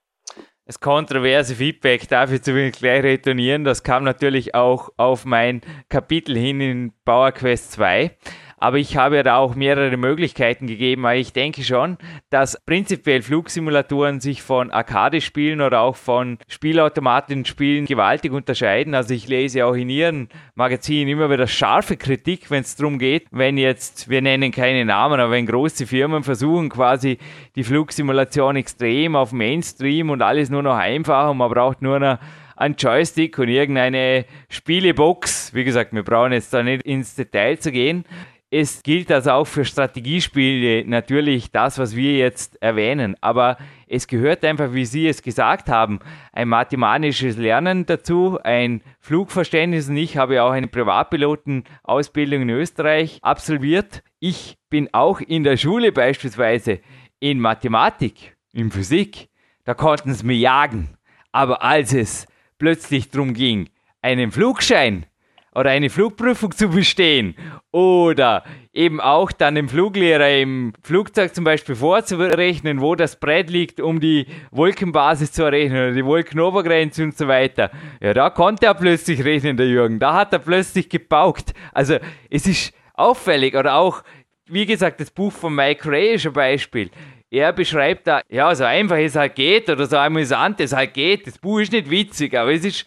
Das 0.69 0.78
kontroverse 0.89 1.53
Feedback 1.53 2.07
darf 2.07 2.31
ich 2.31 2.41
zumindest 2.41 2.79
gleich 2.79 3.03
retournieren. 3.03 3.63
Das 3.63 3.83
kam 3.83 4.03
natürlich 4.03 4.55
auch 4.55 4.89
auf 4.97 5.23
mein 5.23 5.61
Kapitel 5.87 6.35
hin 6.35 6.61
in 6.61 6.93
Power 7.05 7.31
Quest 7.31 7.73
2. 7.73 8.17
Aber 8.57 8.77
ich 8.77 8.97
habe 8.97 9.17
ja 9.17 9.23
da 9.23 9.37
auch 9.37 9.53
mehrere 9.53 9.95
Möglichkeiten 9.97 10.65
gegeben, 10.65 11.03
weil 11.03 11.19
ich 11.19 11.31
denke 11.31 11.63
schon, 11.63 11.99
dass 12.31 12.59
prinzipiell 12.65 13.21
Flugsimulatoren 13.21 14.19
sich 14.19 14.41
von 14.41 14.71
Arcade-Spielen 14.71 15.61
oder 15.61 15.81
auch 15.81 15.95
von 15.95 16.39
Spielautomaten-Spielen 16.59 17.85
gewaltig 17.85 18.33
unterscheiden. 18.33 18.93
Also 18.93 19.13
ich 19.13 19.29
lese 19.29 19.65
auch 19.65 19.75
in 19.75 19.89
Ihren 19.89 20.27
Magazinen 20.55 21.07
immer 21.07 21.29
wieder 21.29 21.47
scharfe 21.47 21.95
Kritik, 21.95 22.51
wenn 22.51 22.63
es 22.63 22.75
darum 22.75 22.99
geht, 22.99 23.27
wenn 23.31 23.57
jetzt, 23.57 24.09
wir 24.09 24.21
nennen 24.21 24.51
keine 24.51 24.83
Namen, 24.83 25.21
aber 25.21 25.31
wenn 25.31 25.45
große 25.45 25.87
Firmen 25.87 26.21
versuchen 26.21 26.67
quasi 26.67 27.17
die 27.55 27.63
Flugsimulation 27.63 28.57
extrem 28.57 29.15
auf 29.15 29.31
Mainstream 29.31 30.09
und 30.09 30.21
alles 30.21 30.49
nur 30.49 30.61
noch 30.61 30.75
einfach 30.75 31.29
und 31.29 31.37
man 31.37 31.49
braucht 31.49 31.81
nur 31.81 31.97
noch 31.97 32.19
ein 32.57 32.75
Joystick 32.77 33.39
und 33.39 33.47
irgendeine 33.47 34.25
Spielebox. 34.49 35.53
Wie 35.53 35.63
gesagt, 35.63 35.93
wir 35.93 36.03
brauchen 36.03 36.33
jetzt 36.33 36.53
da 36.53 36.61
nicht 36.61 36.83
ins 36.83 37.15
Detail 37.15 37.57
zu 37.57 37.71
gehen. 37.71 38.03
Es 38.51 38.81
gilt 38.81 39.11
also 39.11 39.31
auch 39.31 39.45
für 39.45 39.63
Strategiespiele 39.63 40.83
natürlich 40.89 41.51
das, 41.51 41.77
was 41.77 41.95
wir 41.95 42.17
jetzt 42.17 42.59
erwähnen. 42.63 43.15
Aber 43.21 43.57
es 43.87 44.07
gehört 44.07 44.43
einfach, 44.43 44.73
wie 44.73 44.85
Sie 44.85 45.07
es 45.07 45.21
gesagt 45.21 45.69
haben, 45.69 45.99
ein 46.33 46.47
mathematisches 46.47 47.37
Lernen 47.37 47.85
dazu, 47.85 48.39
ein 48.43 48.81
Flugverständnis. 48.99 49.87
Und 49.87 49.97
ich 49.97 50.17
habe 50.17 50.41
auch 50.41 50.49
eine 50.49 50.67
Privatpilotenausbildung 50.67 52.41
in 52.41 52.49
Österreich 52.49 53.19
absolviert. 53.21 54.01
Ich 54.19 54.57
bin 54.71 54.89
auch 54.93 55.21
in 55.21 55.43
der 55.43 55.57
Schule 55.57 55.91
beispielsweise 55.91 56.79
in 57.19 57.39
Mathematik, 57.39 58.35
in 58.51 58.71
Physik. 58.71 59.29
Da 59.63 59.75
konnten 59.75 60.15
sie 60.15 60.25
mir 60.25 60.37
jagen. 60.37 60.97
Aber 61.31 61.61
als 61.61 61.93
es 61.93 62.25
plötzlich 62.57 63.11
darum 63.11 63.35
ging, 63.35 63.69
einen 64.01 64.31
Flugschein 64.31 65.05
oder 65.53 65.69
eine 65.71 65.89
Flugprüfung 65.89 66.51
zu 66.51 66.69
bestehen 66.69 67.35
oder 67.71 68.43
eben 68.73 68.99
auch 68.99 69.31
dann 69.31 69.55
dem 69.55 69.69
Fluglehrer 69.69 70.37
im 70.37 70.73
Flugzeug 70.81 71.33
zum 71.33 71.43
Beispiel 71.43 71.75
vorzurechnen, 71.75 72.81
wo 72.81 72.95
das 72.95 73.19
Brett 73.19 73.49
liegt, 73.49 73.79
um 73.79 73.99
die 73.99 74.27
Wolkenbasis 74.51 75.31
zu 75.31 75.43
errechnen 75.43 75.77
oder 75.77 75.93
die 75.93 76.05
Wolkenobergrenze 76.05 77.03
und 77.03 77.17
so 77.17 77.27
weiter. 77.27 77.71
Ja, 78.01 78.13
da 78.13 78.29
konnte 78.29 78.67
er 78.67 78.73
plötzlich 78.73 79.23
rechnen, 79.23 79.57
der 79.57 79.67
Jürgen. 79.67 79.99
Da 79.99 80.13
hat 80.13 80.33
er 80.33 80.39
plötzlich 80.39 80.89
gebaukt. 80.89 81.53
Also 81.73 81.97
es 82.29 82.47
ist 82.47 82.73
auffällig 82.93 83.55
oder 83.55 83.75
auch, 83.75 84.03
wie 84.45 84.65
gesagt, 84.65 84.99
das 84.99 85.11
Buch 85.11 85.31
von 85.31 85.53
Mike 85.53 85.89
Ray 85.89 86.15
ist 86.15 86.25
ein 86.25 86.33
Beispiel. 86.33 86.89
Er 87.31 87.53
beschreibt 87.53 88.07
da, 88.07 88.21
ja, 88.29 88.53
so 88.55 88.63
einfach 88.63 88.97
es 88.97 89.15
halt 89.15 89.35
geht 89.35 89.69
oder 89.69 89.85
so 89.85 89.97
amüsant 89.97 90.59
es 90.59 90.73
halt 90.73 90.95
geht. 90.95 91.27
Das 91.27 91.37
Buch 91.37 91.59
ist 91.59 91.71
nicht 91.71 91.89
witzig, 91.89 92.35
aber 92.35 92.51
es 92.51 92.65
ist 92.65 92.85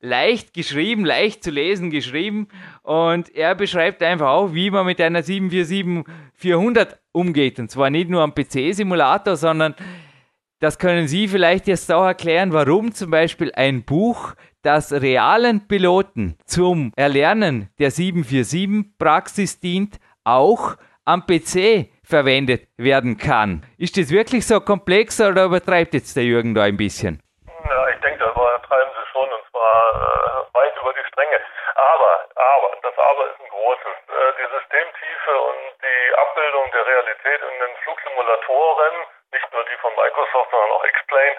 leicht 0.00 0.54
geschrieben, 0.54 1.04
leicht 1.04 1.44
zu 1.44 1.50
lesen 1.50 1.90
geschrieben 1.90 2.48
und 2.82 3.34
er 3.34 3.54
beschreibt 3.54 4.02
einfach 4.02 4.28
auch, 4.28 4.54
wie 4.54 4.70
man 4.70 4.86
mit 4.86 5.00
einer 5.00 5.20
747-400 5.20 6.96
umgeht 7.12 7.58
und 7.58 7.70
zwar 7.70 7.90
nicht 7.90 8.08
nur 8.08 8.22
am 8.22 8.34
PC-Simulator, 8.34 9.36
sondern 9.36 9.74
das 10.60 10.78
können 10.78 11.08
Sie 11.08 11.26
vielleicht 11.26 11.68
jetzt 11.68 11.90
auch 11.90 12.04
erklären, 12.04 12.52
warum 12.52 12.92
zum 12.92 13.10
Beispiel 13.10 13.50
ein 13.54 13.82
Buch, 13.82 14.34
das 14.62 14.92
realen 14.92 15.66
Piloten 15.66 16.36
zum 16.44 16.92
Erlernen 16.96 17.70
der 17.78 17.90
747-Praxis 17.90 19.58
dient, 19.60 19.98
auch 20.24 20.76
am 21.06 21.24
PC 21.26 21.88
verwendet 22.04 22.68
werden 22.76 23.16
kann. 23.16 23.64
Ist 23.78 23.96
das 23.96 24.10
wirklich 24.10 24.46
so 24.46 24.60
komplex 24.60 25.18
oder 25.20 25.44
übertreibt 25.44 25.94
jetzt 25.94 26.14
der 26.14 26.24
Jürgen 26.24 26.54
da 26.54 26.64
ein 26.64 26.76
bisschen? 26.76 27.22
Ja, 27.46 27.88
ich 27.88 28.00
denke, 28.02 28.18
das 28.18 28.32
übertreiben 28.32 28.92
Sie 28.92 29.06
schon 29.12 29.28
und 29.32 29.44
zwar 29.50 29.74
äh, 29.96 30.54
weit 30.54 30.74
über 30.78 30.92
die 30.92 31.08
Stränge. 31.08 31.40
Aber, 31.74 32.12
aber, 32.80 32.88
das 32.88 32.98
Aber 32.98 33.26
ist 33.26 33.40
ein 33.40 33.48
großes. 33.48 33.96
Äh, 34.08 34.32
die 34.38 34.50
Systemtiefe 34.50 35.40
und 35.40 35.74
die 35.82 36.14
Abbildung 36.16 36.70
der 36.72 36.86
Realität 36.86 37.40
in 37.42 37.60
den 37.60 37.76
Flugsimulatoren, 37.84 38.94
nicht 39.32 39.52
nur 39.52 39.64
die 39.64 39.76
von 39.76 39.94
Microsoft, 39.94 40.50
sondern 40.50 40.70
auch 40.72 40.84
X-Plane, 40.84 41.36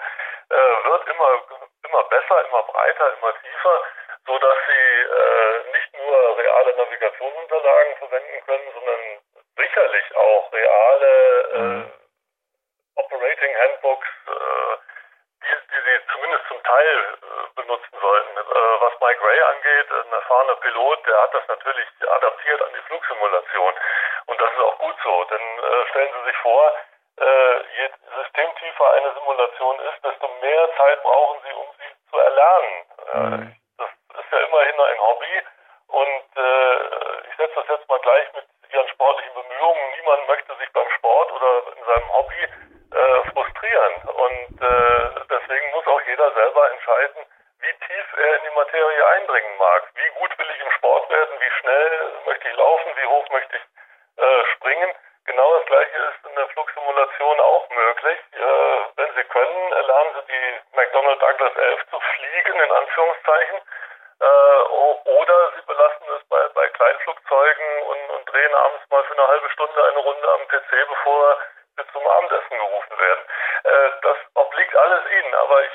äh, 0.50 0.84
wird 0.84 1.08
immer, 1.08 1.42
immer 1.88 2.04
besser, 2.04 2.44
immer 2.46 2.62
breiter, 2.62 3.14
immer 3.18 3.32
tiefer, 3.40 3.82
so 4.26 4.38
dass 4.38 4.58
sie 4.66 5.00
äh, 5.02 5.72
nicht 5.72 5.98
nur 5.98 6.38
reale 6.38 6.76
Navigationsunterlagen 6.76 7.96
verwenden 7.96 8.46
können, 8.46 8.72
sondern 8.74 9.00
sicherlich 9.56 10.16
auch 10.16 10.52
reale 10.52 11.42
äh, 11.52 11.58
mhm. 11.58 11.92
Operating 12.94 13.56
Handbooks, 13.56 14.08
die, 15.42 15.48
die 15.48 15.80
sie 15.84 16.12
zumindest 16.12 16.46
zum 16.48 16.62
Teil 16.62 17.18
benutzen 17.54 17.98
sollten. 18.00 18.36
Äh, 18.36 18.80
was 18.80 18.92
Mike 19.00 19.20
Ray 19.24 19.40
angeht, 19.40 19.88
ein 19.90 20.12
erfahrener 20.12 20.56
Pilot, 20.56 21.06
der 21.06 21.22
hat 21.22 21.34
das 21.34 21.48
natürlich 21.48 21.88
adaptiert 22.00 22.62
an 22.62 22.72
die 22.74 22.82
Flugsimulation. 22.88 23.74
Und 24.26 24.40
das 24.40 24.52
ist 24.52 24.60
auch 24.60 24.78
gut 24.78 24.96
so, 25.02 25.24
denn 25.24 25.40
äh, 25.40 25.86
stellen 25.90 26.12
Sie 26.18 26.30
sich 26.30 26.36
vor, 26.38 26.72
äh, 27.18 27.56
je 27.76 27.90
systemtiefer 28.16 28.92
eine 28.92 29.12
Simulation 29.14 29.80
ist, 29.80 30.04
desto 30.04 30.28
mehr 30.40 30.68
Zeit 30.76 31.02
brauchen 31.02 31.40
Sie, 31.44 31.52
um 31.54 31.66
sie 31.78 32.10
zu 32.10 32.18
erlernen. 32.18 32.84
Mhm. 33.12 33.56
das 33.78 33.90
ist 34.20 34.32
ja 34.32 34.38
immerhin 34.38 34.80
ein 34.80 35.00
Hobby 35.00 35.42
und 35.88 36.24
ich 37.28 37.36
setze 37.36 37.54
das 37.56 37.68
jetzt 37.68 37.88
mal 37.88 37.98
gleich 38.00 38.32
mit 38.32 38.44
ihren 38.72 38.88
sportlichen 38.88 39.34
Bemühungen. 39.34 39.92
Niemand 39.98 40.26
möchte 40.28 40.54
sich 40.56 40.72
beim 40.72 40.88
Sport 40.96 41.32
oder 41.32 41.76
in 41.76 41.84
seinem 41.84 42.12
Hobby 42.12 42.48
äh, 42.92 43.30
frustrieren. 43.32 43.94
Und 44.04 44.60
äh, 44.60 45.24
deswegen 45.30 45.70
muss 45.72 45.86
auch 45.86 46.00
jeder 46.06 46.30
selber 46.32 46.51
wie 46.51 46.51
in 48.36 48.42
die 48.42 48.54
Materie 48.54 49.06
eindringen 49.06 49.56
mag. 49.58 49.82
Wie 49.94 50.10
gut 50.18 50.38
will 50.38 50.50
ich 50.50 50.60
im 50.60 50.70
Sport 50.72 51.10
werden? 51.10 51.40
Wie 51.40 51.50
schnell 51.60 52.12
möchte 52.26 52.48
ich 52.48 52.56
laufen? 52.56 52.92
Wie 52.96 53.06
hoch 53.06 53.28
möchte 53.30 53.56
ich 53.56 54.22
äh, 54.22 54.44
springen? 54.56 54.94
Genau 55.24 55.58
das 55.58 55.66
gleiche 55.66 55.96
ist 55.98 56.26
in 56.28 56.34
der 56.34 56.48
Flugsimulation 56.48 57.40
auch 57.40 57.70
möglich. 57.70 58.18
Äh, 58.32 58.78
wenn 58.96 59.14
Sie 59.14 59.24
können, 59.24 59.70
lernen 59.70 60.14
Sie 60.14 60.32
die 60.32 60.76
McDonnell 60.76 61.18
Douglas 61.18 61.56
11 61.56 61.80
zu 61.90 62.00
fliegen, 62.00 62.60
in 62.60 62.72
Anführungszeichen. 62.72 63.60
Äh, 64.22 64.62
oder 65.04 65.52
sie 65.56 65.62
belassen 65.62 66.06
es 66.16 66.28
bei, 66.28 66.48
bei 66.54 66.68
Kleinflugzeugen 66.68 67.82
und, 67.82 68.10
und 68.10 68.32
drehen 68.32 68.54
abends 68.54 68.88
mal 68.90 69.02
für 69.04 69.14
eine 69.14 69.26
halbe 69.26 69.50
Stunde 69.50 69.84
eine 69.84 69.98
Runde 69.98 70.32
am 70.32 70.46
PC, 70.46 70.70
bevor 70.88 71.38
sie 71.76 71.92
zum 71.92 72.06
Abendessen 72.06 72.56
gerufen 72.58 72.98
werden. 72.98 73.24
Äh, 73.64 73.90
das 74.02 74.16
obliegt 74.34 74.76
alles 74.76 75.10
ihnen, 75.10 75.34
aber 75.34 75.64
ich 75.64 75.72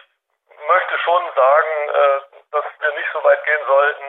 möchte 0.66 0.98
schon 1.00 1.24
sagen, 1.36 1.90
äh, 1.90 2.20
dass 2.52 2.66
wir 2.80 2.92
nicht 2.94 3.10
so 3.12 3.24
weit 3.24 3.44
gehen 3.44 3.66
sollten, 3.66 4.06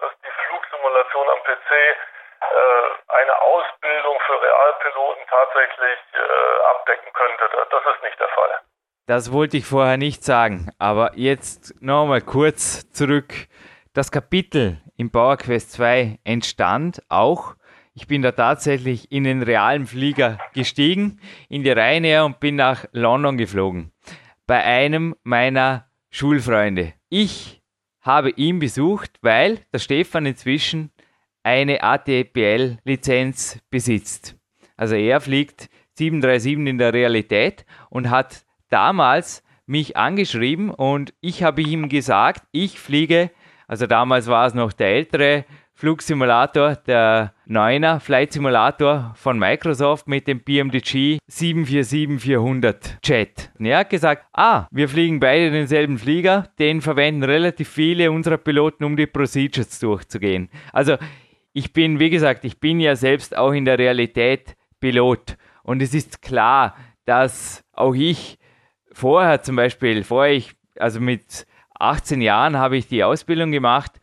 dass 0.00 0.12
die 0.20 0.30
Am 1.78 1.84
PC 1.84 1.98
eine 3.08 3.42
Ausbildung 3.42 4.16
für 4.26 4.42
Realpiloten 4.42 5.24
tatsächlich 5.28 5.98
abdecken 6.70 7.12
könnte. 7.12 7.44
Das 7.70 7.82
ist 7.94 8.02
nicht 8.02 8.20
der 8.20 8.28
Fall. 8.28 8.50
Das 9.06 9.32
wollte 9.32 9.56
ich 9.56 9.64
vorher 9.64 9.96
nicht 9.96 10.24
sagen, 10.24 10.70
aber 10.78 11.12
jetzt 11.14 11.80
nochmal 11.80 12.20
kurz 12.20 12.90
zurück. 12.92 13.32
Das 13.94 14.12
Kapitel 14.12 14.80
im 14.96 15.10
Power 15.10 15.36
Quest 15.36 15.72
2 15.72 16.18
entstand 16.24 17.02
auch. 17.08 17.54
Ich 17.94 18.06
bin 18.06 18.22
da 18.22 18.32
tatsächlich 18.32 19.10
in 19.10 19.24
den 19.24 19.42
realen 19.42 19.86
Flieger 19.86 20.38
gestiegen, 20.54 21.20
in 21.48 21.64
die 21.64 21.72
Ryanair 21.72 22.24
und 22.24 22.38
bin 22.38 22.56
nach 22.56 22.84
London 22.92 23.38
geflogen. 23.38 23.92
Bei 24.46 24.62
einem 24.62 25.16
meiner 25.24 25.86
Schulfreunde. 26.10 26.94
Ich 27.08 27.62
habe 28.02 28.30
ihn 28.30 28.60
besucht, 28.60 29.10
weil 29.22 29.66
der 29.72 29.78
Stefan 29.80 30.26
inzwischen 30.26 30.92
eine 31.48 31.82
ATPL-Lizenz 31.82 33.58
besitzt. 33.70 34.36
Also 34.76 34.96
er 34.96 35.20
fliegt 35.20 35.70
737 35.94 36.68
in 36.68 36.78
der 36.78 36.92
Realität 36.92 37.64
und 37.88 38.10
hat 38.10 38.44
damals 38.68 39.42
mich 39.66 39.96
angeschrieben 39.96 40.70
und 40.70 41.14
ich 41.20 41.42
habe 41.42 41.62
ihm 41.62 41.88
gesagt, 41.88 42.44
ich 42.52 42.78
fliege, 42.78 43.30
also 43.66 43.86
damals 43.86 44.26
war 44.26 44.46
es 44.46 44.54
noch 44.54 44.72
der 44.72 44.88
ältere 44.88 45.46
Flugsimulator, 45.72 46.74
der 46.74 47.32
9er 47.48 48.00
Flight 48.00 48.32
Simulator 48.32 49.12
von 49.14 49.38
Microsoft 49.38 50.08
mit 50.08 50.26
dem 50.26 50.40
BMDG 50.40 51.18
747-400 51.30 52.96
Jet. 53.04 53.52
Und 53.58 53.66
er 53.66 53.78
hat 53.78 53.90
gesagt, 53.90 54.26
ah, 54.32 54.66
wir 54.70 54.88
fliegen 54.88 55.20
beide 55.20 55.50
denselben 55.50 55.98
Flieger, 55.98 56.48
den 56.58 56.82
verwenden 56.82 57.22
relativ 57.22 57.68
viele 57.68 58.10
unserer 58.10 58.38
Piloten, 58.38 58.84
um 58.84 58.96
die 58.96 59.06
Procedures 59.06 59.78
durchzugehen. 59.78 60.50
Also 60.72 60.96
ich 61.58 61.72
bin, 61.72 61.98
wie 61.98 62.10
gesagt, 62.10 62.44
ich 62.44 62.60
bin 62.60 62.78
ja 62.78 62.94
selbst 62.94 63.36
auch 63.36 63.50
in 63.50 63.64
der 63.64 63.78
Realität 63.78 64.56
Pilot. 64.78 65.36
Und 65.64 65.82
es 65.82 65.92
ist 65.92 66.22
klar, 66.22 66.76
dass 67.04 67.64
auch 67.72 67.94
ich 67.94 68.38
vorher 68.92 69.42
zum 69.42 69.56
Beispiel, 69.56 70.04
vorher 70.04 70.34
ich, 70.34 70.52
also 70.78 71.00
mit 71.00 71.46
18 71.80 72.20
Jahren 72.20 72.56
habe 72.56 72.76
ich 72.76 72.86
die 72.86 73.02
Ausbildung 73.02 73.50
gemacht, 73.50 74.00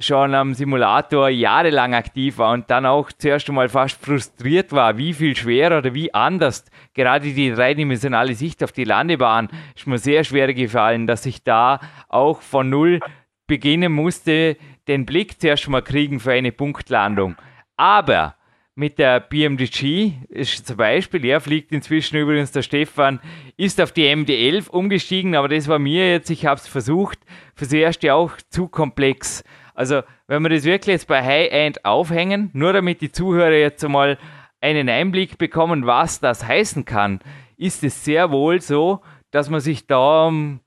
schon 0.00 0.34
am 0.34 0.54
Simulator 0.54 1.28
jahrelang 1.28 1.94
aktiv 1.94 2.38
war 2.38 2.54
und 2.54 2.70
dann 2.70 2.86
auch 2.86 3.12
zuerst 3.12 3.48
einmal 3.48 3.68
fast 3.68 4.02
frustriert 4.04 4.72
war, 4.72 4.96
wie 4.96 5.12
viel 5.12 5.36
schwerer 5.36 5.78
oder 5.78 5.94
wie 5.94 6.12
anders 6.12 6.64
gerade 6.94 7.32
die 7.32 7.52
dreidimensionale 7.52 8.34
Sicht 8.34 8.64
auf 8.64 8.72
die 8.72 8.84
Landebahn 8.84 9.48
ist 9.76 9.86
mir 9.86 9.98
sehr 9.98 10.24
schwer 10.24 10.52
gefallen, 10.54 11.06
dass 11.06 11.26
ich 11.26 11.44
da 11.44 11.80
auch 12.08 12.40
von 12.40 12.70
null 12.70 13.00
beginnen 13.46 13.92
musste, 13.92 14.56
den 14.90 15.06
Blick 15.06 15.40
zuerst 15.40 15.68
mal 15.68 15.82
kriegen 15.82 16.18
für 16.18 16.32
eine 16.32 16.50
Punktlandung. 16.50 17.36
Aber 17.76 18.34
mit 18.74 18.98
der 18.98 19.20
BMDG 19.20 20.14
ist 20.28 20.66
zum 20.66 20.76
Beispiel, 20.78 21.24
er 21.24 21.40
fliegt 21.40 21.70
inzwischen 21.70 22.16
übrigens, 22.16 22.50
der 22.50 22.62
Stefan, 22.62 23.20
ist 23.56 23.80
auf 23.80 23.92
die 23.92 24.08
MD11 24.08 24.68
umgestiegen, 24.68 25.36
aber 25.36 25.48
das 25.48 25.68
war 25.68 25.78
mir 25.78 26.10
jetzt, 26.10 26.28
ich 26.30 26.44
habe 26.44 26.58
es 26.58 26.66
versucht, 26.66 27.20
fürs 27.54 27.72
Erste 27.72 28.14
auch 28.14 28.32
zu 28.48 28.66
komplex. 28.66 29.44
Also, 29.74 30.02
wenn 30.26 30.42
wir 30.42 30.48
das 30.48 30.64
wirklich 30.64 30.94
jetzt 30.94 31.06
bei 31.06 31.22
High-End 31.22 31.84
aufhängen, 31.84 32.50
nur 32.52 32.72
damit 32.72 33.00
die 33.00 33.12
Zuhörer 33.12 33.52
jetzt 33.52 33.84
einmal 33.84 34.18
einen 34.60 34.88
Einblick 34.88 35.38
bekommen, 35.38 35.86
was 35.86 36.18
das 36.18 36.44
heißen 36.46 36.84
kann, 36.84 37.20
ist 37.56 37.84
es 37.84 38.04
sehr 38.04 38.32
wohl 38.32 38.60
so, 38.60 39.02
dass 39.30 39.50
man 39.50 39.60
sich 39.60 39.86
da 39.86 40.28
in 40.28 40.60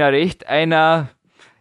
einer 0.00 0.12
recht 0.12 0.46
einer 0.48 1.10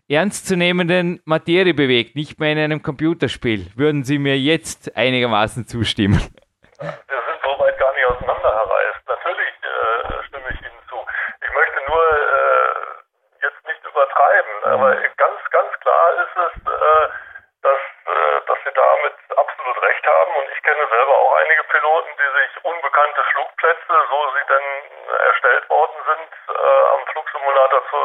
ernstzunehmenden 0.09 1.21
Materie 1.25 1.73
bewegt, 1.73 2.15
nicht 2.15 2.39
mehr 2.39 2.51
in 2.51 2.59
einem 2.59 2.83
Computerspiel. 2.83 3.67
Würden 3.75 4.03
Sie 4.03 4.19
mir 4.19 4.37
jetzt 4.37 4.95
einigermaßen 4.95 5.65
zustimmen? 5.65 6.21
Wir 6.79 7.21
sind 7.25 7.39
soweit 7.41 7.77
gar 7.79 7.93
nicht 7.93 8.05
auseinandergereist. 8.05 9.01
Natürlich 9.07 9.53
äh, 9.65 10.23
stimme 10.29 10.49
ich 10.53 10.61
Ihnen 10.61 10.81
zu. 10.89 10.97
Ich 11.41 11.51
möchte 11.53 11.79
nur 11.89 12.03
äh, 12.05 13.49
jetzt 13.49 13.61
nicht 13.65 13.81
übertreiben, 13.81 14.53
mhm. 14.61 14.71
aber 14.71 14.95
ganz, 15.17 15.39
ganz 15.49 15.71
klar 15.81 16.05
ist 16.21 16.35
es, 16.37 16.53
äh, 16.69 17.05
dass, 17.65 17.81
äh, 18.05 18.37
dass 18.45 18.59
Sie 18.61 18.73
damit 18.77 19.17
absolut 19.33 19.77
recht 19.81 20.05
haben 20.05 20.31
und 20.37 20.47
ich 20.53 20.61
kenne 20.61 20.85
selber 20.85 21.15
auch 21.17 21.33
einige 21.41 21.63
Piloten, 21.65 22.11
die 22.13 22.31
sich 22.37 22.51
unbekannte 22.61 23.21
Flugplätze, 23.33 23.93
so 24.09 24.19
sie 24.37 24.45
denn 24.53 24.67
erstellt 25.33 25.69
worden 25.69 25.99
sind, 26.05 26.29
äh, 26.49 26.83
am 26.93 27.01
Flugsimulator 27.09 27.81
zu 27.89 27.99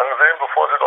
ansehen, 0.00 0.36
bevor 0.40 0.68
sie. 0.68 0.81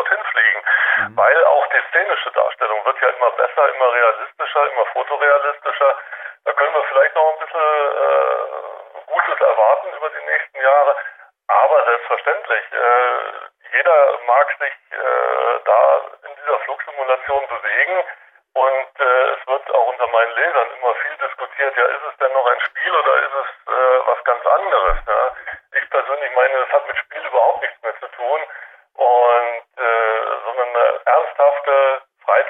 Weil 1.15 1.45
auch 1.45 1.67
die 1.67 1.81
szenische 1.89 2.31
Darstellung 2.31 2.85
wird 2.85 3.01
ja 3.01 3.09
immer 3.09 3.31
besser, 3.31 3.69
immer 3.69 3.93
realistischer, 3.93 4.71
immer 4.71 4.85
fotorealistischer. 4.87 5.95
Da 6.45 6.53
können 6.53 6.73
wir 6.73 6.83
vielleicht 6.83 7.15
noch 7.15 7.33
ein 7.33 7.39
bisschen 7.39 7.61
äh, 7.61 9.05
Gutes 9.07 9.41
erwarten 9.41 9.93
über 9.93 10.09
die 10.09 10.25
nächsten 10.25 10.61
Jahre. 10.61 10.95
Aber 11.47 11.85
selbstverständlich, 11.85 12.65
äh, 12.73 13.77
jeder 13.77 14.19
mag 14.25 14.47
sich 14.59 14.73
äh, 14.91 15.59
da 15.63 16.01
in 16.27 16.35
dieser 16.35 16.59
Flugsimulation 16.59 17.47
bewegen. 17.47 18.03
Und 18.55 18.99
äh, 18.99 19.35
es 19.35 19.47
wird 19.47 19.75
auch 19.75 19.87
unter 19.87 20.07
meinen 20.07 20.31
Lesern 20.31 20.71
immer 20.77 20.95
viel 20.95 21.17
diskutiert, 21.27 21.75
ja, 21.75 21.85
ist 21.85 22.07
es 22.09 22.17
denn 22.17 22.31
noch 22.31 22.47
ein 22.47 22.59
Spiel 22.61 22.95
oder 22.95 23.17
ist 23.17 23.35
es 23.35 23.73
äh, 23.73 23.99
was 24.07 24.23
ganz 24.23 24.45
anderes? 24.45 24.97
Ja? 25.07 25.35
Ich 25.75 25.89
persönlich 25.89 26.31
meine, 26.35 26.59
das 26.59 26.69
hat 26.69 26.87
mit 26.87 26.97
Spiel 26.97 27.25
überhaupt 27.25 27.61
nichts 27.61 27.81
mehr 27.83 27.99
zu 27.99 28.07
tun 28.15 28.41
und 28.95 29.65
äh, 29.75 30.21
sondern 30.45 30.69
eine 30.69 31.01
ernsthafte 31.05 32.01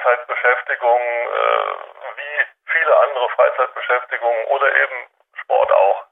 Freizeitbeschäftigung, 0.06 1.00
äh, 1.00 2.16
wie 2.16 2.36
viele 2.70 2.92
andere 2.96 3.28
Freizeitbeschäftigungen 3.34 4.44
oder 4.54 4.68
eben 4.68 5.10
Sport 5.42 5.72
auch. 5.72 6.04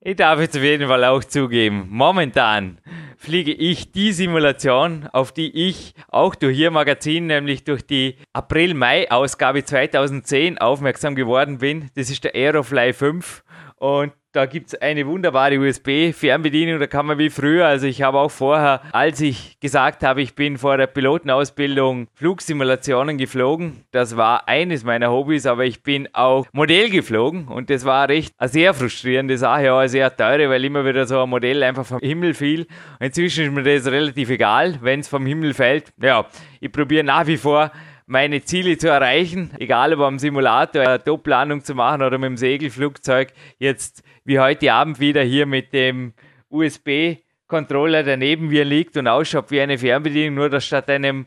Ich 0.00 0.16
darf 0.16 0.40
jetzt 0.40 0.56
auf 0.56 0.62
jeden 0.62 0.88
Fall 0.88 1.04
auch 1.04 1.22
zugeben, 1.22 1.86
momentan 1.90 2.80
fliege 3.18 3.52
ich 3.52 3.92
die 3.92 4.12
Simulation, 4.12 5.08
auf 5.12 5.32
die 5.32 5.68
ich 5.68 5.94
auch 6.08 6.34
durch 6.34 6.56
Ihr 6.56 6.70
Magazin, 6.70 7.26
nämlich 7.26 7.64
durch 7.64 7.86
die 7.86 8.18
April-Mai-Ausgabe 8.32 9.64
2010 9.64 10.58
aufmerksam 10.58 11.14
geworden 11.14 11.58
bin. 11.58 11.90
Das 11.94 12.08
ist 12.08 12.24
der 12.24 12.34
Aerofly 12.34 12.94
5 12.94 13.42
und 13.76 14.14
da 14.36 14.44
gibt 14.44 14.66
es 14.66 14.74
eine 14.82 15.06
wunderbare 15.06 15.58
USB-Fernbedienung, 15.58 16.78
da 16.78 16.86
kann 16.86 17.06
man 17.06 17.16
wie 17.16 17.30
früher, 17.30 17.66
also 17.66 17.86
ich 17.86 18.02
habe 18.02 18.18
auch 18.18 18.30
vorher, 18.30 18.82
als 18.92 19.22
ich 19.22 19.58
gesagt 19.60 20.02
habe, 20.02 20.20
ich 20.20 20.34
bin 20.34 20.58
vor 20.58 20.76
der 20.76 20.88
Pilotenausbildung 20.88 22.08
Flugsimulationen 22.12 23.16
geflogen, 23.16 23.84
das 23.92 24.18
war 24.18 24.46
eines 24.46 24.84
meiner 24.84 25.10
Hobbys, 25.10 25.46
aber 25.46 25.64
ich 25.64 25.82
bin 25.82 26.10
auch 26.12 26.46
Modell 26.52 26.90
geflogen 26.90 27.48
und 27.48 27.70
das 27.70 27.86
war 27.86 28.10
recht 28.10 28.34
eine 28.36 28.50
sehr 28.50 28.74
frustrierende 28.74 29.38
Sache, 29.38 29.72
auch 29.72 29.86
sehr 29.86 30.14
teure, 30.14 30.50
weil 30.50 30.62
immer 30.66 30.84
wieder 30.84 31.06
so 31.06 31.22
ein 31.22 31.30
Modell 31.30 31.62
einfach 31.62 31.86
vom 31.86 32.00
Himmel 32.00 32.34
fiel. 32.34 32.66
Inzwischen 33.00 33.46
ist 33.46 33.52
mir 33.52 33.62
das 33.62 33.90
relativ 33.90 34.28
egal, 34.28 34.78
wenn 34.82 35.00
es 35.00 35.08
vom 35.08 35.24
Himmel 35.24 35.54
fällt. 35.54 35.94
Ja, 35.98 36.26
ich 36.60 36.70
probiere 36.70 37.04
nach 37.04 37.26
wie 37.26 37.38
vor 37.38 37.70
meine 38.06 38.42
Ziele 38.42 38.78
zu 38.78 38.88
erreichen, 38.88 39.50
egal 39.58 39.92
ob 39.94 40.00
am 40.00 40.18
Simulator 40.18 40.82
eine 40.86 41.02
Top-Landung 41.02 41.64
zu 41.64 41.74
machen 41.74 42.02
oder 42.02 42.18
mit 42.18 42.28
dem 42.28 42.36
Segelflugzeug. 42.36 43.32
Jetzt 43.58 44.04
wie 44.24 44.38
heute 44.38 44.72
Abend 44.72 45.00
wieder 45.00 45.22
hier 45.22 45.44
mit 45.44 45.72
dem 45.72 46.14
USB-Controller, 46.48 48.04
der 48.04 48.16
neben 48.16 48.46
mir 48.48 48.64
liegt 48.64 48.96
und 48.96 49.08
ausschaut 49.08 49.50
wie 49.50 49.60
eine 49.60 49.76
Fernbedienung, 49.76 50.36
nur 50.36 50.50
dass 50.50 50.64
statt 50.64 50.88
einem 50.88 51.26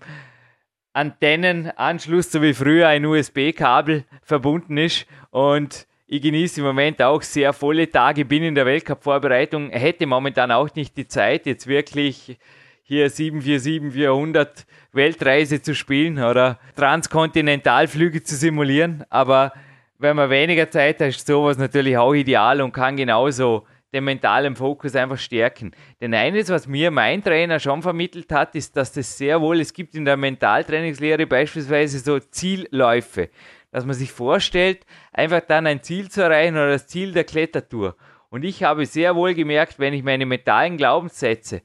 Antennenanschluss, 0.94 2.32
so 2.32 2.42
wie 2.42 2.54
früher, 2.54 2.88
ein 2.88 3.06
USB-Kabel 3.06 4.06
verbunden 4.24 4.78
ist. 4.78 5.06
Und 5.32 5.86
ich 6.08 6.22
genieße 6.22 6.62
im 6.62 6.66
Moment 6.66 7.02
auch 7.02 7.22
sehr 7.22 7.52
volle 7.52 7.90
Tage, 7.90 8.24
bin 8.24 8.44
in 8.44 8.56
der 8.56 8.66
Weltcup-Vorbereitung, 8.66 9.70
hätte 9.70 10.08
momentan 10.08 10.52
auch 10.52 10.74
nicht 10.74 10.96
die 10.96 11.08
Zeit, 11.08 11.46
jetzt 11.46 11.68
wirklich 11.68 12.40
hier 12.84 13.12
747-400 13.12 14.66
Weltreise 14.92 15.62
zu 15.62 15.76
spielen 15.76 16.18
oder 16.18 16.60
Transkontinentalflüge 16.76 18.24
zu 18.24 18.36
simulieren. 18.36 19.04
Aber 19.10 19.54
wenn 19.98 20.16
man 20.16 20.30
weniger 20.30 20.70
Zeit 20.70 21.00
hat, 21.00 21.10
ist 21.10 21.28
sowas 21.28 21.58
natürlich 21.58 21.98
auch 21.98 22.14
ideal 22.14 22.62
und 22.62 22.72
kann 22.72 22.96
genauso 22.96 23.66
den 23.94 24.04
mentalen 24.04 24.56
Fokus 24.56 24.96
einfach 24.96 25.18
stärken. 25.18 25.72
Denn 26.00 26.14
eines, 26.14 26.50
was 26.50 26.68
mir 26.68 26.92
mein 26.92 27.24
Trainer 27.24 27.60
schon 27.60 27.82
vermittelt 27.82 28.32
hat, 28.32 28.56
ist, 28.56 28.78
dass 28.78 28.94
das 28.94 29.18
sehr 29.18 29.42
wohl, 29.42 29.60
es 29.60 29.74
gibt 29.74 29.96
in 29.96 30.06
der 30.06 30.18
Mentaltrainingslehre 30.18 31.26
beispielsweise 31.26 32.00
so 32.00 32.20
Zielläufe, 32.20 33.30
dass 33.72 33.86
man 33.86 33.96
sich 33.96 34.12
vorstellt, 34.12 34.86
einfach 35.12 35.42
dann 35.42 35.68
ein 35.68 35.82
Ziel 35.82 36.10
zu 36.10 36.22
erreichen 36.22 36.56
oder 36.56 36.70
das 36.70 36.88
Ziel 36.88 37.14
der 37.14 37.24
Klettertour. 37.24 37.96
Und 38.30 38.46
ich 38.46 38.64
habe 38.64 38.86
sehr 38.86 39.16
wohl 39.16 39.34
gemerkt, 39.34 39.80
wenn 39.80 39.94
ich 39.94 40.04
meine 40.04 40.26
mentalen 40.26 40.78
Glaubenssätze 40.78 41.64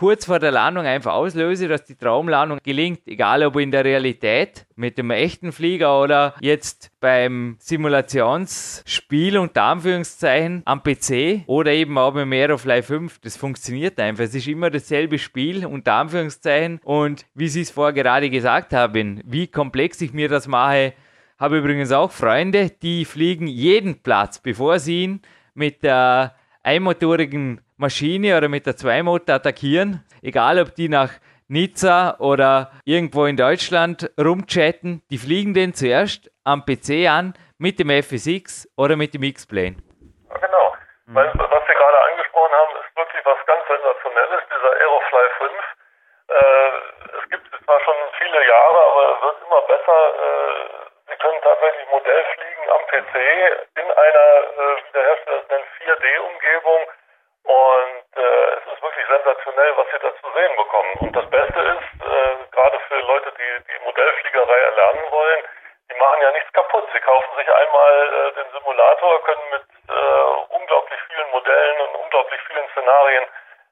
kurz 0.00 0.24
vor 0.24 0.38
der 0.38 0.50
Landung 0.50 0.86
einfach 0.86 1.12
auslöse, 1.12 1.68
dass 1.68 1.84
die 1.84 1.94
Traumlandung 1.94 2.58
gelingt, 2.62 3.00
egal 3.04 3.44
ob 3.44 3.56
in 3.56 3.70
der 3.70 3.84
Realität 3.84 4.64
mit 4.74 4.96
dem 4.96 5.10
echten 5.10 5.52
Flieger 5.52 6.00
oder 6.00 6.34
jetzt 6.40 6.90
beim 7.00 7.56
Simulationsspiel 7.58 9.36
unter 9.36 9.64
Anführungszeichen 9.64 10.62
am 10.64 10.82
PC 10.82 11.42
oder 11.46 11.72
eben 11.72 11.98
auch 11.98 12.14
mit 12.14 12.32
Aerofly 12.32 12.82
5. 12.82 13.18
Das 13.18 13.36
funktioniert 13.36 14.00
einfach. 14.00 14.24
Es 14.24 14.34
ist 14.34 14.48
immer 14.48 14.70
dasselbe 14.70 15.18
Spiel 15.18 15.66
unter 15.66 15.92
Anführungszeichen 15.92 16.80
und 16.82 17.26
wie 17.34 17.48
Sie 17.48 17.60
es 17.60 17.70
vorher 17.70 17.92
gerade 17.92 18.30
gesagt 18.30 18.72
haben, 18.72 19.20
wie 19.26 19.48
komplex 19.48 20.00
ich 20.00 20.14
mir 20.14 20.30
das 20.30 20.48
mache, 20.48 20.94
habe 21.38 21.58
übrigens 21.58 21.92
auch 21.92 22.10
Freunde, 22.10 22.70
die 22.70 23.04
fliegen 23.04 23.46
jeden 23.46 24.00
Platz, 24.02 24.38
bevor 24.38 24.78
sie 24.78 25.02
ihn 25.02 25.20
mit 25.52 25.82
der 25.82 26.36
einmotorigen 26.62 27.60
Maschine 27.76 28.36
oder 28.36 28.48
mit 28.48 28.66
der 28.66 28.76
Zweimotor 28.76 29.36
attackieren, 29.36 30.04
egal 30.22 30.60
ob 30.60 30.74
die 30.74 30.88
nach 30.88 31.10
Nizza 31.48 32.16
oder 32.20 32.70
irgendwo 32.84 33.26
in 33.26 33.36
Deutschland 33.36 34.10
rumchatten, 34.16 35.02
die 35.10 35.18
fliegen 35.18 35.52
den 35.52 35.74
zuerst 35.74 36.30
am 36.44 36.64
PC 36.64 37.08
an 37.10 37.34
mit 37.58 37.80
dem 37.80 37.90
FSX 37.90 38.70
oder 38.76 38.94
mit 38.96 39.14
dem 39.14 39.24
X-Plane. 39.24 39.76
Genau. 40.30 40.66
Mhm. 41.06 41.14
Weil, 41.14 41.26
was 41.34 41.62
Sie 41.66 41.74
gerade 41.74 41.98
angesprochen 42.12 42.54
haben, 42.54 42.72
ist 42.78 42.96
wirklich 42.96 43.22
was 43.26 43.38
ganz 43.46 43.66
Sensationelles, 43.66 44.40
dieser 44.46 44.72
Aerofly 44.78 45.28
5. 45.38 45.52
Äh, 46.30 46.70
es 47.18 47.30
gibt 47.30 47.46
zwar 47.64 47.80
schon 47.82 47.98
viele 48.22 48.40
Jahre, 48.46 48.78
aber 48.78 49.02
es 49.10 49.18
wird 49.26 49.36
immer 49.42 49.62
besser. 49.66 49.98
Äh, 50.14 50.80
Sie 51.10 51.18
können 51.18 51.40
tatsächlich 51.42 51.86
Modell 51.90 52.24
fliegen 52.38 52.59
am 52.70 52.86
PC 52.86 53.14
in 53.76 53.90
einer, 53.90 54.28
äh, 54.58 54.82
der 54.94 55.02
Hersteller 55.02 55.42
nennt, 55.50 55.66
4D-Umgebung. 55.78 56.86
Und 57.44 58.04
äh, 58.16 58.46
es 58.60 58.72
ist 58.72 58.82
wirklich 58.82 59.06
sensationell, 59.06 59.76
was 59.76 59.86
Sie 59.90 59.98
da 59.98 60.12
zu 60.20 60.28
sehen 60.34 60.56
bekommen. 60.56 60.92
Und 61.00 61.16
das 61.16 61.30
Beste 61.30 61.60
ist, 61.60 62.06
äh, 62.06 62.36
gerade 62.52 62.78
für 62.88 63.00
Leute, 63.00 63.32
die 63.32 63.72
die 63.72 63.84
Modellfliegerei 63.84 64.60
erlernen 64.60 65.10
wollen, 65.10 65.44
die 65.90 65.98
machen 65.98 66.22
ja 66.22 66.30
nichts 66.32 66.52
kaputt. 66.52 66.86
Sie 66.92 67.00
kaufen 67.00 67.36
sich 67.36 67.48
einmal 67.52 67.94
äh, 68.14 68.32
den 68.32 68.50
Simulator, 68.52 69.24
können 69.24 69.50
mit 69.50 69.64
äh, 69.88 70.54
unglaublich 70.54 71.00
vielen 71.08 71.30
Modellen 71.30 71.80
und 71.80 71.94
unglaublich 71.96 72.40
vielen 72.46 72.68
Szenarien, 72.70 73.24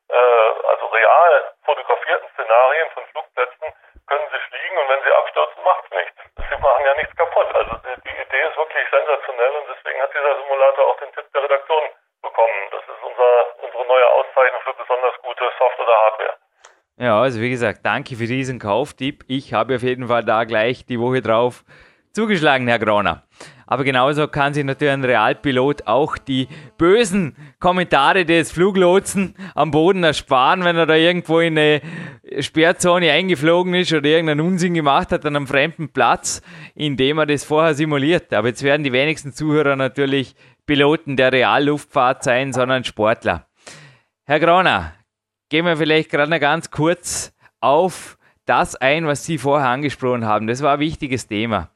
äh, 0.09 0.69
also 0.69 0.87
real 0.87 1.53
fotografierten 1.65 2.29
Szenarien 2.35 2.91
von 2.91 3.07
Flugplätzen, 3.13 3.67
können 4.09 4.29
sie 4.33 4.41
fliegen 4.51 4.79
und 4.79 4.89
wenn 4.89 5.03
sie 5.03 5.13
abstürzen, 5.13 5.63
macht 5.63 5.85
es 5.85 5.91
nichts. 5.93 6.17
Sie 6.51 6.63
machen 6.63 6.85
ja 6.85 6.95
nichts 6.95 7.15
kaputt. 7.17 7.55
Also 7.55 7.77
die, 7.87 8.01
die 8.03 8.17
Idee 8.23 8.43
ist 8.49 8.57
wirklich 8.57 8.89
sensationell 8.91 9.53
und 9.57 9.69
deswegen 9.69 10.03
hat 10.03 10.15
dieser 10.15 10.37
Simulator 10.43 10.87
auch 10.89 10.99
den 10.99 11.13
Tipp 11.13 11.27
der 11.33 11.43
Redaktion 11.43 11.85
bekommen. 12.23 12.69
Das 12.73 12.83
ist 12.83 13.03
unser, 13.03 13.63
unsere 13.63 13.85
neue 13.85 14.09
Auszeichnung 14.09 14.63
für 14.63 14.75
besonders 14.75 15.15
oder 15.89 15.97
Hardware. 16.05 16.39
Ja, 17.01 17.21
also 17.21 17.41
wie 17.41 17.51
gesagt, 17.51 17.81
danke 17.85 18.17
für 18.17 18.27
diesen 18.27 18.59
Kauftipp. 18.59 19.25
Ich 19.29 19.53
habe 19.55 19.77
auf 19.77 19.83
jeden 19.83 20.09
Fall 20.09 20.25
da 20.25 20.45
gleich 20.45 20.85
die 20.85 20.99
Woche 20.99 21.23
drauf 21.23 21.65
zugeschlagen, 22.13 22.67
Herr 22.67 22.81
Groner. 22.81 23.23
Aber 23.71 23.85
genauso 23.85 24.27
kann 24.29 24.55
sich 24.55 24.65
natürlich 24.65 24.95
ein 24.95 25.05
Realpilot 25.05 25.87
auch 25.87 26.17
die 26.17 26.49
bösen 26.79 27.37
Kommentare 27.61 28.25
des 28.25 28.51
Fluglotsen 28.51 29.37
am 29.55 29.71
Boden 29.71 30.03
ersparen, 30.03 30.65
wenn 30.65 30.77
er 30.77 30.87
da 30.87 30.95
irgendwo 30.95 31.39
in 31.41 31.59
eine 31.59 31.83
Sperrzone 32.41 33.13
eingeflogen 33.13 33.75
ist 33.75 33.93
oder 33.93 34.09
irgendeinen 34.09 34.41
Unsinn 34.41 34.75
gemacht 34.75 35.13
hat 35.13 35.25
an 35.27 35.37
einem 35.37 35.47
fremden 35.47 35.91
Platz, 35.91 36.41
indem 36.75 37.19
er 37.19 37.27
das 37.27 37.45
vorher 37.45 37.75
simuliert. 37.75 38.33
Aber 38.33 38.49
jetzt 38.49 38.63
werden 38.63 38.85
die 38.85 38.93
wenigsten 38.93 39.33
Zuhörer 39.33 39.77
natürlich 39.77 40.35
Piloten 40.67 41.17
der 41.17 41.31
Realluftfahrt 41.31 42.25
sein, 42.25 42.53
sondern 42.53 42.85
Sportler. 42.85 43.47
Herr 44.25 44.41
Groner, 44.41 44.95
gehen 45.49 45.65
wir 45.65 45.77
vielleicht 45.77 46.11
gerade 46.11 46.31
noch 46.31 46.41
ganz 46.41 46.71
kurz 46.71 47.33
auf 47.61 48.19
das 48.45 48.77
ein, 48.77 49.07
was 49.07 49.25
Sie 49.25 49.39
vorher 49.39 49.69
angesprochen 49.69 50.25
haben. 50.25 50.47
Das 50.47 50.63
war 50.63 50.75
ein 50.75 50.81
wichtiges 50.81 51.27
Thema. 51.27 51.71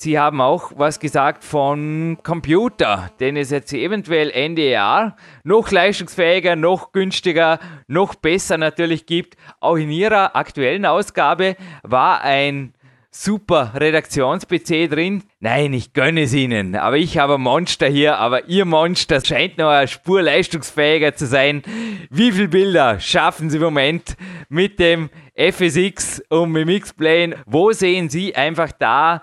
Sie 0.00 0.16
haben 0.16 0.40
auch 0.40 0.70
was 0.76 1.00
gesagt 1.00 1.42
von 1.42 2.18
Computer, 2.22 3.10
den 3.18 3.36
es 3.36 3.50
jetzt 3.50 3.72
eventuell 3.72 4.30
Ende 4.30 4.70
Jahr 4.70 5.16
noch 5.42 5.72
leistungsfähiger, 5.72 6.54
noch 6.54 6.92
günstiger, 6.92 7.58
noch 7.88 8.14
besser 8.14 8.58
natürlich 8.58 9.06
gibt. 9.06 9.36
Auch 9.58 9.74
in 9.74 9.90
Ihrer 9.90 10.36
aktuellen 10.36 10.86
Ausgabe 10.86 11.56
war 11.82 12.20
ein 12.20 12.74
super 13.10 13.72
Redaktions-PC 13.74 14.88
drin. 14.90 15.22
Nein, 15.40 15.72
ich 15.72 15.92
gönne 15.92 16.22
es 16.22 16.34
Ihnen, 16.34 16.76
aber 16.76 16.96
ich 16.96 17.18
habe 17.18 17.34
ein 17.34 17.40
Monster 17.40 17.88
hier, 17.88 18.18
aber 18.18 18.46
Ihr 18.48 18.64
Monster 18.64 19.24
scheint 19.24 19.58
noch 19.58 19.70
eine 19.70 19.88
Spur 19.88 20.22
leistungsfähiger 20.22 21.14
zu 21.14 21.26
sein. 21.26 21.62
Wie 22.10 22.32
viele 22.32 22.48
Bilder 22.48 23.00
schaffen 23.00 23.50
Sie 23.50 23.56
im 23.56 23.62
Moment 23.62 24.16
mit 24.48 24.78
dem 24.78 25.10
FSX 25.34 26.22
und 26.28 26.52
mit 26.52 26.62
dem 26.62 26.70
X-Plane? 26.70 27.36
Wo 27.46 27.72
sehen 27.72 28.08
Sie 28.08 28.34
einfach 28.34 28.72
da 28.72 29.22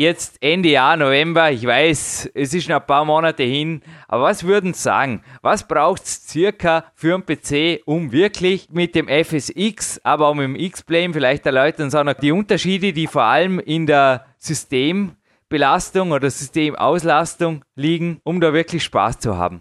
jetzt 0.00 0.42
Ende 0.42 0.70
Jahr, 0.70 0.96
November, 0.96 1.50
ich 1.50 1.66
weiß, 1.66 2.30
es 2.34 2.54
ist 2.54 2.70
noch 2.70 2.80
ein 2.80 2.86
paar 2.86 3.04
Monate 3.04 3.42
hin, 3.42 3.82
aber 4.08 4.22
was 4.22 4.46
würden 4.46 4.72
Sie 4.72 4.80
sagen? 4.80 5.22
Was 5.42 5.68
braucht 5.68 6.04
es 6.04 6.26
circa 6.26 6.84
für 6.94 7.14
einen 7.14 7.26
PC, 7.26 7.82
um 7.84 8.10
wirklich 8.10 8.68
mit 8.70 8.94
dem 8.94 9.08
FSX, 9.08 10.00
aber 10.02 10.28
auch 10.28 10.34
mit 10.34 10.44
dem 10.44 10.56
X-Plane 10.56 11.12
vielleicht 11.12 11.44
erläutern 11.44 11.90
noch 12.06 12.14
die 12.14 12.32
Unterschiede, 12.32 12.94
die 12.94 13.06
vor 13.06 13.24
allem 13.24 13.58
in 13.60 13.86
der 13.86 14.24
Systembelastung 14.38 16.12
oder 16.12 16.30
Systemauslastung 16.30 17.62
liegen, 17.76 18.22
um 18.24 18.40
da 18.40 18.54
wirklich 18.54 18.82
Spaß 18.84 19.18
zu 19.20 19.36
haben? 19.36 19.60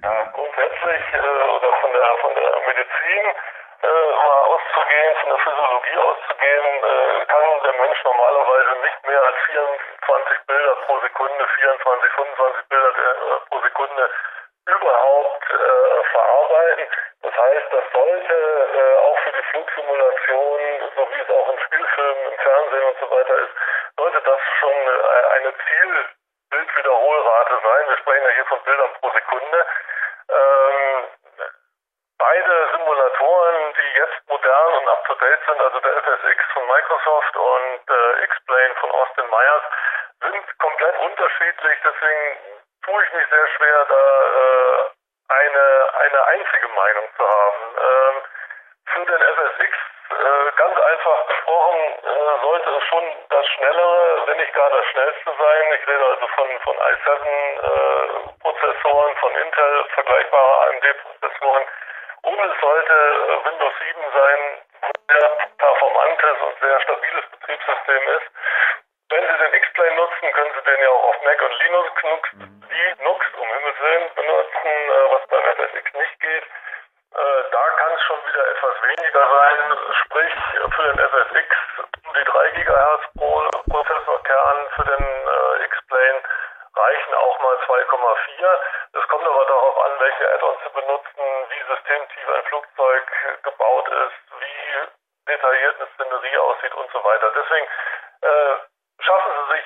Ja, 0.00 0.30
grundsätzlich 0.32 1.02
äh, 1.10 1.18
oder 1.18 1.70
von 1.82 1.90
der, 1.90 2.06
von 2.22 2.30
der 2.38 2.50
Medizin 2.70 3.24
äh, 3.82 4.10
mal 4.14 4.42
auszugehen, 4.46 5.10
von 5.18 5.28
der 5.34 5.38
Physiologie 5.42 5.98
auszugehen, 6.06 6.66
äh, 6.86 7.26
kann 7.26 7.42
der 7.66 7.74
Mensch 7.82 8.00
normalerweise 8.04 8.72
nicht 8.82 9.00
mehr 9.06 9.22
als 9.22 9.38
24 9.46 10.46
Bilder 10.46 10.74
pro 10.86 10.94
Sekunde, 11.22 11.46
24, 11.46 12.12
25 12.12 12.68
Bilder 12.68 12.88
äh, 12.88 13.40
pro 13.48 13.60
Sekunde 13.60 14.10
überhaupt 14.66 15.50
äh, 15.50 16.04
verarbeiten. 16.10 16.86
Das 17.22 17.36
heißt, 17.36 17.66
das 17.70 17.84
sollte 17.92 18.34
äh, 18.34 18.96
auch 19.06 19.18
für 19.20 19.32
die 19.32 19.42
Flugsimulation, 19.50 20.60
so 20.96 21.08
wie 21.12 21.20
es 21.20 21.30
auch 21.30 21.48
in 21.52 21.58
Spielfilmen, 21.60 22.32
im 22.32 22.38
Fernsehen 22.38 22.84
und 22.88 22.98
so 22.98 23.10
weiter 23.10 23.36
ist, 23.38 23.54
sollte 23.96 24.20
das 24.22 24.40
schon 24.58 24.72
äh, 24.72 25.26
eine 25.36 25.54
Zielbildwiederholrate 25.62 27.60
sein. 27.62 27.88
Wir 27.88 27.96
sprechen 27.98 28.24
ja 28.24 28.30
hier 28.30 28.46
von 28.46 28.62
Bildern 28.62 28.92
pro 29.00 29.10
Sekunde. 29.10 29.66
Ähm, 30.28 31.06
beide 32.18 32.68
Simulatoren, 32.72 33.74
die 33.78 33.98
jetzt 33.98 34.28
modern 34.28 34.74
und 34.74 34.88
up-to-date 34.88 35.40
sind, 35.46 35.60
also 35.60 35.80
der 35.80 36.02
FSX 36.02 36.44
von 36.52 36.66
Microsoft 36.66 37.36
und 37.36 37.80
äh, 37.90 38.24
X-Plane 38.24 38.74
von 38.80 38.90
Austin 38.90 39.30
Myers, 39.30 39.62
sind 40.22 40.58
komplett 40.58 40.98
unterschiedlich. 40.98 41.78
Deswegen 41.84 42.38
tue 42.84 43.04
ich 43.04 43.12
mich 43.12 43.28
sehr 43.28 43.48
schwer, 43.56 43.86
da 43.88 43.94
äh, 43.94 44.90
eine, 45.28 45.94
eine 46.00 46.24
einzige 46.26 46.68
Meinung 46.68 47.08
zu 47.16 47.28
haben. 47.28 47.76
Ähm, 47.78 48.22
für 48.92 49.06
den 49.06 49.22
FSX 49.22 49.72
äh, 50.12 50.52
ganz 50.56 50.76
einfach 50.78 51.26
gesprochen 51.26 51.80
äh, 52.02 52.40
sollte 52.42 52.70
es 52.70 52.84
schon 52.84 53.04
das 53.30 53.46
schnellere, 53.48 54.26
wenn 54.26 54.36
nicht 54.36 54.54
gar 54.54 54.70
das 54.70 54.84
schnellste 54.86 55.32
sein. 55.38 55.72
Ich 55.80 55.88
rede 55.88 56.04
also 56.04 56.28
von, 56.28 56.60
von 56.60 56.76
i7-Prozessoren, 56.76 59.16
von 59.16 59.34
Intel, 59.36 59.84
vergleichbare 59.94 60.68
AMD-Prozessoren. 60.68 61.66
Und 62.22 62.38
es 62.38 62.60
sollte 62.60 62.92
äh, 62.92 63.44
Windows 63.44 63.74
7 63.78 64.12
sein, 64.12 64.62
sehr 65.08 65.30
performantes 65.58 66.40
und 66.46 66.58
sehr 66.60 66.80
stabiles 66.80 67.26
Betriebssystem 67.30 68.08
ist. 68.16 68.30
Wenn 69.12 69.28
Sie 69.28 69.44
den 69.44 69.52
X-Plane 69.52 69.94
nutzen, 69.94 70.32
können 70.32 70.52
Sie 70.56 70.70
den 70.70 70.80
ja 70.80 70.88
auch 70.88 71.04
auf 71.04 71.22
Mac 71.22 71.42
und 71.42 71.52
Linux, 71.60 71.90
Linux 72.70 73.26
um 73.36 73.46
Himmels 73.46 73.80
Willen 73.80 74.14
benutzen, 74.14 74.72
äh, 74.72 75.12
was 75.12 75.28
beim 75.28 75.44
FSX 75.52 75.92
nicht 75.92 76.20
geht. 76.20 76.44
Äh, 76.44 77.42
da 77.52 77.64
kann 77.76 77.92
es 77.92 78.02
schon 78.04 78.24
wieder 78.24 78.48
etwas 78.48 78.74
weniger 78.80 79.20
sein, 79.28 79.78
sprich 80.00 80.32
für 80.74 80.82
den 80.82 80.98
FSX 80.98 81.56
um 82.08 82.12
die 82.14 82.24
3 82.24 82.50
GHz 82.56 83.02
pro 83.18 83.50
Prozessorkern, 83.68 84.70
für 84.76 84.84
den 84.84 85.04
äh, 85.04 85.64
X-Plane 85.66 86.22
reichen 86.74 87.14
auch 87.14 87.38
mal 87.42 87.56
2,4. 87.68 88.60
Es 88.96 89.08
kommt 89.08 89.26
aber 89.28 89.44
darauf 89.44 89.84
an, 89.84 89.92
welche 90.00 90.32
Add-ons 90.32 90.58
Sie 90.64 90.80
benutzen, 90.80 91.24
wie 91.52 91.74
systemtief 91.74 92.28
ein 92.32 92.44
Flugzeug 92.44 93.04
gebaut 93.42 93.88
ist, 93.88 94.40
wie 94.40 95.28
detailliert 95.28 95.76
eine 95.76 95.88
Szenerie 95.96 96.38
aussieht 96.38 96.74
und 96.74 96.90
so 96.92 97.04
weiter. 97.04 97.30
Deswegen 97.36 97.66
äh, 98.22 98.71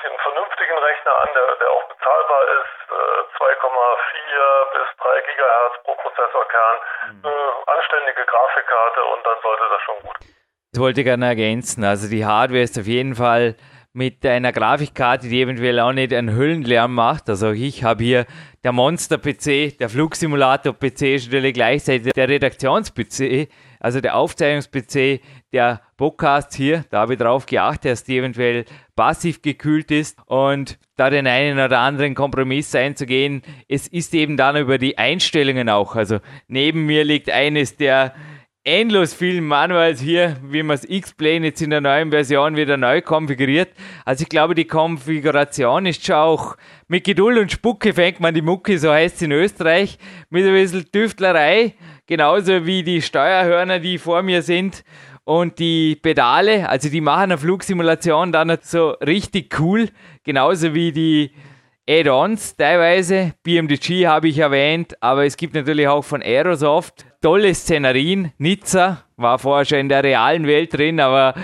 einen 0.06 0.18
vernünftigen 0.18 0.78
Rechner 0.78 1.14
an, 1.22 1.28
der, 1.34 1.46
der 1.56 1.70
auch 1.70 1.86
bezahlbar 1.88 2.42
ist, 2.62 2.78
äh, 2.90 3.36
2,4 3.36 4.72
bis 4.72 4.88
3 4.96 5.20
Gigahertz 5.26 5.76
pro 5.84 5.94
Prozessorkern, 5.94 6.76
mhm. 7.10 7.24
äh, 7.24 7.70
anständige 7.70 8.24
Grafikkarte 8.26 9.00
und 9.04 9.26
dann 9.26 9.38
sollte 9.42 9.64
das 9.70 9.82
schon 9.82 9.98
gut. 10.02 10.16
Das 10.72 10.80
wollte 10.80 11.00
ich 11.00 11.06
gerne 11.06 11.26
ergänzen. 11.26 11.84
Also 11.84 12.08
die 12.08 12.24
Hardware 12.24 12.62
ist 12.62 12.78
auf 12.78 12.86
jeden 12.86 13.14
Fall 13.14 13.56
mit 13.96 14.26
einer 14.26 14.52
Grafikkarte, 14.52 15.26
die 15.26 15.40
eventuell 15.40 15.80
auch 15.80 15.92
nicht 15.92 16.12
einen 16.12 16.36
Höllenlärm 16.36 16.94
macht. 16.94 17.30
Also 17.30 17.52
ich 17.52 17.82
habe 17.82 18.04
hier 18.04 18.26
der 18.62 18.72
Monster-PC, 18.72 19.78
der 19.78 19.88
Flugsimulator-PC 19.88 21.14
ist 21.14 21.26
natürlich 21.26 21.54
gleichzeitig 21.54 22.12
der 22.12 22.28
Redaktions-PC, 22.28 23.48
also 23.80 24.02
der 24.02 24.16
Aufzeichnungs-PC, 24.16 25.22
der 25.56 25.80
Podcast 25.96 26.54
hier, 26.54 26.84
da 26.90 27.00
habe 27.00 27.14
ich 27.14 27.18
drauf 27.18 27.46
geachtet, 27.46 27.92
dass 27.92 28.04
die 28.04 28.18
eventuell 28.18 28.66
passiv 28.94 29.40
gekühlt 29.40 29.90
ist 29.90 30.18
und 30.26 30.78
da 30.96 31.08
den 31.08 31.26
einen 31.26 31.58
oder 31.58 31.78
anderen 31.78 32.14
Kompromiss 32.14 32.74
einzugehen, 32.74 33.40
es 33.66 33.88
ist 33.88 34.14
eben 34.14 34.36
dann 34.36 34.56
über 34.56 34.76
die 34.76 34.98
Einstellungen 34.98 35.70
auch. 35.70 35.96
Also 35.96 36.18
neben 36.46 36.84
mir 36.84 37.04
liegt 37.04 37.30
eines 37.30 37.76
der 37.76 38.14
endlos 38.64 39.14
vielen 39.14 39.46
Manuals 39.46 40.00
hier, 40.00 40.36
wie 40.42 40.62
man 40.62 40.76
das 40.76 40.84
X-Plane 40.84 41.46
jetzt 41.46 41.62
in 41.62 41.70
der 41.70 41.80
neuen 41.80 42.10
Version 42.10 42.56
wieder 42.56 42.76
neu 42.76 43.00
konfiguriert. 43.00 43.70
Also 44.04 44.22
ich 44.22 44.28
glaube, 44.28 44.54
die 44.54 44.66
Konfiguration 44.66 45.86
ist 45.86 46.04
schon 46.04 46.16
auch 46.16 46.56
mit 46.88 47.04
Geduld 47.04 47.38
und 47.38 47.52
Spucke 47.52 47.94
fängt 47.94 48.20
man 48.20 48.34
die 48.34 48.42
Mucke, 48.42 48.78
so 48.78 48.90
heißt 48.90 49.16
es 49.16 49.22
in 49.22 49.32
Österreich, 49.32 49.98
mit 50.28 50.44
ein 50.44 50.52
bisschen 50.52 50.90
Tüftlerei, 50.92 51.74
genauso 52.06 52.66
wie 52.66 52.82
die 52.82 53.00
Steuerhörner, 53.00 53.78
die 53.78 53.96
vor 53.96 54.22
mir 54.22 54.42
sind 54.42 54.84
und 55.26 55.58
die 55.58 55.96
Pedale, 55.96 56.68
also 56.68 56.88
die 56.88 57.00
machen 57.00 57.24
eine 57.24 57.38
Flugsimulation 57.38 58.30
dann 58.30 58.56
so 58.62 58.90
richtig 59.04 59.58
cool, 59.58 59.88
genauso 60.22 60.72
wie 60.72 60.92
die 60.92 61.32
Add-ons 61.88 62.56
teilweise. 62.56 63.34
BMDG 63.42 64.06
habe 64.06 64.28
ich 64.28 64.38
erwähnt, 64.38 64.94
aber 65.02 65.26
es 65.26 65.36
gibt 65.36 65.54
natürlich 65.54 65.88
auch 65.88 66.04
von 66.04 66.22
Aerosoft 66.22 67.06
tolle 67.20 67.52
Szenarien. 67.52 68.32
Nizza 68.38 69.02
war 69.16 69.40
vorher 69.40 69.64
schon 69.64 69.78
in 69.78 69.88
der 69.88 70.04
realen 70.04 70.46
Welt 70.46 70.72
drin, 70.72 71.00
aber 71.00 71.34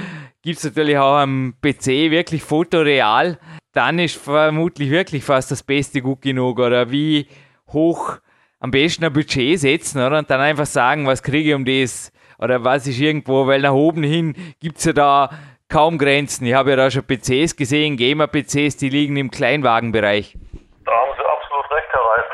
gibt 0.43 0.59
es 0.59 0.65
natürlich 0.65 0.97
auch 0.99 1.17
am 1.17 1.55
PC 1.61 2.11
wirklich 2.13 2.45
fotoreal, 2.45 3.37
dann 3.73 3.99
ist 3.99 4.17
vermutlich 4.17 4.91
wirklich 4.91 5.25
fast 5.25 5.51
das 5.51 5.65
Beste 5.65 6.03
gut 6.03 6.23
genug. 6.23 6.61
Oder 6.61 6.93
wie 6.93 7.27
hoch 7.73 8.19
am 8.61 8.71
besten 8.71 9.05
ein 9.05 9.13
Budget 9.13 9.59
setzen, 9.59 10.01
oder? 10.01 10.19
Und 10.19 10.31
dann 10.31 10.41
einfach 10.41 10.67
sagen, 10.67 11.05
was 11.05 11.21
kriege 11.25 11.49
ich 11.49 11.55
um 11.55 11.65
das? 11.65 12.13
Oder 12.43 12.65
was 12.65 12.89
ist 12.89 12.99
irgendwo, 12.99 13.47
weil 13.47 13.61
nach 13.61 13.71
oben 13.71 14.03
hin 14.03 14.35
gibt 14.61 14.79
es 14.79 14.85
ja 14.85 14.93
da 14.93 15.31
kaum 15.71 15.97
Grenzen. 15.97 16.45
Ich 16.45 16.55
habe 16.55 16.71
ja 16.71 16.77
da 16.77 16.91
schon 16.91 17.07
PCs 17.07 17.55
gesehen, 17.55 17.97
Gamer-PCs, 17.97 18.83
die 18.83 18.91
liegen 18.91 19.17
im 19.17 19.31
Kleinwagenbereich. 19.31 20.35
Da 20.83 20.91
haben 20.91 21.15
Sie 21.15 21.23
absolut 21.23 21.71
recht, 21.71 21.87
Herr 21.95 22.03
Reis. 22.03 22.27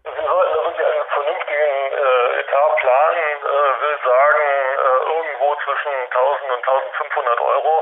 Sie 0.00 0.24
sollten 0.24 0.52
da 0.56 0.60
wirklich 0.64 0.86
einen 0.88 1.08
vernünftigen 1.12 1.76
äh, 1.92 2.40
Etat 2.40 2.72
planen, 2.80 3.28
äh, 3.36 3.72
will 3.84 3.98
sagen, 4.00 4.48
äh, 4.80 5.00
irgendwo 5.12 5.48
zwischen 5.60 5.94
1000 6.08 6.56
und 6.56 6.62
1500 6.64 7.40
Euro. 7.44 7.72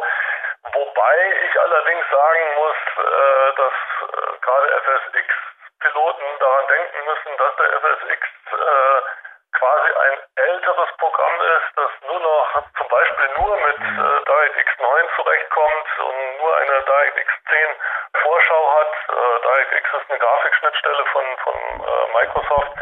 Wobei 0.75 1.17
ich 1.47 1.53
allerdings 1.63 2.05
sagen 2.11 2.45
muss, 2.59 2.79
äh, 2.99 3.49
dass 3.55 3.77
äh, 4.03 4.35
gerade 4.43 4.67
FSX-Piloten 4.83 6.27
daran 6.43 6.67
denken 6.75 6.99
müssen, 7.07 7.31
dass 7.39 7.53
der 7.55 7.71
FSX 7.71 8.23
äh, 8.51 9.28
quasi 9.59 9.91
ein 9.91 10.19
älteres 10.37 10.91
Programm 10.99 11.41
ist, 11.41 11.69
das 11.77 11.91
nur 12.07 12.21
noch 12.21 12.63
zum 12.79 12.89
Beispiel 12.89 13.29
nur 13.39 13.57
mit 13.57 13.79
mhm. 13.79 13.99
äh, 13.99 14.25
DirectX 14.25 14.71
9 14.79 15.09
zurechtkommt 15.17 15.89
und 15.99 16.39
nur 16.39 16.57
eine 16.57 16.83
DirectX 16.83 17.33
10 17.51 17.75
Vorschau 18.23 18.79
hat. 18.79 18.93
Äh, 19.09 19.41
DirectX 19.43 19.89
ist 19.95 20.11
eine 20.11 20.19
Grafikschnittstelle 20.19 21.05
von, 21.07 21.25
von 21.43 21.55
äh, 21.55 22.13
Microsoft, 22.13 22.73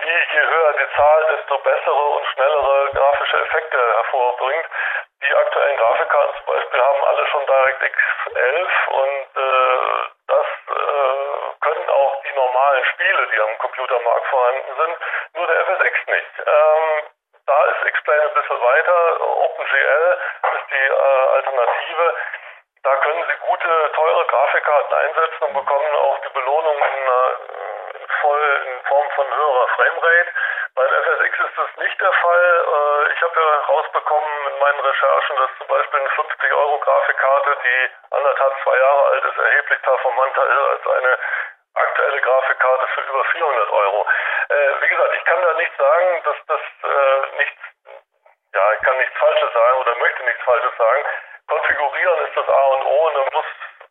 die 0.00 0.18
je 0.32 0.40
höher 0.40 0.72
die 0.74 0.96
Zahl, 0.96 1.36
desto 1.36 1.58
bessere 1.58 2.04
und 2.16 2.26
schnellere 2.28 2.90
grafische 2.94 3.36
Effekte 3.42 3.78
hervorbringt. 3.78 4.66
Die 5.26 5.34
aktuellen 5.34 5.76
Grafikkarten 5.76 6.34
zum 6.36 6.54
Beispiel 6.54 6.80
haben 6.80 7.04
alle 7.04 7.26
schon 7.26 7.46
DirectX 7.46 7.98
11 8.34 8.88
und 8.88 9.28
äh, 9.36 10.08
das 10.28 10.46
äh, 10.68 11.48
können 11.60 11.90
auch 11.90 12.22
die 12.22 12.34
normalen 12.34 12.84
Spiele, 12.84 13.26
die 13.38 13.42
am 13.42 13.58
Computermarkt 13.58 14.26
vorhanden 14.26 14.74
sind, 14.76 14.96
nur 15.34 15.46
der 15.46 15.66
FSX 15.66 16.06
nicht. 16.06 16.32
Ähm, 16.38 17.02
da 17.46 17.64
ist 17.66 17.86
X-Plane 17.86 18.22
ein 18.22 18.34
bisschen 18.34 18.60
weiter. 18.60 19.20
OpenGL 19.20 20.18
ist 20.54 20.70
die 20.70 20.86
äh, 20.86 21.26
Alternative. 21.34 22.14
Da 22.82 22.96
können 22.96 23.24
Sie 23.28 23.46
gute, 23.46 23.92
teure 23.94 24.24
Grafikkarten 24.26 24.94
einsetzen 24.94 25.44
und 25.44 25.54
bekommen 25.54 25.94
auch 25.94 26.18
die 26.18 26.32
Belohnung 26.34 26.76
in, 26.76 27.06
äh, 27.06 27.98
in 27.98 28.08
voll 28.20 28.62
in 28.66 28.80
Form 28.86 29.10
von 29.14 29.34
höherer 29.34 29.68
Framerate. 29.68 30.32
Bei 30.74 30.84
FSX 30.84 31.38
ist 31.40 31.58
das 31.58 31.76
nicht 31.76 32.00
der 32.00 32.12
Fall. 32.12 32.64
Äh, 32.66 33.12
ich 33.12 33.22
habe 33.22 33.40
ja 33.40 33.58
rausbekommen 33.68 34.52
in 34.52 34.58
meinen 34.58 34.80
Recherchen, 34.80 35.36
dass 35.36 35.50
zum 35.58 35.66
Beispiel 35.68 36.00
eine 36.00 36.10
50 36.10 36.52
Euro 36.52 36.78
Grafikkarte, 36.78 37.56
die 37.64 37.90
anderthalb, 38.10 38.54
zwei 38.64 38.76
Jahre 38.76 39.04
alt 39.06 39.24
ist, 39.24 39.38
erheblich 39.38 39.82
performanter 39.82 40.46
ist 40.46 40.86
als 40.86 40.96
eine 40.96 41.18
aktuelle 41.78 42.20
Grafikkarte 42.20 42.86
für 42.88 43.00
über 43.02 43.24
400 43.24 43.70
Euro. 43.70 44.06
Äh, 44.48 44.82
wie 44.82 44.88
gesagt, 44.88 45.14
ich 45.14 45.24
kann 45.24 45.42
da 45.42 45.54
nicht 45.54 45.76
sagen, 45.76 46.22
dass 46.24 46.36
das 46.46 46.60
äh, 46.82 47.36
nichts, 47.36 47.62
ja, 48.54 48.72
ich 48.72 48.80
kann 48.80 48.96
nichts 48.98 49.18
Falsches 49.18 49.52
sagen 49.52 49.78
oder 49.78 49.94
möchte 49.96 50.24
nichts 50.24 50.42
Falsches 50.44 50.76
sagen. 50.76 51.04
Konfigurieren 51.48 52.26
ist 52.26 52.36
das 52.36 52.48
A 52.48 52.64
und 52.74 52.84
O 52.84 53.06
und 53.06 53.14
dann 53.14 53.32
muss 53.32 53.46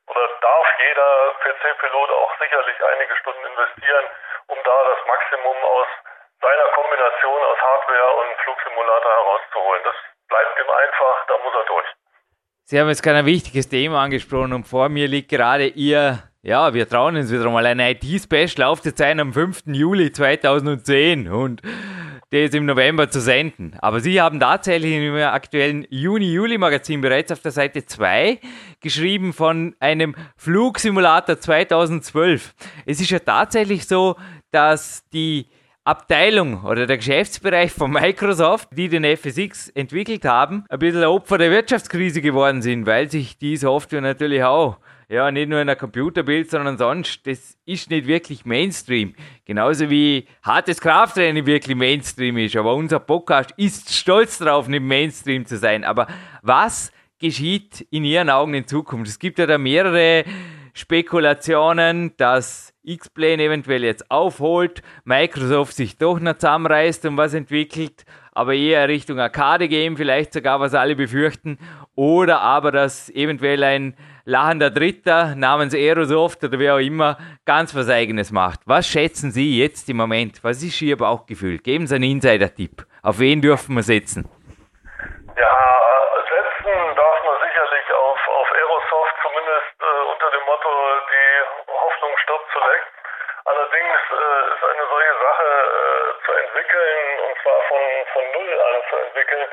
oder 0.07 0.27
darf 0.39 0.67
jeder 0.79 1.33
PC-Pilot 1.41 2.11
auch 2.11 2.31
sicherlich 2.39 2.83
einige 2.85 3.15
Stunden 3.17 3.45
investieren, 3.45 4.05
um 4.47 4.57
da 4.63 4.83
das 4.85 5.05
Maximum 5.05 5.65
aus 5.65 5.87
seiner 6.39 6.67
Kombination 6.69 7.43
aus 7.43 7.61
Hardware 7.61 8.11
und 8.15 8.37
Flugsimulator 8.41 9.11
herauszuholen. 9.11 9.83
Das 9.83 9.95
bleibt 10.29 10.59
ihm 10.59 10.69
einfach, 10.69 11.25
da 11.27 11.37
muss 11.39 11.55
er 11.55 11.63
durch. 11.65 11.87
Sie 12.69 12.77
haben 12.77 12.89
jetzt 12.89 13.01
gerade 13.01 13.19
ein 13.19 13.25
wichtiges 13.25 13.69
Thema 13.69 14.03
angesprochen 14.03 14.51
und 14.51 14.67
vor 14.67 14.89
mir 14.89 15.07
liegt 15.07 15.29
gerade 15.29 15.67
Ihr, 15.67 16.21
ja, 16.41 16.73
wir 16.73 16.89
trauen 16.89 17.15
uns 17.15 17.31
wieder 17.31 17.49
mal 17.49 17.65
ein 17.65 17.79
IT-Special 17.79 18.67
aufzuzeichnen 18.67 19.27
am 19.27 19.31
5. 19.31 19.67
Juli 19.67 20.11
2010 20.11 21.29
und 21.29 21.61
das 22.29 22.53
im 22.53 22.65
November 22.65 23.09
zu 23.09 23.21
senden. 23.21 23.77
Aber 23.79 24.01
Sie 24.01 24.19
haben 24.19 24.41
tatsächlich 24.41 24.95
im 24.95 25.15
aktuellen 25.15 25.87
Juni-Juli-Magazin 25.89 26.99
bereits 26.99 27.31
auf 27.31 27.39
der 27.39 27.53
Seite 27.53 27.85
2 27.85 28.41
geschrieben 28.81 29.31
von 29.31 29.73
einem 29.79 30.13
Flugsimulator 30.35 31.39
2012. 31.39 32.53
Es 32.85 32.99
ist 32.99 33.11
ja 33.11 33.19
tatsächlich 33.19 33.87
so, 33.87 34.17
dass 34.51 35.07
die 35.13 35.47
Abteilung 35.87 36.65
oder 36.65 36.85
der 36.85 36.97
Geschäftsbereich 36.97 37.71
von 37.71 37.89
Microsoft, 37.91 38.67
die 38.73 38.89
den 38.89 39.05
FSX 39.05 39.69
entwickelt 39.69 40.25
haben, 40.25 40.65
ein 40.67 40.79
bisschen 40.79 41.05
Opfer 41.05 41.37
der 41.37 41.49
Wirtschaftskrise 41.49 42.21
geworden 42.21 42.61
sind, 42.61 42.85
weil 42.85 43.09
sich 43.09 43.37
die 43.37 43.55
Software 43.55 44.01
natürlich 44.01 44.43
auch 44.43 44.79
ja, 45.07 45.31
nicht 45.31 45.47
nur 45.47 45.61
in 45.61 45.67
der 45.67 45.77
Computerbild, 45.77 46.49
sondern 46.51 46.77
sonst, 46.77 47.25
das 47.25 47.57
ist 47.65 47.89
nicht 47.89 48.05
wirklich 48.05 48.43
Mainstream. 48.43 49.15
Genauso 49.45 49.89
wie 49.89 50.27
hartes 50.43 50.81
Krafttraining 50.81 51.45
wirklich 51.45 51.77
Mainstream 51.77 52.37
ist. 52.37 52.57
Aber 52.57 52.75
unser 52.75 52.99
Podcast 52.99 53.51
ist 53.55 53.93
stolz 53.93 54.39
darauf, 54.39 54.67
nicht 54.67 54.83
Mainstream 54.83 55.45
zu 55.45 55.57
sein. 55.57 55.85
Aber 55.85 56.07
was 56.41 56.91
geschieht 57.17 57.87
in 57.91 58.03
Ihren 58.03 58.29
Augen 58.29 58.53
in 58.53 58.67
Zukunft? 58.67 59.07
Es 59.07 59.19
gibt 59.19 59.39
ja 59.39 59.45
da 59.45 59.57
mehrere 59.57 60.25
Spekulationen, 60.77 62.15
dass 62.17 62.71
X-Plane 62.83 63.41
eventuell 63.41 63.83
jetzt 63.83 64.11
aufholt, 64.11 64.83
Microsoft 65.05 65.73
sich 65.73 65.97
doch 65.97 66.19
noch 66.19 66.37
zusammenreißt 66.37 67.03
und 67.05 67.17
was 67.17 67.33
entwickelt, 67.33 68.05
aber 68.31 68.53
eher 68.53 68.87
Richtung 68.87 69.19
Arcade-Game, 69.19 69.97
vielleicht 69.97 70.33
sogar, 70.33 70.59
was 70.59 70.75
alle 70.75 70.95
befürchten, 70.95 71.57
oder 71.95 72.41
aber, 72.41 72.71
dass 72.71 73.09
eventuell 73.09 73.63
ein 73.63 73.97
lachender 74.25 74.69
Dritter 74.69 75.33
namens 75.33 75.73
Aerosoft 75.73 76.43
oder 76.43 76.59
wer 76.59 76.75
auch 76.75 76.79
immer 76.79 77.17
ganz 77.45 77.73
was 77.73 77.89
Eigenes 77.89 78.31
macht. 78.31 78.59
Was 78.65 78.87
schätzen 78.87 79.31
Sie 79.31 79.59
jetzt 79.59 79.89
im 79.89 79.97
Moment? 79.97 80.43
Was 80.43 80.61
ist 80.61 80.79
Ihr 80.83 80.97
Bauchgefühl? 80.97 81.57
Geben 81.57 81.87
Sie 81.87 81.95
einen 81.95 82.11
Insider-Tipp. 82.11 82.85
Auf 83.01 83.17
wen 83.17 83.41
dürfen 83.41 83.73
wir 83.75 83.83
setzen? 83.83 84.29
Ja, 85.37 85.57
setzen 86.27 86.75
darf 86.95 87.19
man 87.25 87.37
sicherlich 87.41 87.87
auf, 87.93 88.19
auf 88.19 88.47
Aerosoft, 88.51 89.15
zumindest 89.23 89.73
äh, 89.79 90.03
unter 90.11 90.29
dem 90.35 90.43
Motto, 90.45 90.66
die 91.11 91.71
Hoffnung 91.71 92.17
stirbt 92.17 92.51
zuletzt. 92.51 92.97
Allerdings 93.47 93.97
äh, 94.11 94.53
ist 94.53 94.63
eine 94.63 94.87
solche 94.87 95.15
Sache 95.23 95.47
äh, 95.47 96.25
zu 96.25 96.31
entwickeln, 96.33 97.19
und 97.21 97.41
zwar 97.41 97.61
von, 97.69 97.81
von 98.11 98.31
Null 98.31 98.61
an 98.61 98.83
zu 98.89 98.95
entwickeln, 98.97 99.47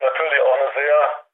natürlich 0.00 0.40
auch 0.40 0.60
eine 0.60 0.72
sehr 0.72 1.24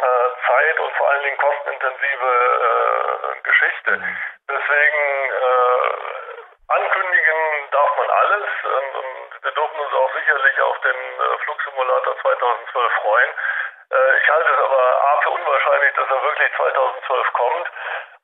äh, 0.00 0.28
zeit- 0.46 0.80
und 0.80 0.96
vor 0.96 1.10
allen 1.10 1.22
Dingen 1.24 1.36
kostenintensive 1.36 2.30
äh, 2.64 3.40
Geschichte. 3.42 3.90
Mhm. 3.90 4.16
Deswegen 4.48 5.04
äh, 5.30 6.72
ankündigen 6.72 7.70
darf 7.70 7.96
man 7.96 8.10
alles 8.10 8.48
und, 8.64 8.96
und, 8.96 9.44
wir 9.44 9.52
dürfen 9.52 9.78
uns 9.78 9.92
auch 9.92 10.12
sicherlich 10.14 10.60
auf 10.62 10.80
den 10.80 10.96
äh, 10.96 11.38
Flugsimulator 11.44 12.16
2012 12.22 12.92
freuen. 13.02 13.30
Ich 13.88 14.28
halte 14.28 14.50
es 14.50 14.58
aber 14.58 14.82
A 14.82 15.20
für 15.22 15.30
unwahrscheinlich, 15.30 15.94
dass 15.94 16.10
er 16.10 16.22
wirklich 16.22 16.52
2012 16.56 17.32
kommt. 17.34 17.70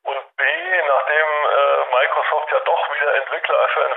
Und 0.04 0.36
B, 0.36 0.44
nachdem 0.88 1.28
äh, 1.46 1.84
Microsoft 1.94 2.50
ja 2.50 2.58
doch 2.60 2.94
wieder 2.94 3.14
Entwickler 3.14 3.68
für 3.68 3.84
einen 3.84 3.96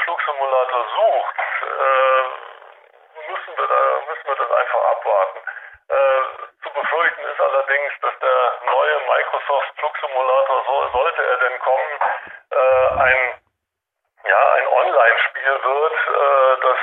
Flugsimulator 0.86 0.90
sucht, 0.96 1.36
äh, 1.62 3.32
müssen, 3.32 3.58
wir 3.58 3.68
da, 3.68 4.00
müssen 4.08 4.28
wir 4.28 4.36
das 4.36 4.52
einfach 4.52 4.84
abwarten. 4.92 5.40
Äh, 5.88 6.64
zu 6.64 6.70
befürchten 6.74 7.24
ist 7.26 7.40
allerdings, 7.40 7.94
dass 8.02 8.20
der 8.20 8.54
neue 8.66 9.00
Microsoft 9.08 9.74
Flugsimulator, 9.80 10.64
so, 10.66 10.98
sollte 10.98 11.26
er 11.26 11.38
denn 11.38 11.60
kommen, 11.60 12.00
äh, 12.52 13.02
ein 13.02 13.42
ja, 14.28 14.54
ein 14.54 14.68
Online-Spiel 14.68 15.64
wird, 15.64 15.94
das 16.64 16.78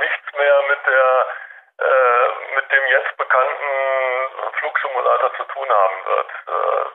nichts 0.00 0.32
mehr 0.34 0.62
mit 0.68 0.86
der 0.88 1.26
mit 2.56 2.72
dem 2.72 2.86
jetzt 2.88 3.16
bekannten 3.16 4.52
Flugsimulator 4.58 5.32
zu 5.36 5.44
tun 5.44 5.70
haben 5.70 6.04
wird. 6.04 6.30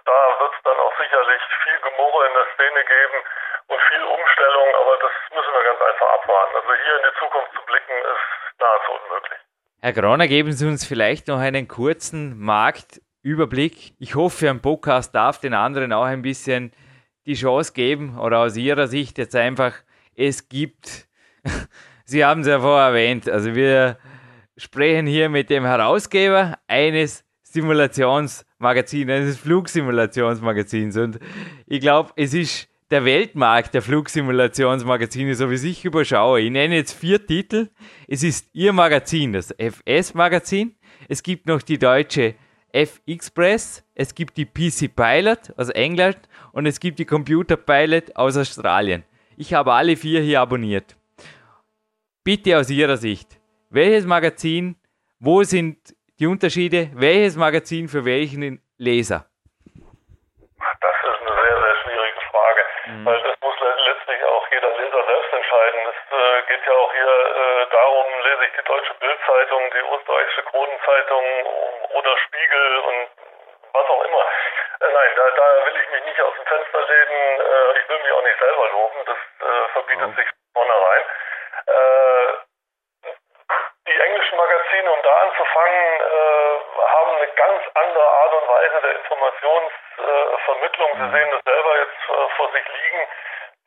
Da 0.03 0.39
wird 0.39 0.53
es 0.53 0.63
dann 0.63 0.79
auch 0.79 0.97
sicherlich 0.97 1.41
viel 1.63 1.79
Gemurre 1.79 2.27
in 2.27 2.33
der 2.33 2.45
Szene 2.53 2.83
geben 2.83 3.23
und 3.67 3.81
viel 3.81 4.03
Umstellung, 4.03 4.75
aber 4.75 4.97
das 4.97 5.11
müssen 5.33 5.53
wir 5.53 5.63
ganz 5.63 5.81
einfach 5.81 6.13
abwarten. 6.13 6.54
Also 6.65 6.77
hier 6.83 6.95
in 6.95 7.03
die 7.11 7.19
Zukunft 7.19 7.51
zu 7.53 7.65
blicken, 7.67 7.93
ist 7.93 8.59
nahezu 8.59 8.91
unmöglich. 9.03 9.39
Herr 9.81 9.93
Groner, 9.93 10.27
geben 10.27 10.51
Sie 10.51 10.65
uns 10.65 10.83
vielleicht 10.83 11.27
noch 11.27 11.37
einen 11.37 11.67
kurzen 11.67 12.39
Marktüberblick. 12.39 13.93
Ich 13.99 14.15
hoffe, 14.15 14.49
ein 14.49 14.63
Podcast 14.63 15.13
darf 15.13 15.39
den 15.39 15.53
anderen 15.53 15.93
auch 15.93 16.05
ein 16.05 16.23
bisschen 16.23 16.71
die 17.27 17.35
Chance 17.35 17.73
geben 17.73 18.17
oder 18.17 18.39
aus 18.39 18.57
Ihrer 18.57 18.87
Sicht 18.87 19.19
jetzt 19.19 19.35
einfach, 19.35 19.75
es 20.15 20.49
gibt, 20.49 21.07
Sie 22.05 22.25
haben 22.25 22.41
es 22.41 22.47
ja 22.47 22.59
vorher 22.59 22.87
erwähnt, 22.87 23.29
also 23.29 23.53
wir 23.53 23.99
sprechen 24.57 25.05
hier 25.05 25.29
mit 25.29 25.51
dem 25.51 25.65
Herausgeber 25.65 26.57
eines 26.67 27.23
Simulationsmagazins, 27.43 29.11
eines 29.11 29.37
Flugsimulationsmagazins. 29.37 30.97
Und 30.97 31.19
ich 31.67 31.79
glaube, 31.79 32.11
es 32.15 32.33
ist 32.33 32.67
der 32.91 33.05
Weltmarkt 33.05 33.73
der 33.73 33.81
Flugsimulationsmagazine, 33.81 35.35
so 35.35 35.49
wie 35.49 35.55
ich 35.55 35.85
überschaue. 35.85 36.41
Ich 36.41 36.51
nenne 36.51 36.75
jetzt 36.75 36.93
vier 36.93 37.25
Titel. 37.25 37.69
Es 38.07 38.23
ist 38.23 38.49
Ihr 38.53 38.73
Magazin, 38.73 39.33
das 39.33 39.51
FS-Magazin. 39.57 40.75
Es 41.09 41.23
gibt 41.23 41.47
noch 41.47 41.61
die 41.61 41.79
deutsche 41.79 42.35
F-Express, 42.71 43.85
es 43.95 44.13
gibt 44.13 44.35
die 44.35 44.45
PC 44.45 44.93
Pilot 44.93 45.53
aus 45.55 45.69
England 45.69 46.17
und 46.51 46.65
es 46.65 46.81
gibt 46.81 46.99
die 46.99 47.05
Computer 47.05 47.55
Pilot 47.55 48.13
aus 48.17 48.35
Australien. 48.35 49.05
Ich 49.37 49.53
habe 49.53 49.71
alle 49.71 49.95
vier 49.95 50.19
hier 50.21 50.41
abonniert. 50.41 50.97
Bitte 52.25 52.59
aus 52.59 52.69
Ihrer 52.69 52.97
Sicht, 52.97 53.39
welches 53.69 54.05
Magazin, 54.05 54.75
wo 55.19 55.43
sind 55.43 55.95
die 56.19 56.27
Unterschiede, 56.27 56.89
welches 56.93 57.37
Magazin 57.37 57.87
für 57.87 58.03
welchen 58.03 58.61
Leser? 58.77 59.25
Das 60.57 60.95
ist 61.01 61.21
eine 61.21 61.29
sehr, 61.29 61.57
sehr 61.61 61.75
schwierige 61.83 62.21
Frage, 62.31 62.61
mhm. 62.95 63.05
weil 63.05 63.21
das 63.21 63.35
muss 63.41 63.55
letztlich 63.59 64.23
auch 64.23 64.47
jeder 64.51 64.69
Leser 64.69 65.03
selbst 65.05 65.33
entscheiden. 65.33 65.79
Es 65.89 66.17
äh, 66.17 66.41
geht 66.47 66.65
ja 66.65 66.73
auch 66.73 66.93
hier 66.93 67.15
äh, 67.35 67.67
darum, 67.71 68.05
lese 68.23 68.45
ich 68.45 68.53
die 68.59 68.65
Deutsche 68.65 68.93
Bildzeitung, 68.95 69.61
die 69.71 69.83
Österreichische 69.95 70.43
Kronenzeitung 70.43 71.25
oder 71.93 72.17
Spiegel 72.17 72.77
und 72.79 73.09
was 73.73 73.87
auch 73.89 74.03
immer. 74.03 74.25
Äh, 74.79 74.91
nein, 74.91 75.11
da, 75.15 75.29
da 75.31 75.65
will 75.65 75.75
ich 75.81 75.89
mich 75.89 76.03
nicht 76.05 76.21
aus 76.21 76.33
dem 76.35 76.45
Fenster 76.45 76.81
lehnen. 76.87 77.41
Äh, 77.41 77.79
ich 77.79 77.89
will 77.89 77.99
mich 77.99 78.11
auch 78.11 78.23
nicht 78.23 78.39
selber 78.39 78.69
loben. 78.69 78.97
Das 79.05 79.17
äh, 79.17 79.67
verbietet 79.73 80.07
mhm. 80.07 80.15
sich 80.15 80.27
vornherein. 80.53 81.03
Äh, 81.67 82.33
die 83.87 83.99
englischen 83.99 84.37
Magazine, 84.37 84.91
um 84.91 85.01
da 85.03 85.13
anzufangen, 85.21 86.01
haben 86.89 87.11
eine 87.17 87.27
ganz 87.33 87.61
andere 87.75 88.07
Art 88.07 88.33
und 88.33 88.47
Weise 88.47 88.81
der 88.81 88.95
Informationsvermittlung. 88.95 90.89
Sie 90.93 91.03
mhm. 91.03 91.11
sehen 91.11 91.31
das 91.31 91.43
selber 91.43 91.64
äh, 92.09 92.29
vor 92.37 92.51
sich 92.51 92.65
liegen. 92.67 93.07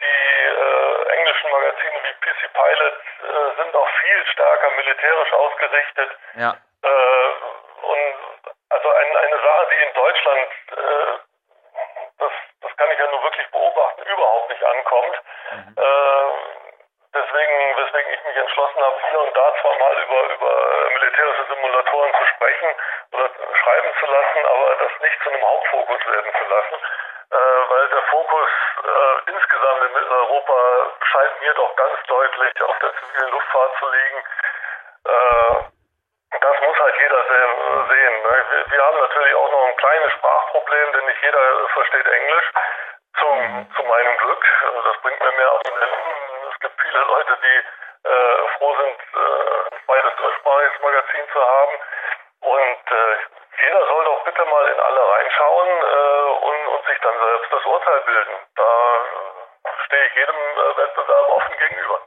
Die 0.01 0.05
äh, 0.05 1.17
englischen 1.17 1.51
Magazine 1.51 1.99
wie 2.05 2.15
PC 2.23 2.53
Pilot 2.53 2.95
äh, 2.95 3.63
sind 3.63 3.75
auch 3.75 3.89
viel 4.03 4.27
stärker 4.27 4.71
militärisch 4.71 5.33
ausgerichtet. 5.33 6.11
Ja. 6.35 6.57
Äh, 6.83 7.31
und 7.83 8.15
also 8.71 8.91
ein, 8.91 9.17
eine 9.17 9.41
Sache, 9.41 9.69
die 9.73 9.83
in 9.83 9.95
Deutschland, 9.95 10.49
äh, 10.71 11.19
das, 12.19 12.33
das 12.63 12.77
kann 12.77 12.91
ich 12.93 12.99
ja 12.99 13.11
nur 13.11 13.23
wirklich 13.23 13.51
beobachten, 13.51 14.03
überhaupt 14.03 14.51
nicht 14.51 14.65
ankommt. 14.65 15.23
Mhm. 15.51 15.75
Deswegen, 17.15 17.77
weswegen 17.77 18.13
ich 18.13 18.25
mich 18.25 18.37
entschlossen 18.37 18.81
habe, 18.81 18.97
hier 19.09 19.21
und 19.21 19.35
da 19.35 19.55
zwar 19.61 19.79
mal 19.79 19.97
über, 20.03 20.23
über 20.35 20.91
militärische 20.93 21.45
Simulatoren 21.49 22.13
zu 22.15 22.25
sprechen 22.27 22.69
oder 23.13 23.31
schreiben 23.55 23.91
zu 23.99 24.07
lassen, 24.07 24.47
aber 24.47 24.77
das 24.77 25.01
nicht 25.01 25.23
zu 25.23 25.31
einem 25.31 25.43
Hauptfokus 25.43 26.07
werden 26.07 26.33
zu 26.37 26.45
lassen, 26.45 26.77
äh, 27.33 27.71
weil 27.71 27.89
der 27.89 28.03
Fokus 28.03 28.49
äh, 28.85 29.31
insgesamt 29.33 29.83
in 29.85 29.93
Mitteleuropa 29.95 30.57
scheint 31.03 31.41
mir 31.41 31.55
doch 31.55 31.77
ganz 31.77 31.97
deutlich 32.07 32.63
auf 32.63 32.79
der 32.79 32.93
zivilen 33.01 33.31
Luftfahrt 33.31 33.73
zu 33.79 33.89
liegen. 33.89 34.21
Äh, 35.09 36.39
das 36.39 36.61
muss 36.61 36.79
halt 36.79 36.95
jeder 36.99 37.25
sehen. 37.25 38.23
Ne? 38.23 38.65
Wir 38.69 38.85
haben 38.85 38.99
natürlich 39.01 39.35
auch 39.35 39.51
noch 39.51 39.65
ein 39.67 39.77
kleines 39.77 40.13
Sprachproblem, 40.13 40.93
denn 40.93 41.05
nicht 41.07 41.23
jeder 41.23 41.69
versteht 41.73 42.07
Englisch. 42.07 42.53
Zum, 43.19 43.39
mhm. 43.39 43.75
zu 43.75 43.83
meinem 43.83 44.17
Glück. 44.19 44.45
Also 44.67 44.83
das 44.83 45.01
bringt 45.01 45.21
mir 45.21 45.33
mehr 45.33 45.51
Abonnenten 45.51 46.29
es 46.59 46.61
gibt 46.61 46.81
viele 46.81 47.05
Leute, 47.05 47.39
die 47.43 48.09
äh, 48.09 48.49
froh 48.59 48.75
sind, 48.75 48.99
äh, 48.99 49.75
ein 49.75 49.81
zweites 49.85 50.17
deutschsprachiges 50.17 50.81
Magazin 50.83 51.25
zu 51.33 51.41
haben. 51.41 51.79
Und 52.41 52.83
äh, 52.91 53.63
jeder 53.63 53.87
soll 53.87 54.05
doch 54.05 54.25
bitte 54.25 54.45
mal 54.45 54.67
in 54.67 54.81
alle 54.81 55.09
reinschauen 55.09 55.69
äh, 55.69 56.47
und, 56.47 56.67
und 56.67 56.87
sich 56.87 56.99
dann 57.01 57.15
Urteil 57.89 58.05
bilden. 58.05 58.35
Da 58.57 58.63
äh, 59.65 59.85
stehe 59.87 60.03
ich 60.07 60.15
jedem 60.15 60.37
äh, 60.37 60.77
Wettbewerb 60.79 61.29
offen 61.37 61.55
gegenüber. 61.59 61.99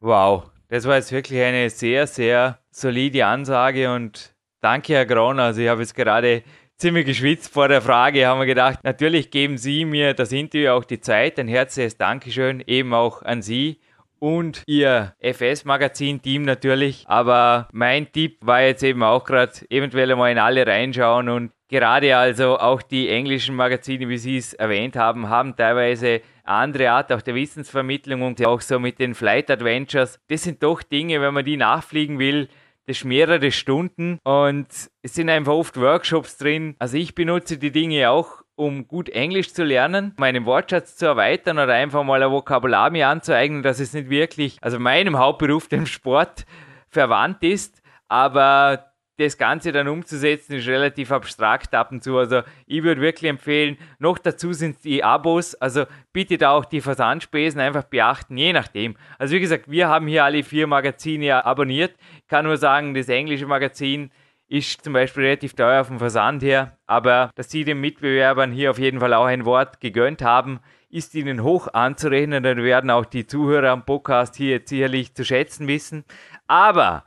Wow, 0.00 0.50
das 0.68 0.88
war 0.88 0.96
jetzt 0.96 1.12
wirklich 1.12 1.42
eine 1.42 1.70
sehr, 1.70 2.06
sehr 2.06 2.58
solide 2.70 3.26
Ansage 3.26 3.92
und 3.92 4.34
danke, 4.60 4.94
Herr 4.94 5.06
Groner. 5.06 5.44
Also 5.44 5.62
ich 5.62 5.68
habe 5.68 5.80
jetzt 5.80 5.94
gerade 5.94 6.42
ziemlich 6.76 7.06
geschwitzt 7.06 7.52
vor 7.52 7.68
der 7.68 7.82
Frage, 7.82 8.26
haben 8.26 8.40
wir 8.40 8.46
gedacht, 8.46 8.80
natürlich 8.82 9.30
geben 9.30 9.58
Sie 9.58 9.84
mir 9.84 10.14
das 10.14 10.32
Interview 10.32 10.70
auch 10.70 10.84
die 10.84 11.00
Zeit. 11.00 11.38
Ein 11.38 11.48
herzliches 11.48 11.96
Dankeschön 11.96 12.62
eben 12.66 12.94
auch 12.94 13.22
an 13.22 13.42
Sie 13.42 13.80
und 14.18 14.62
Ihr 14.66 15.14
FS-Magazin-Team 15.20 16.44
natürlich. 16.44 17.04
Aber 17.08 17.68
mein 17.72 18.10
Tipp 18.10 18.38
war 18.40 18.62
jetzt 18.62 18.82
eben 18.82 19.02
auch 19.02 19.24
gerade, 19.24 19.52
eventuell 19.70 20.10
einmal 20.10 20.32
in 20.32 20.38
alle 20.38 20.66
reinschauen 20.66 21.28
und 21.28 21.52
gerade 21.74 22.16
also 22.16 22.56
auch 22.58 22.82
die 22.82 23.08
englischen 23.08 23.56
Magazine, 23.56 24.08
wie 24.08 24.16
Sie 24.16 24.36
es 24.36 24.54
erwähnt 24.54 24.94
haben, 24.94 25.28
haben 25.28 25.56
teilweise 25.56 26.20
andere 26.44 26.92
Art 26.92 27.12
auch 27.12 27.20
der 27.20 27.34
Wissensvermittlung 27.34 28.22
und 28.22 28.44
auch 28.46 28.60
so 28.60 28.78
mit 28.78 29.00
den 29.00 29.16
Flight 29.16 29.50
Adventures. 29.50 30.20
Das 30.28 30.44
sind 30.44 30.62
doch 30.62 30.84
Dinge, 30.84 31.20
wenn 31.20 31.34
man 31.34 31.44
die 31.44 31.56
nachfliegen 31.56 32.20
will, 32.20 32.48
das 32.86 32.98
ist 32.98 33.04
mehrere 33.04 33.50
Stunden 33.50 34.20
und 34.22 34.68
es 35.02 35.14
sind 35.14 35.28
einfach 35.28 35.54
oft 35.54 35.76
Workshops 35.80 36.36
drin. 36.36 36.76
Also 36.78 36.96
ich 36.96 37.16
benutze 37.16 37.58
die 37.58 37.72
Dinge 37.72 38.08
auch, 38.08 38.42
um 38.54 38.86
gut 38.86 39.08
Englisch 39.08 39.52
zu 39.52 39.64
lernen, 39.64 40.14
meinen 40.16 40.46
Wortschatz 40.46 40.94
zu 40.94 41.06
erweitern 41.06 41.58
oder 41.58 41.72
einfach 41.72 42.04
mal 42.04 42.22
ein 42.22 42.30
Vokabular 42.30 42.90
mir 42.90 43.08
anzueignen, 43.08 43.64
dass 43.64 43.80
es 43.80 43.94
nicht 43.94 44.10
wirklich, 44.10 44.58
also 44.60 44.78
meinem 44.78 45.18
Hauptberuf, 45.18 45.66
dem 45.66 45.86
Sport, 45.86 46.44
verwandt 46.88 47.42
ist. 47.42 47.82
Aber 48.06 48.93
das 49.18 49.38
Ganze 49.38 49.72
dann 49.72 49.88
umzusetzen, 49.88 50.54
ist 50.54 50.66
relativ 50.66 51.12
abstrakt 51.12 51.74
ab 51.74 51.92
und 51.92 52.02
zu. 52.02 52.18
Also 52.18 52.42
ich 52.66 52.82
würde 52.82 53.00
wirklich 53.00 53.30
empfehlen, 53.30 53.76
noch 53.98 54.18
dazu 54.18 54.52
sind 54.52 54.82
die 54.84 55.04
Abos, 55.04 55.54
also 55.54 55.84
bitte 56.12 56.36
da 56.38 56.50
auch 56.50 56.64
die 56.64 56.80
Versandspesen 56.80 57.60
einfach 57.60 57.84
beachten, 57.84 58.36
je 58.36 58.52
nachdem. 58.52 58.96
Also 59.18 59.34
wie 59.34 59.40
gesagt, 59.40 59.70
wir 59.70 59.88
haben 59.88 60.06
hier 60.06 60.24
alle 60.24 60.42
vier 60.42 60.66
Magazine 60.66 61.44
abonniert. 61.44 61.94
Ich 62.18 62.28
kann 62.28 62.44
nur 62.44 62.56
sagen, 62.56 62.94
das 62.94 63.08
englische 63.08 63.46
Magazin 63.46 64.10
ist 64.48 64.84
zum 64.84 64.92
Beispiel 64.92 65.24
relativ 65.24 65.54
teuer 65.54 65.84
dem 65.84 65.98
Versand 65.98 66.42
her, 66.42 66.76
aber 66.86 67.30
dass 67.34 67.50
sie 67.50 67.64
den 67.64 67.80
Mitbewerbern 67.80 68.52
hier 68.52 68.70
auf 68.70 68.78
jeden 68.78 69.00
Fall 69.00 69.14
auch 69.14 69.24
ein 69.24 69.44
Wort 69.44 69.80
gegönnt 69.80 70.22
haben, 70.22 70.60
ist 70.90 71.14
ihnen 71.14 71.42
hoch 71.42 71.68
anzurechnen. 71.72 72.42
Dann 72.42 72.62
werden 72.62 72.90
auch 72.90 73.04
die 73.04 73.26
Zuhörer 73.26 73.70
am 73.70 73.84
Podcast 73.84 74.36
hier 74.36 74.50
jetzt 74.50 74.68
sicherlich 74.68 75.14
zu 75.14 75.24
schätzen 75.24 75.66
wissen. 75.66 76.04
Aber 76.46 77.04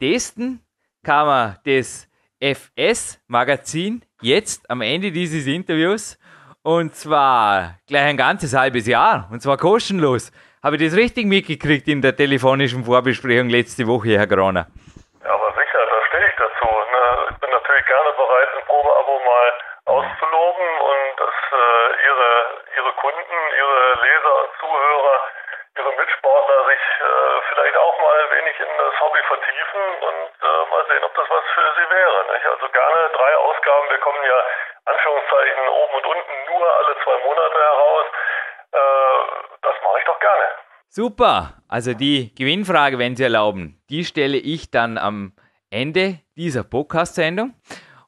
testen 0.00 0.60
kann 1.06 1.26
man 1.26 1.56
das 1.64 2.08
FS-Magazin 2.40 4.02
jetzt 4.20 4.68
am 4.68 4.80
Ende 4.82 5.12
dieses 5.12 5.46
Interviews 5.46 6.18
und 6.64 6.96
zwar 6.96 7.78
gleich 7.86 8.06
ein 8.06 8.16
ganzes 8.16 8.56
halbes 8.58 8.88
Jahr 8.88 9.28
und 9.30 9.40
zwar 9.40 9.56
kostenlos. 9.56 10.32
Habe 10.64 10.74
ich 10.74 10.82
das 10.82 10.98
richtig 10.98 11.26
mitgekriegt 11.26 11.86
in 11.86 12.02
der 12.02 12.16
telefonischen 12.16 12.84
Vorbesprechung 12.84 13.48
letzte 13.48 13.86
Woche, 13.86 14.18
Herr 14.18 14.26
Groner? 14.26 14.66
Ja, 15.22 15.30
aber 15.30 15.54
sicher, 15.54 15.78
da 15.78 15.98
stehe 16.08 16.26
ich 16.26 16.34
dazu. 16.34 16.66
Ne? 16.66 17.02
Ich 17.30 17.38
bin 17.38 17.50
natürlich 17.54 17.86
gerne 17.86 18.10
bereit, 18.18 18.48
ein 18.58 18.64
Probeabo 18.66 19.14
mal 19.30 19.48
auszuloben 19.94 20.68
und 20.90 21.10
dass 21.22 21.38
äh, 21.54 21.86
Ihre, 22.02 22.30
Ihre 22.82 22.92
Kunden, 22.98 23.36
Ihre 23.62 23.80
Leser 24.02 24.34
und 24.42 24.50
Zuhörer 24.58 25.18
ihre 25.76 25.92
Mitsportler 25.96 26.58
sich 26.66 26.84
äh, 27.00 27.36
vielleicht 27.48 27.76
auch 27.76 27.96
mal 28.00 28.16
ein 28.24 28.30
wenig 28.40 28.56
in 28.60 28.72
das 28.78 28.94
Hobby 29.00 29.20
vertiefen 29.28 29.82
und 30.00 30.30
äh, 30.40 30.62
mal 30.70 30.84
sehen, 30.88 31.04
ob 31.04 31.14
das 31.14 31.28
was 31.28 31.44
für 31.54 31.68
sie 31.76 31.88
wäre. 31.92 32.18
Nicht? 32.32 32.46
Also 32.46 32.66
gerne 32.72 33.00
drei 33.12 33.32
Ausgaben. 33.36 33.86
Wir 33.90 34.00
kommen 34.00 34.22
ja 34.24 34.38
Anführungszeichen 34.86 35.62
oben 35.68 35.94
und 36.00 36.06
unten 36.06 36.34
nur 36.48 36.64
alle 36.64 36.94
zwei 37.04 37.16
Monate 37.24 37.58
heraus. 37.60 38.06
Äh, 38.72 39.20
das 39.62 39.76
mache 39.84 39.98
ich 40.00 40.06
doch 40.06 40.20
gerne. 40.20 40.46
Super. 40.88 41.36
Also 41.68 41.92
die 41.92 42.34
Gewinnfrage, 42.34 42.98
wenn 42.98 43.16
Sie 43.16 43.24
erlauben, 43.24 43.82
die 43.90 44.04
stelle 44.04 44.38
ich 44.38 44.70
dann 44.70 44.96
am 44.96 45.32
Ende 45.70 46.20
dieser 46.36 46.64
Podcast-Sendung. 46.64 47.54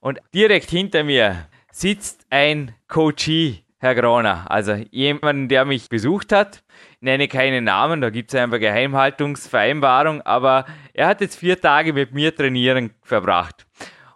Und 0.00 0.20
direkt 0.32 0.70
hinter 0.70 1.02
mir 1.04 1.48
sitzt 1.70 2.26
ein 2.30 2.74
Coachee, 2.88 3.64
Herr 3.80 3.94
Groner. 3.94 4.46
Also 4.48 4.72
jemand, 4.90 5.50
der 5.50 5.64
mich 5.64 5.88
besucht 5.88 6.32
hat 6.32 6.62
nenne 7.00 7.28
keinen 7.28 7.64
Namen, 7.64 8.00
da 8.00 8.10
gibt 8.10 8.32
es 8.32 8.40
einfach 8.40 8.58
Geheimhaltungsvereinbarung, 8.58 10.22
aber 10.22 10.66
er 10.92 11.06
hat 11.06 11.20
jetzt 11.20 11.38
vier 11.38 11.60
Tage 11.60 11.92
mit 11.92 12.12
mir 12.12 12.34
trainieren 12.34 12.90
verbracht. 13.02 13.66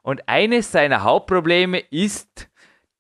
Und 0.03 0.29
eines 0.29 0.73
seiner 0.73 1.03
Hauptprobleme 1.05 1.79
ist 1.91 2.49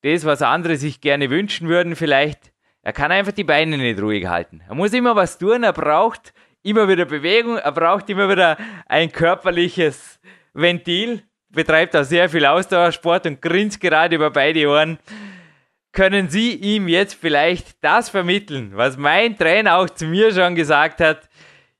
das, 0.02 0.24
was 0.24 0.42
andere 0.42 0.76
sich 0.76 1.00
gerne 1.00 1.30
wünschen 1.30 1.68
würden, 1.68 1.96
vielleicht, 1.96 2.52
er 2.82 2.92
kann 2.92 3.12
einfach 3.12 3.32
die 3.32 3.44
Beine 3.44 3.76
nicht 3.76 4.00
ruhig 4.00 4.26
halten. 4.26 4.62
Er 4.68 4.74
muss 4.74 4.92
immer 4.92 5.16
was 5.16 5.38
tun, 5.38 5.62
er 5.62 5.72
braucht 5.72 6.32
immer 6.62 6.88
wieder 6.88 7.04
Bewegung, 7.04 7.58
er 7.58 7.72
braucht 7.72 8.08
immer 8.10 8.28
wieder 8.28 8.56
ein 8.86 9.10
körperliches 9.10 10.20
Ventil, 10.54 11.22
betreibt 11.50 11.94
auch 11.96 12.04
sehr 12.04 12.28
viel 12.28 12.46
Ausdauersport 12.46 13.26
und 13.26 13.42
grinst 13.42 13.80
gerade 13.80 14.16
über 14.16 14.30
beide 14.30 14.66
Ohren 14.68 14.98
können 15.92 16.28
Sie 16.28 16.54
ihm 16.54 16.88
jetzt 16.88 17.14
vielleicht 17.14 17.82
das 17.84 18.08
vermitteln, 18.08 18.72
was 18.74 18.96
mein 18.96 19.36
Trainer 19.36 19.76
auch 19.76 19.90
zu 19.90 20.06
mir 20.06 20.32
schon 20.32 20.54
gesagt 20.54 21.00
hat. 21.00 21.28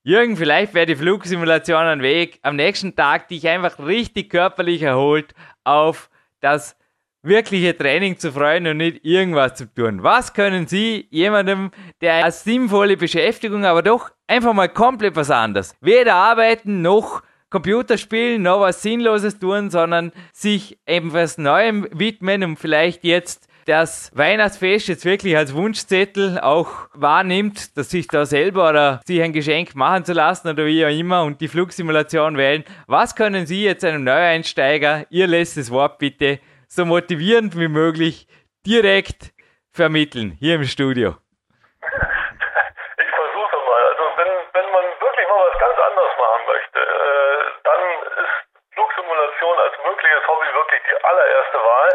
Jürgen, 0.05 0.37
vielleicht 0.37 0.75
wäre 0.75 0.87
die 0.87 0.97
Flugsimulation 0.97 1.85
ein 1.85 2.03
Weg, 2.03 2.39
am 2.43 2.57
nächsten 2.57 2.95
Tag 2.95 3.29
dich 3.29 3.49
einfach 3.49 3.79
richtig 3.79 4.31
körperlich 4.31 4.83
erholt 4.83 5.33
auf 5.65 6.11
das 6.41 6.77
wirkliche 7.23 7.77
Training 7.77 8.19
zu 8.19 8.33
freuen 8.33 8.67
und 8.67 8.79
nicht 8.79 9.05
irgendwas 9.05 9.55
zu 9.55 9.73
tun. 9.73 10.03
Was 10.03 10.35
können 10.35 10.67
Sie 10.67 11.07
jemandem, 11.11 11.71
der 12.01 12.15
eine 12.15 12.33
sinnvolle 12.33 12.97
Beschäftigung, 12.97 13.65
aber 13.65 13.83
doch 13.83 14.11
einfach 14.27 14.53
mal 14.53 14.69
komplett 14.69 15.15
was 15.15 15.31
anderes, 15.31 15.77
weder 15.81 16.15
arbeiten 16.15 16.83
noch 16.83 17.23
Computerspielen 17.49 18.43
noch 18.43 18.61
was 18.61 18.83
Sinnloses 18.83 19.39
tun, 19.39 19.71
sondern 19.71 20.11
sich 20.33 20.79
eben 20.87 21.13
was 21.13 21.39
Neuem 21.39 21.87
widmen 21.93 22.43
und 22.43 22.57
vielleicht 22.57 23.05
jetzt 23.05 23.47
das 23.67 24.11
Weihnachtsfest 24.15 24.89
jetzt 24.89 25.05
wirklich 25.05 25.37
als 25.37 25.55
Wunschzettel 25.55 26.41
auch 26.41 26.89
wahrnimmt, 26.95 27.77
dass 27.77 27.91
sich 27.91 28.07
da 28.09 28.25
selber 28.25 28.71
oder 28.71 29.01
sich 29.05 29.23
ein 29.23 29.33
Geschenk 29.33 29.75
machen 29.75 30.05
zu 30.05 30.13
lassen 30.13 30.49
oder 30.49 30.67
wie 30.67 30.85
auch 30.85 30.91
immer 30.91 31.23
und 31.25 31.41
die 31.41 31.49
Flugsimulation 31.49 32.37
wählen. 32.37 32.65
Was 32.87 33.15
können 33.15 33.47
Sie 33.47 33.65
jetzt 33.65 33.85
einem 33.85 34.05
Neueinsteiger, 34.05 35.07
Ihr 35.11 35.27
letztes 35.27 35.71
Wort 35.71 35.99
bitte, 35.99 36.41
so 36.69 36.85
motivierend 36.85 37.59
wie 37.59 37.69
möglich 37.69 38.27
direkt 38.67 39.33
vermitteln 39.73 40.33
hier 40.39 40.57
im 40.57 40.65
Studio? 40.65 41.17
Ich 41.83 43.11
versuche 43.15 43.57
mal. 43.69 43.83
Also 43.93 44.05
wenn, 44.17 44.33
wenn 44.53 44.69
man 44.73 44.85
wirklich 45.01 45.27
mal 45.29 45.41
was 45.51 45.59
ganz 45.59 45.79
anderes 45.79 46.13
machen 46.19 46.43
möchte, 46.47 46.79
äh, 46.81 47.41
dann 47.65 47.81
ist 48.25 48.37
Flugsimulation 48.75 49.59
als 49.59 49.75
mögliches 49.85 50.23
Hobby 50.27 50.49
wirklich 50.55 50.83
die 50.89 51.05
allererste 51.05 51.59
Wahl. 51.59 51.91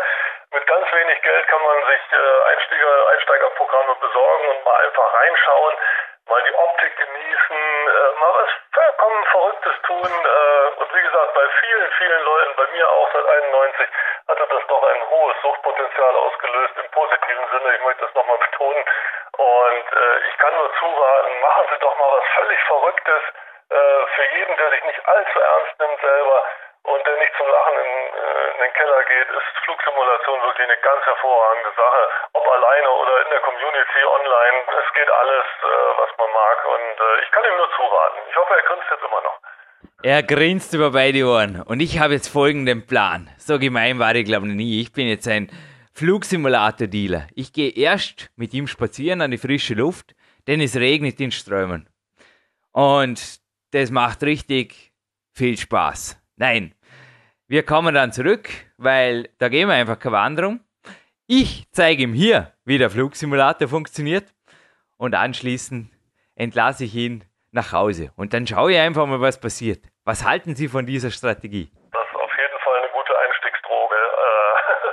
Mit 0.57 0.65
ganz 0.65 0.91
wenig 0.91 1.21
Geld 1.21 1.47
kann 1.49 1.61
man 1.61 1.77
sich 1.85 2.01
äh, 2.13 2.49
Einsteiger, 2.49 3.09
Einsteigerprogramme 3.09 3.93
besorgen 4.01 4.47
und 4.49 4.65
mal 4.65 4.85
einfach 4.87 5.13
reinschauen, 5.13 5.77
mal 6.25 6.41
die 6.41 6.55
Optik 6.55 6.97
genießen, 6.97 7.57
äh, 7.87 8.19
mal 8.19 8.33
was 8.41 8.49
vollkommen 8.73 9.25
Verrücktes 9.25 9.73
tun. 9.85 10.09
Äh, 10.09 10.81
und 10.81 10.95
wie 10.95 11.01
gesagt, 11.01 11.33
bei 11.35 11.47
vielen, 11.61 11.91
vielen 11.91 12.23
Leuten, 12.23 12.55
bei 12.55 12.67
mir 12.71 12.89
auch 12.89 13.07
seit 13.13 13.25
91, 13.27 13.87
hatte 14.29 14.47
das 14.49 14.67
doch 14.67 14.81
ein 14.81 15.09
hohes 15.11 15.35
Suchtpotenzial 15.43 16.15
ausgelöst 16.15 16.73
im 16.81 16.89
positiven 16.89 17.47
Sinne. 17.51 17.75
Ich 17.75 17.81
möchte 17.83 18.05
das 18.05 18.15
nochmal 18.15 18.39
betonen. 18.39 18.83
Und 19.37 19.85
ich 20.27 20.37
kann 20.39 20.55
nur 20.55 20.73
zuraten, 20.79 21.39
machen 21.41 21.65
Sie 21.69 21.79
doch 21.79 21.95
mal 21.99 22.17
was 22.17 22.25
völlig 22.33 22.59
Verrücktes 22.63 23.21
für 23.69 24.25
jeden, 24.33 24.57
der 24.57 24.69
sich 24.71 24.83
nicht 24.85 25.07
allzu 25.07 25.39
ernst 25.39 25.79
nimmt 25.79 26.01
selber 26.01 26.43
und 26.87 27.01
der 27.05 27.17
nicht 27.19 27.35
zum 27.35 27.47
Lachen 27.47 27.75
in, 27.83 27.91
äh, 28.15 28.45
in 28.55 28.59
den 28.63 28.73
Keller 28.73 29.01
geht, 29.11 29.29
ist 29.35 29.51
Flugsimulation 29.67 30.39
wirklich 30.39 30.67
eine 30.71 30.79
ganz 30.79 31.03
hervorragende 31.03 31.71
Sache. 31.75 32.03
Ob 32.31 32.45
alleine 32.47 32.89
oder 32.89 33.15
in 33.27 33.29
der 33.29 33.43
Community 33.43 34.01
online, 34.07 34.57
es 34.71 34.89
geht 34.95 35.11
alles, 35.11 35.47
äh, 35.67 35.67
was 35.99 36.11
man 36.17 36.31
mag. 36.31 36.57
Und 36.63 36.95
äh, 36.95 37.23
ich 37.23 37.29
kann 37.31 37.43
ihm 37.43 37.57
nur 37.59 37.69
zuraten. 37.75 38.17
Ich 38.31 38.35
hoffe, 38.35 38.53
er 38.55 38.63
grinst 38.63 38.87
jetzt 38.87 39.03
immer 39.03 39.21
noch. 39.21 39.37
Er 40.03 40.23
grinst 40.23 40.73
über 40.73 40.91
beide 40.91 41.25
Ohren. 41.27 41.61
Und 41.61 41.79
ich 41.81 41.99
habe 41.99 42.13
jetzt 42.13 42.31
folgenden 42.31 42.87
Plan. 42.87 43.29
So 43.37 43.59
gemein 43.59 43.99
war 43.99 44.15
ich, 44.15 44.25
glaube 44.25 44.47
ich, 44.47 44.53
nie. 44.53 44.81
Ich 44.81 44.93
bin 44.93 45.07
jetzt 45.07 45.27
ein 45.27 45.51
Flugsimulator-Dealer. 45.93 47.27
Ich 47.35 47.51
gehe 47.51 47.75
erst 47.75 48.29
mit 48.37 48.53
ihm 48.53 48.67
spazieren 48.67 49.21
an 49.21 49.31
die 49.31 49.37
frische 49.37 49.73
Luft, 49.73 50.15
denn 50.47 50.61
es 50.61 50.77
regnet 50.77 51.19
in 51.19 51.31
Strömen. 51.31 51.89
Und 52.71 53.19
das 53.73 53.91
macht 53.91 54.23
richtig 54.23 54.93
viel 55.33 55.57
Spaß. 55.57 56.21
Nein, 56.37 56.76
wir 57.47 57.63
kommen 57.63 57.95
dann 57.95 58.11
zurück, 58.11 58.49
weil 58.77 59.29
da 59.37 59.49
gehen 59.49 59.67
wir 59.67 59.75
einfach 59.75 59.99
keine 59.99 60.13
Wanderung. 60.13 60.59
Ich 61.27 61.65
zeige 61.71 62.03
ihm 62.03 62.13
hier, 62.13 62.53
wie 62.65 62.77
der 62.77 62.89
Flugsimulator 62.89 63.67
funktioniert 63.67 64.33
und 64.97 65.15
anschließend 65.15 65.89
entlasse 66.35 66.85
ich 66.85 66.95
ihn 66.95 67.23
nach 67.51 67.71
Hause. 67.71 68.11
Und 68.15 68.33
dann 68.33 68.45
schaue 68.47 68.73
ich 68.73 68.79
einfach 68.79 69.05
mal, 69.05 69.19
was 69.21 69.39
passiert. 69.39 69.83
Was 70.03 70.23
halten 70.25 70.55
Sie 70.55 70.67
von 70.67 70.85
dieser 70.85 71.11
Strategie? 71.11 71.69
Das 71.91 72.01
ist 72.07 72.15
auf 72.15 72.31
jeden 72.31 72.59
Fall 72.63 72.77
eine 72.81 72.91
gute 72.93 73.13
Einstiegsdroge. 73.25 73.95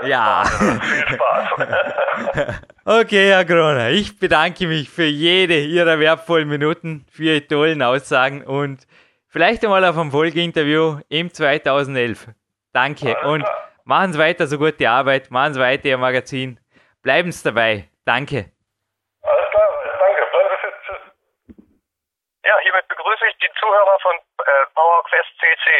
Äh, 0.00 0.08
Ja. 0.08 0.44
viel 0.80 1.14
Spaß. 1.14 2.60
Okay, 2.86 3.30
Herr 3.30 3.46
Kroner, 3.46 3.90
ich 3.90 4.18
bedanke 4.18 4.66
mich 4.66 4.90
für 4.90 5.04
jede 5.06 5.58
Ihrer 5.58 5.98
wertvollen 5.98 6.46
Minuten, 6.48 7.06
für 7.10 7.22
Ihre 7.24 7.46
tollen 7.46 7.80
Aussagen 7.80 8.42
und 8.44 8.86
vielleicht 9.26 9.64
einmal 9.64 9.84
auf 9.86 9.96
ein 9.96 10.10
Folgeinterview 10.10 10.98
im 11.08 11.32
2011. 11.32 12.28
Danke 12.74 13.16
und 13.22 13.46
machen 13.84 14.12
Sie 14.12 14.18
weiter 14.18 14.48
so 14.48 14.58
gute 14.58 14.90
Arbeit, 14.90 15.30
machen 15.30 15.54
Sie 15.54 15.60
weiter 15.60 15.86
Ihr 15.86 15.96
Magazin, 15.96 16.58
bleiben 17.02 17.30
Sie 17.30 17.44
dabei. 17.44 17.88
Danke. 18.04 18.50
Alles 19.22 19.50
klar, 19.50 19.68
danke. 20.00 20.22
Ja, 22.44 22.58
hiermit 22.62 22.88
begrüße 22.88 23.24
ich 23.30 23.36
die 23.38 23.50
Zuhörer 23.60 23.98
von 24.02 24.16
äh, 24.16 24.66
PowerQuest 24.74 25.30
CC. 25.38 25.70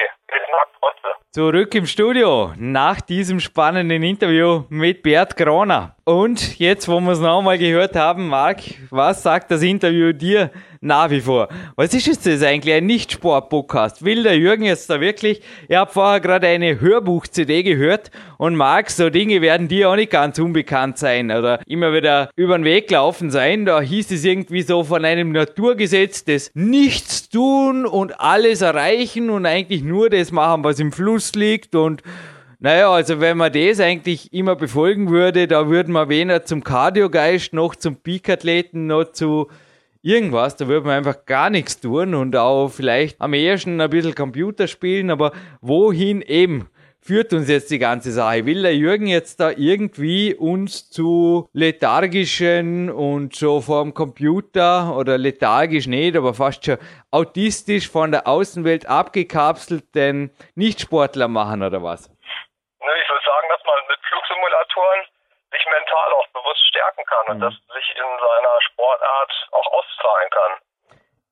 Zurück 1.32 1.74
im 1.74 1.86
Studio 1.86 2.52
nach 2.56 3.00
diesem 3.00 3.40
spannenden 3.40 4.02
Interview 4.04 4.64
mit 4.68 5.02
Bert 5.02 5.36
Kroner. 5.36 5.96
Und 6.04 6.58
jetzt, 6.58 6.86
wo 6.86 7.00
wir 7.00 7.12
es 7.12 7.18
nochmal 7.18 7.58
gehört 7.58 7.96
haben, 7.96 8.28
Marc, 8.28 8.60
was 8.90 9.22
sagt 9.22 9.50
das 9.50 9.62
Interview 9.62 10.12
dir 10.12 10.50
nach 10.82 11.08
wie 11.08 11.22
vor? 11.22 11.48
Was 11.76 11.94
ist 11.94 12.06
jetzt 12.06 12.44
eigentlich, 12.44 12.74
ein 12.74 12.84
Nicht-Sport-Podcast? 12.84 14.04
Will 14.04 14.22
der 14.22 14.36
Jürgen 14.36 14.64
jetzt 14.64 14.90
da 14.90 15.00
wirklich? 15.00 15.40
Ich 15.66 15.74
habe 15.74 15.90
vorher 15.90 16.20
gerade 16.20 16.46
eine 16.46 16.78
Hörbuch-CD 16.78 17.62
gehört 17.62 18.10
und 18.36 18.54
Marc, 18.54 18.90
so 18.90 19.08
Dinge 19.08 19.40
werden 19.40 19.66
dir 19.66 19.88
auch 19.88 19.96
nicht 19.96 20.12
ganz 20.12 20.38
unbekannt 20.38 20.98
sein 20.98 21.30
oder 21.30 21.60
immer 21.66 21.94
wieder 21.94 22.28
über 22.36 22.58
den 22.58 22.64
Weg 22.64 22.90
laufen 22.90 23.30
sein. 23.30 23.64
Da 23.64 23.80
hieß 23.80 24.10
es 24.10 24.24
irgendwie 24.26 24.60
so 24.60 24.84
von 24.84 25.06
einem 25.06 25.32
Naturgesetz 25.32 26.24
des 26.24 26.50
Nichts 26.52 27.30
tun 27.30 27.86
und 27.86 28.20
alles 28.20 28.60
erreichen 28.60 29.30
und 29.30 29.46
eigentlich 29.46 29.82
nur 29.82 30.10
das 30.10 30.23
machen, 30.32 30.64
was 30.64 30.80
im 30.80 30.92
Fluss 30.92 31.34
liegt 31.34 31.74
und 31.74 32.02
naja, 32.60 32.90
also 32.90 33.20
wenn 33.20 33.36
man 33.36 33.52
das 33.52 33.78
eigentlich 33.78 34.32
immer 34.32 34.56
befolgen 34.56 35.10
würde, 35.10 35.46
da 35.46 35.68
würden 35.68 35.92
wir 35.92 36.08
weder 36.08 36.44
zum 36.44 36.64
Kardiogeist 36.64 37.52
noch 37.52 37.74
zum 37.74 37.96
Peak-Athleten 37.96 38.86
noch 38.86 39.12
zu 39.12 39.48
irgendwas, 40.00 40.56
da 40.56 40.68
würde 40.68 40.86
man 40.86 40.96
einfach 40.96 41.26
gar 41.26 41.50
nichts 41.50 41.80
tun 41.80 42.14
und 42.14 42.36
auch 42.36 42.68
vielleicht 42.68 43.20
am 43.20 43.34
ehesten 43.34 43.80
ein 43.80 43.90
bisschen 43.90 44.14
Computer 44.14 44.66
spielen, 44.66 45.10
aber 45.10 45.32
wohin 45.60 46.22
eben 46.22 46.68
führt 47.04 47.32
uns 47.34 47.48
jetzt 47.50 47.70
die 47.70 47.78
ganze 47.78 48.10
Sache? 48.10 48.46
Will 48.46 48.62
der 48.62 48.74
Jürgen 48.74 49.06
jetzt 49.06 49.38
da 49.38 49.50
irgendwie 49.50 50.34
uns 50.34 50.90
zu 50.90 51.48
lethargischen 51.52 52.90
und 52.90 53.34
so 53.34 53.60
vorm 53.60 53.92
Computer 53.92 54.96
oder 54.96 55.18
lethargisch 55.18 55.86
nicht, 55.86 56.16
aber 56.16 56.32
fast 56.32 56.64
schon 56.64 56.78
autistisch 57.10 57.90
von 57.90 58.10
der 58.10 58.26
Außenwelt 58.26 58.86
abgekapselten 58.86 60.34
Nichtsportler 60.54 61.28
machen 61.28 61.62
oder 61.62 61.82
was? 61.82 62.08
Ne, 62.08 62.92
ich 63.02 63.08
würde 63.08 63.24
sagen, 63.24 63.46
dass 63.50 63.62
man 63.64 63.76
mit 63.88 63.98
Flugsimulatoren 64.08 65.00
sich 65.52 65.64
mental 65.66 66.12
auch 66.18 66.28
bewusst 66.28 66.66
stärken 66.68 67.04
kann 67.04 67.34
und 67.34 67.40
das 67.40 67.54
sich 67.54 67.96
in 67.96 68.10
seiner 68.18 68.60
Sportart 68.72 69.32
auch 69.52 69.66
auszahlen 69.72 70.30
kann. 70.30 70.52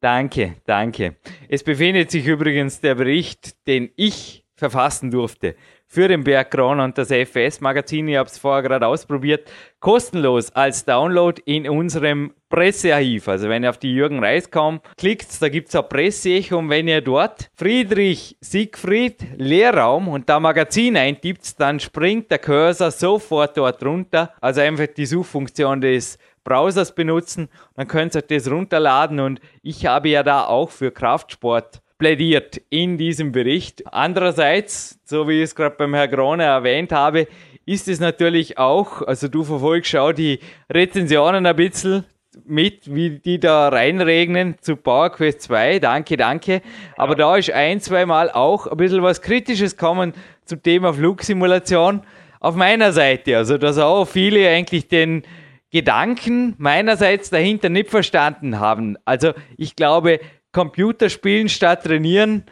Danke, 0.02 0.56
danke. 0.66 1.16
Es 1.48 1.64
befindet 1.64 2.10
sich 2.10 2.26
übrigens 2.26 2.80
der 2.80 2.96
Bericht, 2.96 3.66
den 3.68 3.92
ich 3.96 4.41
verfassen 4.62 5.10
durfte 5.10 5.56
für 5.88 6.08
den 6.08 6.24
Bergkron 6.24 6.80
und 6.80 6.96
das 6.96 7.10
FS-Magazin. 7.10 8.08
Ich 8.08 8.16
habe 8.16 8.28
es 8.28 8.38
vorher 8.38 8.62
gerade 8.62 8.86
ausprobiert. 8.86 9.50
Kostenlos 9.80 10.50
als 10.52 10.84
Download 10.84 11.42
in 11.44 11.68
unserem 11.68 12.32
Pressearchiv. 12.48 13.28
Also 13.28 13.48
wenn 13.48 13.64
ihr 13.64 13.70
auf 13.70 13.78
die 13.78 13.92
Jürgen 13.92 14.20
Reis 14.20 14.50
kommt, 14.50 14.82
klickt, 14.96 15.42
da 15.42 15.48
gibt 15.48 15.68
es 15.68 15.74
ein 15.74 15.88
Presseecho 15.88 16.58
und 16.58 16.70
wenn 16.70 16.88
ihr 16.88 17.00
dort 17.00 17.50
Friedrich 17.56 18.38
Siegfried 18.40 19.16
Lehrraum 19.36 20.08
und 20.08 20.28
da 20.28 20.40
Magazin 20.40 20.96
eintippt, 20.96 21.60
dann 21.60 21.80
springt 21.80 22.30
der 22.30 22.38
Cursor 22.38 22.90
sofort 22.90 23.56
dort 23.58 23.84
runter. 23.84 24.32
Also 24.40 24.60
einfach 24.60 24.86
die 24.86 25.06
Suchfunktion 25.06 25.80
des 25.80 26.18
Browsers 26.44 26.94
benutzen, 26.94 27.48
dann 27.76 27.86
könnt 27.86 28.14
ihr 28.14 28.22
das 28.22 28.50
runterladen 28.50 29.20
und 29.20 29.40
ich 29.62 29.86
habe 29.86 30.08
ja 30.08 30.22
da 30.22 30.46
auch 30.46 30.70
für 30.70 30.90
Kraftsport 30.90 31.81
plädiert 32.02 32.60
in 32.68 32.98
diesem 32.98 33.30
Bericht. 33.30 33.84
Andererseits, 33.94 34.98
so 35.04 35.28
wie 35.28 35.38
ich 35.38 35.44
es 35.44 35.54
gerade 35.54 35.76
beim 35.76 35.94
Herrn 35.94 36.10
Krone 36.10 36.42
erwähnt 36.42 36.90
habe, 36.90 37.28
ist 37.64 37.86
es 37.86 38.00
natürlich 38.00 38.58
auch, 38.58 39.02
also 39.02 39.28
du 39.28 39.44
verfolgst 39.44 39.94
auch 39.94 40.10
die 40.10 40.40
Rezensionen 40.68 41.46
ein 41.46 41.54
bisschen 41.54 42.04
mit, 42.44 42.92
wie 42.92 43.20
die 43.20 43.38
da 43.38 43.68
reinregnen 43.68 44.56
zu 44.60 44.74
PowerQuest 44.74 45.42
2. 45.42 45.78
Danke, 45.78 46.16
danke. 46.16 46.62
Aber 46.96 47.14
da 47.14 47.36
ist 47.36 47.52
ein, 47.52 47.80
zwei 47.80 48.04
Mal 48.04 48.32
auch 48.32 48.66
ein 48.66 48.78
bisschen 48.78 49.04
was 49.04 49.22
Kritisches 49.22 49.76
kommen 49.76 50.12
zum 50.44 50.60
Thema 50.60 50.92
Flugsimulation 50.92 52.02
auf 52.40 52.56
meiner 52.56 52.90
Seite. 52.90 53.36
Also, 53.36 53.58
dass 53.58 53.78
auch 53.78 54.06
viele 54.06 54.48
eigentlich 54.48 54.88
den 54.88 55.22
Gedanken 55.70 56.56
meinerseits 56.58 57.30
dahinter 57.30 57.68
nicht 57.68 57.90
verstanden 57.90 58.58
haben. 58.58 58.96
Also, 59.04 59.34
ich 59.56 59.76
glaube, 59.76 60.18
Computerspielen 60.52 61.48
statt 61.48 61.84
trainieren, 61.84 62.46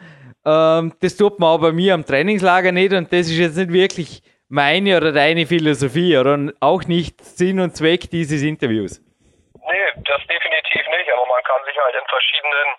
ähm, 0.45 0.93
das 1.01 1.17
tut 1.17 1.39
man 1.39 1.49
auch 1.49 1.61
bei 1.61 1.71
mir 1.71 1.93
am 1.93 2.05
Trainingslager 2.05 2.71
nicht 2.71 2.93
und 2.93 3.13
das 3.13 3.29
ist 3.29 3.37
jetzt 3.37 3.57
nicht 3.57 3.73
wirklich 3.73 4.21
meine 4.49 4.97
oder 4.97 5.11
deine 5.13 5.45
Philosophie 5.45 6.17
oder 6.17 6.51
auch 6.59 6.83
nicht 6.83 7.21
Sinn 7.21 7.59
und 7.59 7.77
Zweck 7.77 8.09
dieses 8.09 8.41
Interviews. 8.43 8.99
Nee, 8.99 9.87
das 10.03 10.21
definitiv 10.27 10.83
nicht, 10.89 11.07
aber 11.13 11.25
man 11.25 11.43
kann 11.43 11.63
sich 11.63 11.77
halt 11.77 11.95
in 11.95 12.07
verschiedenen 12.09 12.69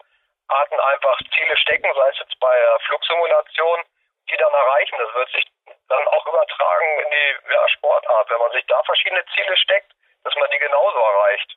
Arten 0.49 0.79
einfach 0.81 1.17
Ziele 1.33 1.57
stecken, 1.57 1.89
sei 1.95 2.09
es 2.11 2.19
jetzt 2.19 2.39
bei 2.41 2.57
Flugsimulation, 2.87 3.79
die 4.29 4.37
dann 4.37 4.53
erreichen. 4.53 4.97
Das 4.99 5.15
wird 5.15 5.31
sich 5.31 5.47
dann 5.89 6.05
auch 6.09 6.27
übertragen 6.27 6.89
in 7.05 7.09
die 7.09 7.31
ja, 7.53 7.69
Sportart, 7.73 8.29
wenn 8.29 8.39
man 8.39 8.53
sich 8.53 8.65
da 8.67 8.83
verschiedene 8.85 9.25
Ziele 9.33 9.57
steckt, 9.57 9.93
dass 10.25 10.35
man 10.37 10.51
die 10.51 10.59
genauso 10.59 10.99
erreicht. 10.99 11.57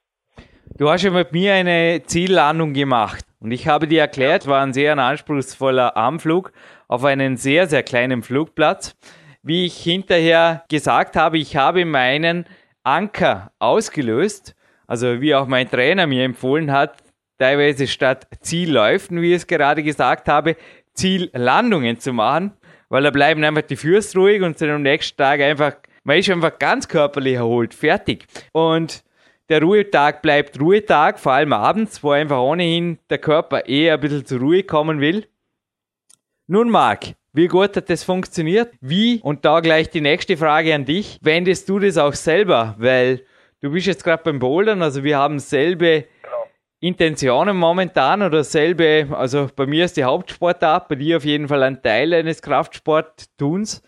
Du 0.78 0.90
hast 0.90 1.04
ja 1.04 1.10
mit 1.10 1.32
mir 1.32 1.54
eine 1.54 2.04
Ziellandung 2.06 2.74
gemacht 2.74 3.24
Und 3.40 3.52
ich 3.52 3.66
habe 3.66 3.88
dir 3.88 4.02
erklärt, 4.02 4.46
war 4.46 4.62
ein 4.62 4.74
sehr 4.74 4.98
anspruchsvoller 4.98 5.96
Armflug 5.96 6.52
auf 6.90 7.06
einen 7.06 7.38
sehr, 7.38 7.68
sehr 7.68 7.82
kleinen 7.82 8.24
Flugplatz. 8.24 8.94
Wie 9.42 9.66
ich 9.66 9.78
hinterher 9.78 10.66
gesagt 10.68 11.16
habe, 11.16 11.38
ich 11.38 11.56
habe 11.56 11.86
meinen 11.86 12.46
Anker 12.84 13.54
ausgelöst, 13.58 14.54
also 14.86 15.22
wie 15.22 15.34
auch 15.34 15.48
mein 15.48 15.72
Trainer 15.72 16.08
mir 16.08 16.26
empfohlen 16.26 16.74
hat, 16.74 16.98
teilweise 17.40 17.88
statt 17.88 18.28
Zielläufen, 18.42 19.22
wie 19.22 19.30
ich 19.30 19.44
es 19.44 19.48
gerade 19.48 19.82
gesagt 19.82 20.28
habe, 20.28 20.58
Ziellandungen 20.94 22.02
zu 22.02 22.12
machen, 22.12 22.52
weil 22.90 23.04
da 23.04 23.12
bleiben 23.12 23.46
einfach 23.46 23.62
die 23.62 23.78
Füße 23.78 24.18
ruhig 24.18 24.42
und 24.42 24.58
sind 24.58 24.72
am 24.72 24.82
nächsten 24.82 25.16
Tag 25.16 25.40
einfach, 25.40 25.78
man 26.04 26.18
ist 26.18 26.30
einfach 26.30 26.60
ganz 26.60 26.90
körperlich 26.90 27.36
erholt, 27.36 27.74
fertig. 27.74 28.26
Und 28.52 29.06
der 29.50 29.62
Ruhetag 29.62 30.22
bleibt 30.22 30.60
Ruhetag, 30.60 31.20
vor 31.20 31.34
allem 31.34 31.54
abends, 31.54 32.04
wo 32.04 32.12
einfach 32.12 32.40
ohnehin 32.40 33.00
der 33.10 33.20
Körper 33.20 33.66
eher 33.66 33.96
ein 33.96 34.00
bisschen 34.00 34.26
zur 34.26 34.40
Ruhe 34.40 34.64
kommen 34.64 35.00
will. 35.00 35.28
Nun, 36.48 36.70
Marc, 36.70 37.16
wie 37.34 37.48
gut 37.48 37.76
hat 37.76 37.90
das 37.90 38.04
funktioniert? 38.04 38.74
Wie, 38.82 39.20
und 39.22 39.46
da 39.46 39.60
gleich 39.60 39.90
die 39.90 40.02
nächste 40.02 40.38
Frage 40.38 40.74
an 40.74 40.86
dich, 40.86 41.20
wendest 41.22 41.68
du 41.70 41.80
das 41.80 41.98
auch 41.98 42.14
selber? 42.14 42.76
Weil 42.78 43.26
du 43.62 43.72
bist 43.72 43.88
jetzt 43.88 44.04
gerade 44.04 44.24
beim 44.24 44.40
Bouldern, 44.40 44.82
also 44.82 45.04
wir 45.04 45.18
haben 45.18 45.40
selbe 45.40 46.06
Intentionen 46.80 47.58
momentan 47.58 48.22
oder 48.22 48.44
selbe, 48.44 49.08
also 49.12 49.50
bei 49.56 49.66
mir 49.66 49.86
ist 49.86 49.98
die 49.98 50.04
Hauptsportart, 50.04 50.88
bei 50.88 50.96
dir 50.96 51.18
auf 51.18 51.26
jeden 51.26 51.48
Fall 51.48 51.64
ein 51.64 51.82
Teil 51.82 52.14
eines 52.14 52.42
Kraftsporttuns. 52.42 53.82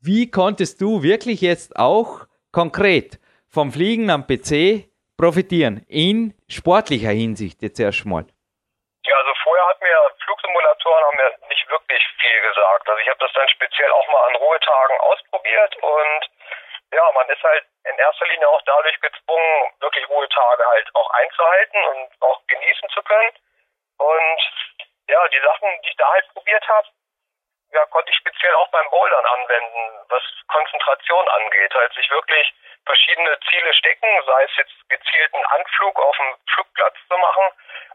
Wie 0.00 0.30
konntest 0.30 0.80
du 0.80 1.02
wirklich 1.02 1.40
jetzt 1.40 1.76
auch 1.76 2.26
konkret 2.50 3.18
vom 3.48 3.72
Fliegen 3.72 4.10
am 4.10 4.26
PC 4.26 4.91
profitieren 5.22 5.86
in 5.86 6.34
sportlicher 6.50 7.14
Hinsicht 7.14 7.62
jetzt 7.62 7.78
erstmal? 7.78 8.26
Ja, 9.06 9.14
also 9.22 9.32
vorher 9.46 9.66
hat 9.70 9.80
mir 9.80 9.96
Flugsimulatoren 10.24 11.04
haben 11.04 11.16
mir 11.22 11.30
nicht 11.46 11.70
wirklich 11.70 12.02
viel 12.18 12.40
gesagt. 12.42 12.88
Also 12.88 12.98
ich 12.98 13.08
habe 13.08 13.22
das 13.22 13.32
dann 13.32 13.48
speziell 13.50 13.92
auch 13.92 14.08
mal 14.10 14.22
an 14.26 14.34
Ruhetagen 14.42 14.98
ausprobiert 14.98 15.76
und 15.78 16.22
ja, 16.90 17.06
man 17.14 17.28
ist 17.30 17.42
halt 17.42 17.64
in 17.86 17.96
erster 17.98 18.26
Linie 18.26 18.48
auch 18.48 18.62
dadurch 18.66 18.98
gezwungen, 19.00 19.70
wirklich 19.78 20.08
Ruhetage 20.08 20.64
halt 20.66 20.88
auch 20.94 21.10
einzuhalten 21.10 21.80
und 21.84 22.08
auch 22.20 22.38
genießen 22.48 22.88
zu 22.90 23.02
können. 23.02 23.32
Und 23.98 24.40
ja, 25.08 25.28
die 25.28 25.40
Sachen, 25.40 25.68
die 25.82 25.90
ich 25.90 25.96
da 25.96 26.10
halt 26.10 26.26
probiert 26.34 26.66
habe, 26.68 26.88
ja, 27.72 27.86
konnte 27.86 28.10
ich 28.10 28.18
speziell 28.18 28.54
auch 28.56 28.68
beim 28.68 28.90
Bouldern 28.90 29.24
anwenden, 29.24 30.02
was 30.08 30.22
Konzentration 30.48 31.28
angeht. 31.28 31.74
Halt 31.74 31.94
sich 31.94 32.10
wirklich 32.10 32.52
verschiedene 32.84 33.38
Ziele 33.48 33.72
stecken, 33.74 34.08
sei 34.26 34.42
es 34.44 34.56
jetzt 34.56 34.76
gezielten 34.88 35.42
Anflug 35.54 35.98
auf 36.00 36.16
dem 36.16 36.34
Flugplatz 36.54 36.96
zu 37.08 37.16
machen. 37.16 37.46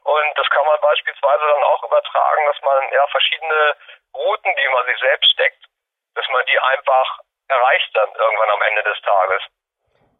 Und 0.03 0.31
das 0.37 0.49
kann 0.49 0.65
man 0.65 0.79
beispielsweise 0.79 1.43
dann 1.43 1.63
auch 1.63 1.83
übertragen, 1.83 2.43
dass 2.47 2.61
man 2.61 2.79
ja 2.93 3.07
verschiedene 3.07 3.75
Routen, 4.15 4.51
die 4.55 4.69
man 4.69 4.85
sich 4.85 4.99
selbst 4.99 5.29
steckt, 5.31 5.63
dass 6.15 6.27
man 6.29 6.43
die 6.47 6.59
einfach 6.59 7.19
erreicht 7.47 7.91
dann 7.93 8.09
irgendwann 8.15 8.49
am 8.49 8.61
Ende 8.61 8.83
des 8.83 8.99
Tages. 9.01 9.41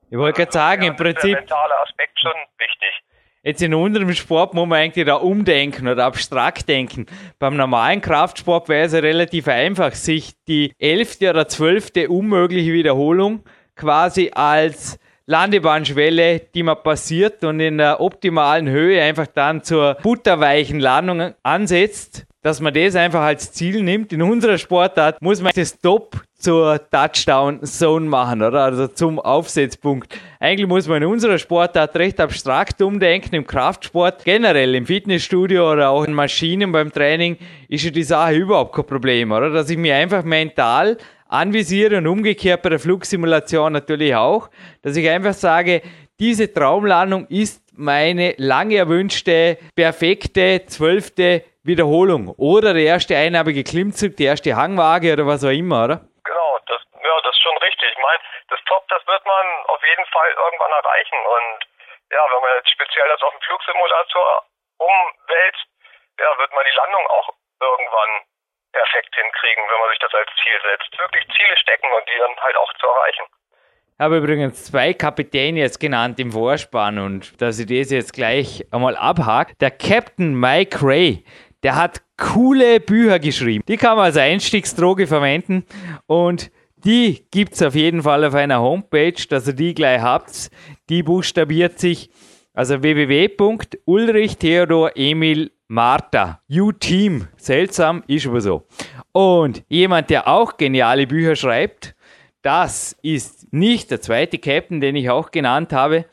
Ich 0.10 0.18
wollte 0.18 0.40
gerade 0.40 0.52
sagen, 0.52 0.84
ja, 0.84 0.90
im 0.90 0.96
Prinzip. 0.96 1.36
Der 1.36 1.42
mentale 1.42 1.78
Aspekt 1.80 2.20
schon 2.20 2.36
wichtig. 2.58 3.04
Jetzt 3.44 3.62
in 3.62 3.74
unserem 3.74 4.12
Sport 4.14 4.54
muss 4.54 4.68
man 4.68 4.80
eigentlich 4.80 5.06
da 5.06 5.16
umdenken 5.16 5.88
oder 5.88 6.06
abstrakt 6.06 6.68
denken. 6.68 7.06
Beim 7.40 7.56
normalen 7.56 8.02
Kraftsport 8.02 8.68
wäre 8.68 8.86
es 8.86 8.94
ja 8.94 9.00
relativ 9.00 9.48
einfach, 9.48 9.92
sich 9.92 10.34
die 10.48 10.74
elfte 10.80 11.30
oder 11.30 11.48
zwölfte 11.48 12.10
unmögliche 12.10 12.74
Wiederholung 12.74 13.46
quasi 13.78 14.32
als 14.34 15.00
Landebahnschwelle, 15.28 16.40
die 16.54 16.64
man 16.64 16.82
passiert 16.82 17.44
und 17.44 17.60
in 17.60 17.78
der 17.78 18.00
optimalen 18.00 18.70
Höhe 18.70 19.02
einfach 19.04 19.28
dann 19.28 19.62
zur 19.62 19.96
butterweichen 20.02 20.80
Landung 20.80 21.34
ansetzt, 21.44 22.26
dass 22.42 22.62
man 22.62 22.74
das 22.74 22.96
einfach 22.96 23.22
als 23.22 23.52
Ziel 23.52 23.84
nimmt. 23.84 24.14
In 24.14 24.22
unserer 24.22 24.58
Sportart 24.58 25.22
muss 25.22 25.42
man 25.42 25.52
das 25.54 25.72
Stop 25.72 26.22
zur 26.40 26.80
Touchdown 26.90 27.62
Zone 27.64 28.06
machen, 28.06 28.42
oder? 28.42 28.64
Also 28.64 28.88
zum 28.88 29.20
Aufsetzpunkt. 29.20 30.18
Eigentlich 30.40 30.68
muss 30.68 30.88
man 30.88 31.02
in 31.02 31.10
unserer 31.10 31.40
Sportart 31.40 31.96
recht 31.98 32.22
abstrakt 32.22 32.82
umdenken. 32.82 33.36
Im 33.36 33.46
Kraftsport, 33.46 34.24
generell 34.24 34.76
im 34.76 34.86
Fitnessstudio 34.86 35.74
oder 35.74 35.90
auch 35.90 36.06
in 36.06 36.14
Maschinen 36.14 36.72
beim 36.72 36.92
Training 36.92 37.38
ist 37.68 37.84
ja 37.84 37.92
die 37.92 38.04
Sache 38.04 38.36
überhaupt 38.36 38.74
kein 38.74 38.86
Problem, 38.86 39.32
oder? 39.32 39.50
Dass 39.50 39.70
ich 39.70 39.78
mir 39.78 39.96
einfach 39.96 40.24
mental 40.24 40.98
anvisiere 41.30 41.98
und 41.98 42.08
umgekehrt 42.08 42.62
bei 42.62 42.70
der 42.70 42.80
Flugsimulation 42.80 43.74
natürlich 43.74 44.16
auch, 44.16 44.50
dass 44.84 44.98
ich 44.98 45.10
einfach 45.10 45.34
sage, 45.34 45.82
diese 46.20 46.52
Traumlandung 46.52 47.28
ist 47.28 47.62
meine 47.78 48.34
lange 48.38 48.78
erwünschte, 48.78 49.58
perfekte 49.76 50.66
zwölfte 50.66 51.44
Wiederholung 51.64 52.34
oder 52.38 52.74
der 52.74 52.84
erste 52.84 53.16
einabige 53.16 53.64
Klimmzug, 53.64 54.18
die 54.18 54.26
erste 54.26 54.56
Hangwaage 54.56 55.14
oder 55.14 55.28
was 55.28 55.46
auch 55.46 55.54
immer, 55.54 55.86
oder? 55.86 55.98
Genau, 56.24 56.58
das, 56.66 56.82
ja, 56.96 57.16
das 57.22 57.36
ist 57.36 57.44
schon 57.44 57.58
richtig. 57.58 57.92
Ich 57.92 58.02
meine, 58.02 58.24
das 58.50 58.60
Top, 58.66 58.88
das 58.90 59.06
wird 59.06 59.24
man 59.26 59.46
auf 59.68 59.82
jeden 59.86 60.06
Fall 60.10 60.30
irgendwann 60.32 60.72
erreichen 60.72 61.20
und 61.22 61.68
ja, 62.10 62.24
wenn 62.32 62.42
man 62.42 62.56
jetzt 62.58 62.72
speziell 62.72 63.08
das 63.12 63.22
auf 63.22 63.34
dem 63.36 63.44
Flugsimulator 63.44 64.48
umwälzt, 64.80 65.68
ja, 66.18 66.30
wird 66.40 66.52
man 66.54 66.66
die 66.66 66.78
Landung 66.78 67.06
auch 67.08 67.30
irgendwann 67.62 68.12
perfekt 68.72 69.14
hinkriegen, 69.16 69.64
wenn 69.70 69.80
man 69.80 69.90
sich 69.90 70.00
das 70.00 70.14
als 70.14 70.30
Ziel 70.42 70.58
setzt. 70.64 71.00
Wirklich 71.00 71.26
Ziele 71.36 71.58
stecken 71.58 71.88
und 71.88 72.06
die 72.08 72.20
dann 72.20 72.36
halt 72.44 72.58
auch 72.58 72.74
zu 72.74 72.86
erreichen. 72.88 73.26
Ich 73.98 74.00
habe 74.00 74.18
übrigens 74.18 74.66
zwei 74.66 74.94
Kapitäne 74.94 75.60
jetzt 75.60 75.80
genannt 75.80 76.20
im 76.20 76.32
Vorspann 76.32 77.00
und 77.00 77.42
dass 77.42 77.58
ich 77.58 77.66
das 77.66 77.90
jetzt 77.90 78.14
gleich 78.14 78.64
einmal 78.72 78.96
abhake. 78.96 79.56
Der 79.60 79.72
Captain 79.72 80.40
Mike 80.40 80.80
Ray, 80.84 81.24
der 81.64 81.76
hat 81.76 82.02
coole 82.16 82.80
Bücher 82.80 83.18
geschrieben. 83.18 83.64
Die 83.68 83.78
kann 83.78 83.98
man 83.98 84.06
als 84.06 84.18
Einstiegsdroge 84.18 85.08
verwenden 85.08 85.66
und 86.06 86.52
die 86.76 87.28
gibt 87.32 87.54
es 87.54 87.64
auf 87.64 87.74
jeden 87.74 88.04
Fall 88.04 88.24
auf 88.24 88.36
einer 88.36 88.62
Homepage, 88.62 89.20
dass 89.30 89.48
ihr 89.48 89.56
die 89.56 89.74
gleich 89.74 90.00
habt. 90.00 90.52
Die 90.90 91.02
buchstabiert 91.02 91.80
sich 91.80 92.12
also 92.54 92.82
www.ulrich 92.82 94.38
Theodor 94.38 94.92
Emil 94.96 95.52
Martha, 95.70 96.40
U-Team. 96.50 97.28
Seltsam, 97.36 98.04
ist 98.08 98.26
aber 98.26 98.40
so. 98.40 98.66
Und 99.12 99.64
jemand, 99.68 100.10
der 100.10 100.28
auch 100.28 100.56
geniale 100.56 101.08
Bücher 101.08 101.36
schreibt, 101.36 101.94
das 102.42 102.96
ist 103.02 103.52
nicht 103.52 103.92
der 103.92 104.00
zweite 104.00 104.38
Captain, 104.38 104.80
den 104.80 104.96
ich 104.96 105.10
auch 105.10 105.32
genannt 105.32 105.74
habe. 105.74 106.06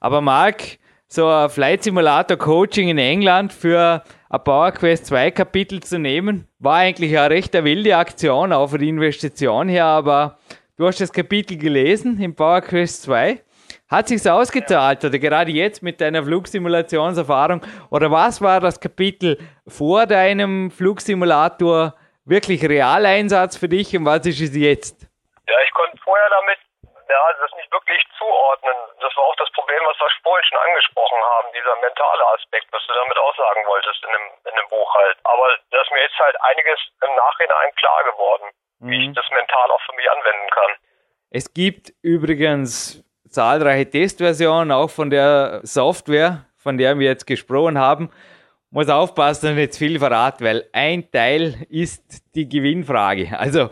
Aber 0.00 0.20
Marc, 0.20 0.78
so 1.06 1.28
ein 1.28 1.50
Flight 1.50 1.84
Simulator 1.84 2.36
Coaching 2.36 2.88
in 2.88 2.98
England 2.98 3.52
für 3.52 4.02
ein 4.28 4.44
Power 4.44 4.72
Quest 4.72 5.06
2 5.06 5.30
Kapitel 5.30 5.80
zu 5.80 6.00
nehmen, 6.00 6.48
war 6.58 6.78
eigentlich 6.78 7.16
eine 7.16 7.30
recht 7.30 7.54
wilde 7.54 7.96
Aktion, 7.96 8.52
auch 8.52 8.68
für 8.68 8.78
die 8.78 8.88
Investition 8.88 9.68
her, 9.68 9.84
aber 9.84 10.38
du 10.76 10.86
hast 10.86 11.00
das 11.00 11.12
Kapitel 11.12 11.56
gelesen 11.56 12.20
im 12.20 12.34
Power 12.34 12.60
Quest 12.60 13.02
2 13.02 13.40
hat 13.90 14.08
sich's 14.08 14.26
ausgezahlt 14.26 15.04
oder 15.04 15.18
gerade 15.18 15.50
jetzt 15.50 15.82
mit 15.82 16.00
deiner 16.00 16.24
Flugsimulationserfahrung 16.24 17.62
oder 17.90 18.10
was 18.10 18.42
war 18.42 18.60
das 18.60 18.80
Kapitel 18.80 19.38
vor 19.66 20.06
deinem 20.06 20.70
Flugsimulator 20.70 21.94
wirklich 22.24 22.62
Realeinsatz 22.68 23.56
für 23.56 23.68
dich 23.68 23.96
und 23.96 24.04
was 24.04 24.26
ist 24.26 24.40
es 24.40 24.56
jetzt? 24.56 25.06
Ja, 25.46 25.54
ich 25.64 25.72
konnte 25.72 25.96
vorher 26.02 26.28
damit 26.30 26.58
ja, 27.08 27.32
das 27.38 27.52
nicht 27.54 27.70
wirklich 27.70 28.02
zuordnen. 28.18 28.74
Das 29.00 29.16
war 29.16 29.24
auch 29.24 29.36
das 29.36 29.50
Problem, 29.52 29.78
was 29.86 29.98
wir 29.98 30.10
vorhin 30.22 30.44
schon 30.44 30.58
angesprochen 30.58 31.18
haben, 31.22 31.48
dieser 31.54 31.76
mentale 31.76 32.26
Aspekt, 32.34 32.66
was 32.72 32.84
du 32.86 32.94
damit 32.94 33.16
aussagen 33.18 33.62
wolltest 33.66 34.02
in 34.02 34.10
dem, 34.10 34.26
in 34.50 34.56
dem 34.58 34.68
Buch 34.68 34.94
halt. 34.94 35.16
Aber 35.22 35.46
da 35.70 35.82
ist 35.82 35.90
mir 35.92 36.02
jetzt 36.02 36.18
halt 36.18 36.36
einiges 36.42 36.80
im 37.06 37.14
Nachhinein 37.14 37.70
klar 37.76 38.02
geworden, 38.10 38.50
mhm. 38.80 38.90
wie 38.90 39.06
ich 39.06 39.14
das 39.14 39.30
mental 39.30 39.70
auch 39.70 39.80
für 39.86 39.94
mich 39.94 40.10
anwenden 40.10 40.50
kann. 40.50 40.70
Es 41.30 41.54
gibt 41.54 41.92
übrigens 42.02 43.05
zahlreiche 43.36 43.90
Testversionen, 43.90 44.72
auch 44.72 44.88
von 44.88 45.10
der 45.10 45.60
Software, 45.62 46.46
von 46.56 46.78
der 46.78 46.98
wir 46.98 47.06
jetzt 47.06 47.26
gesprochen 47.26 47.76
haben. 47.76 48.08
Muss 48.70 48.88
aufpassen 48.88 49.50
und 49.50 49.58
jetzt 49.58 49.76
viel 49.76 49.98
verraten, 49.98 50.42
weil 50.42 50.64
ein 50.72 51.10
Teil 51.10 51.54
ist 51.68 52.02
die 52.34 52.48
Gewinnfrage. 52.48 53.38
Also 53.38 53.68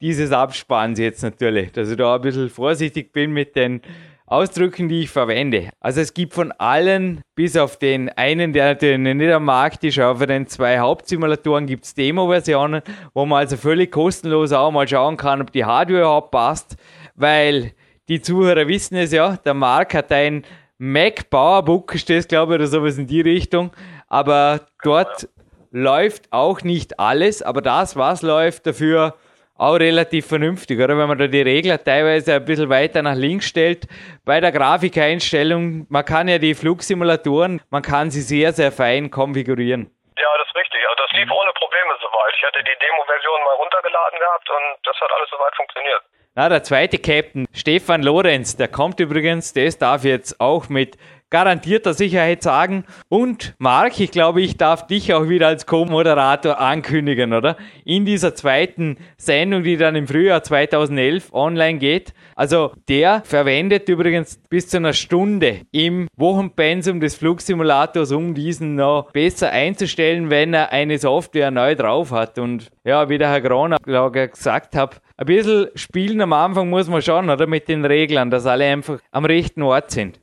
dieses 0.00 0.30
Abspanns 0.30 1.00
jetzt 1.00 1.22
natürlich, 1.22 1.72
dass 1.72 1.90
ich 1.90 1.96
da 1.96 2.14
ein 2.14 2.20
bisschen 2.20 2.48
vorsichtig 2.48 3.12
bin 3.12 3.32
mit 3.32 3.56
den 3.56 3.82
Ausdrücken, 4.24 4.88
die 4.88 5.00
ich 5.00 5.10
verwende. 5.10 5.70
Also 5.80 6.00
es 6.00 6.14
gibt 6.14 6.34
von 6.34 6.52
allen, 6.52 7.22
bis 7.34 7.56
auf 7.56 7.76
den 7.76 8.10
einen, 8.10 8.52
der 8.52 8.66
natürlich 8.66 8.98
nicht 8.98 9.32
am 9.32 9.46
Markt 9.46 9.82
ist, 9.82 9.98
auch 9.98 10.18
für 10.18 10.26
den 10.28 10.46
zwei 10.46 10.78
Hauptsimulatoren 10.78 11.66
gibt 11.66 11.86
es 11.86 11.94
Demo-Versionen, 11.94 12.82
wo 13.14 13.26
man 13.26 13.40
also 13.40 13.56
völlig 13.56 13.90
kostenlos 13.90 14.52
auch 14.52 14.70
mal 14.70 14.86
schauen 14.86 15.16
kann, 15.16 15.42
ob 15.42 15.50
die 15.50 15.64
Hardware 15.64 16.02
überhaupt 16.02 16.30
passt, 16.30 16.76
weil 17.16 17.72
die 18.08 18.20
Zuhörer 18.20 18.66
wissen 18.68 18.96
es 18.96 19.12
ja, 19.12 19.36
der 19.36 19.54
Marc 19.54 19.94
hat 19.94 20.10
ein 20.12 20.44
Mac 20.78 21.28
Powerbook, 21.30 21.94
steht 21.96 22.28
glaube 22.28 22.54
ich, 22.54 22.60
oder 22.60 22.66
sowas 22.66 22.98
in 22.98 23.06
die 23.06 23.20
Richtung. 23.20 23.72
Aber 24.08 24.60
dort 24.82 25.28
läuft 25.70 26.32
auch 26.32 26.62
nicht 26.62 26.98
alles, 26.98 27.42
aber 27.42 27.60
das, 27.60 27.96
was 27.96 28.22
läuft, 28.22 28.66
dafür 28.66 29.14
auch 29.58 29.74
relativ 29.74 30.28
vernünftig, 30.28 30.78
oder? 30.78 30.96
Wenn 30.96 31.08
man 31.08 31.18
da 31.18 31.26
die 31.26 31.42
Regler 31.42 31.82
teilweise 31.82 32.34
ein 32.34 32.44
bisschen 32.44 32.70
weiter 32.70 33.02
nach 33.02 33.16
links 33.16 33.46
stellt. 33.46 33.88
Bei 34.24 34.40
der 34.40 34.52
Grafikeinstellung, 34.52 35.86
man 35.90 36.04
kann 36.04 36.28
ja 36.28 36.38
die 36.38 36.54
Flugsimulatoren, 36.54 37.60
man 37.68 37.82
kann 37.82 38.10
sie 38.10 38.22
sehr, 38.22 38.52
sehr 38.52 38.70
fein 38.70 39.10
konfigurieren. 39.10 39.90
Ja, 40.16 40.30
das 40.38 40.46
ist 40.46 40.54
richtig. 40.54 40.80
Also 40.88 41.02
das 41.02 41.12
lief 41.18 41.30
ohne 41.30 41.52
Probleme 41.58 41.90
soweit. 42.00 42.34
Ich 42.38 42.44
hatte 42.46 42.62
die 42.62 42.78
Demo-Version 42.78 43.40
mal 43.42 43.56
runtergeladen 43.58 44.18
gehabt 44.18 44.48
und 44.48 44.86
das 44.86 44.96
hat 45.00 45.10
alles 45.12 45.28
soweit 45.28 45.54
funktioniert. 45.56 46.02
Na, 46.34 46.48
der 46.48 46.62
zweite 46.62 46.98
Captain, 46.98 47.46
Stefan 47.52 48.02
Lorenz, 48.02 48.56
der 48.56 48.68
kommt 48.68 49.00
übrigens, 49.00 49.52
das 49.52 49.78
darf 49.78 50.04
jetzt 50.04 50.40
auch 50.40 50.68
mit 50.68 50.96
garantierter 51.30 51.94
Sicherheit 51.94 52.42
sagen. 52.42 52.84
Und 53.08 53.54
Marc, 53.58 54.00
ich 54.00 54.10
glaube, 54.10 54.40
ich 54.42 54.56
darf 54.56 54.86
dich 54.86 55.12
auch 55.14 55.28
wieder 55.28 55.48
als 55.48 55.66
Co-Moderator 55.66 56.58
ankündigen, 56.58 57.32
oder? 57.32 57.56
In 57.84 58.04
dieser 58.04 58.34
zweiten 58.34 58.96
Sendung, 59.16 59.62
die 59.62 59.76
dann 59.76 59.96
im 59.96 60.06
Frühjahr 60.06 60.42
2011 60.42 61.32
online 61.32 61.78
geht. 61.78 62.14
Also 62.34 62.72
der 62.88 63.22
verwendet 63.24 63.88
übrigens 63.88 64.40
bis 64.48 64.68
zu 64.68 64.78
einer 64.78 64.92
Stunde 64.92 65.62
im 65.72 66.08
Wochenpensum 66.16 67.00
des 67.00 67.16
Flugsimulators, 67.16 68.12
um 68.12 68.34
diesen 68.34 68.74
noch 68.76 69.10
besser 69.12 69.50
einzustellen, 69.50 70.30
wenn 70.30 70.54
er 70.54 70.72
eine 70.72 70.98
Software 70.98 71.50
neu 71.50 71.74
drauf 71.74 72.10
hat. 72.10 72.38
Und 72.38 72.70
ja, 72.84 73.08
wie 73.08 73.18
der 73.18 73.30
Herr 73.30 73.40
Groner 73.40 73.78
gesagt 74.10 74.76
hat, 74.76 75.00
ein 75.16 75.26
bisschen 75.26 75.66
spielen 75.74 76.20
am 76.20 76.32
Anfang 76.32 76.70
muss 76.70 76.88
man 76.88 77.02
schon, 77.02 77.28
oder? 77.28 77.46
Mit 77.46 77.68
den 77.68 77.84
Reglern, 77.84 78.30
dass 78.30 78.46
alle 78.46 78.66
einfach 78.66 78.98
am 79.10 79.24
rechten 79.24 79.62
Ort 79.62 79.90
sind. 79.90 80.20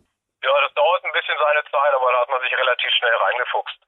Dauert 0.75 1.03
ein 1.05 1.11
bisschen 1.13 1.35
seine 1.39 1.63
Zeit, 1.71 1.93
aber 1.95 2.11
da 2.11 2.21
hat 2.21 2.29
man 2.29 2.41
sich 2.41 2.51
relativ 2.51 2.91
schnell 2.99 3.15
reingefuchst. 3.15 3.79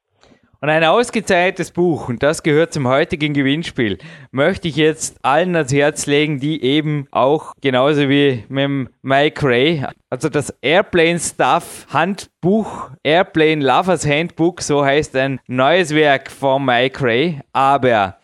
Und 0.60 0.70
ein 0.70 0.84
ausgezeichnetes 0.84 1.72
Buch, 1.72 2.10
und 2.10 2.24
das 2.24 2.42
gehört 2.42 2.74
zum 2.74 2.88
heutigen 2.88 3.36
Gewinnspiel, 3.36 4.00
möchte 4.32 4.68
ich 4.68 4.76
jetzt 4.76 5.24
allen 5.24 5.56
ans 5.56 5.72
Herz 5.72 6.08
legen, 6.08 6.40
die 6.40 6.64
eben 6.64 7.08
auch 7.12 7.54
genauso 7.62 8.10
wie 8.10 8.44
mit 8.50 8.90
Mike 9.04 9.48
Ray, 9.48 9.86
also 10.10 10.30
das 10.30 10.50
Airplane 10.62 11.20
Stuff 11.20 11.86
Handbuch, 11.94 12.90
Airplane 13.04 13.64
Lovers 13.64 14.08
Handbook, 14.08 14.62
so 14.62 14.84
heißt 14.84 15.16
ein 15.16 15.40
neues 15.46 15.94
Werk 15.94 16.32
von 16.32 16.66
Mike 16.66 17.06
Ray, 17.06 17.40
aber 17.54 18.17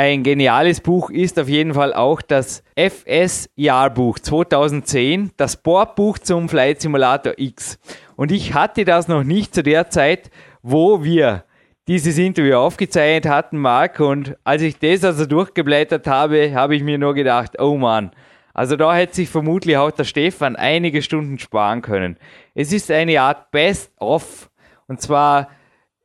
ein 0.00 0.22
geniales 0.22 0.80
Buch 0.80 1.10
ist 1.10 1.38
auf 1.38 1.46
jeden 1.46 1.74
Fall 1.74 1.92
auch 1.92 2.22
das 2.22 2.64
FS-Jahrbuch 2.74 4.18
2010, 4.18 5.32
das 5.36 5.58
Bordbuch 5.58 6.18
zum 6.18 6.48
Flight 6.48 6.80
Simulator 6.80 7.34
X. 7.36 7.78
Und 8.16 8.32
ich 8.32 8.54
hatte 8.54 8.86
das 8.86 9.08
noch 9.08 9.24
nicht 9.24 9.54
zu 9.54 9.62
der 9.62 9.90
Zeit, 9.90 10.30
wo 10.62 11.04
wir 11.04 11.44
dieses 11.86 12.16
Interview 12.16 12.54
aufgezeichnet 12.54 13.26
hatten, 13.26 13.58
Marc. 13.58 14.00
Und 14.00 14.38
als 14.42 14.62
ich 14.62 14.78
das 14.78 15.04
also 15.04 15.26
durchgeblättert 15.26 16.06
habe, 16.06 16.54
habe 16.54 16.76
ich 16.76 16.82
mir 16.82 16.96
nur 16.96 17.12
gedacht, 17.12 17.60
oh 17.60 17.76
Mann, 17.76 18.10
also 18.54 18.76
da 18.76 18.94
hätte 18.94 19.16
sich 19.16 19.28
vermutlich 19.28 19.76
auch 19.76 19.90
der 19.90 20.04
Stefan 20.04 20.56
einige 20.56 21.02
Stunden 21.02 21.38
sparen 21.38 21.82
können. 21.82 22.16
Es 22.54 22.72
ist 22.72 22.90
eine 22.90 23.20
Art 23.20 23.50
Best-of. 23.50 24.50
Und 24.88 25.02
zwar 25.02 25.50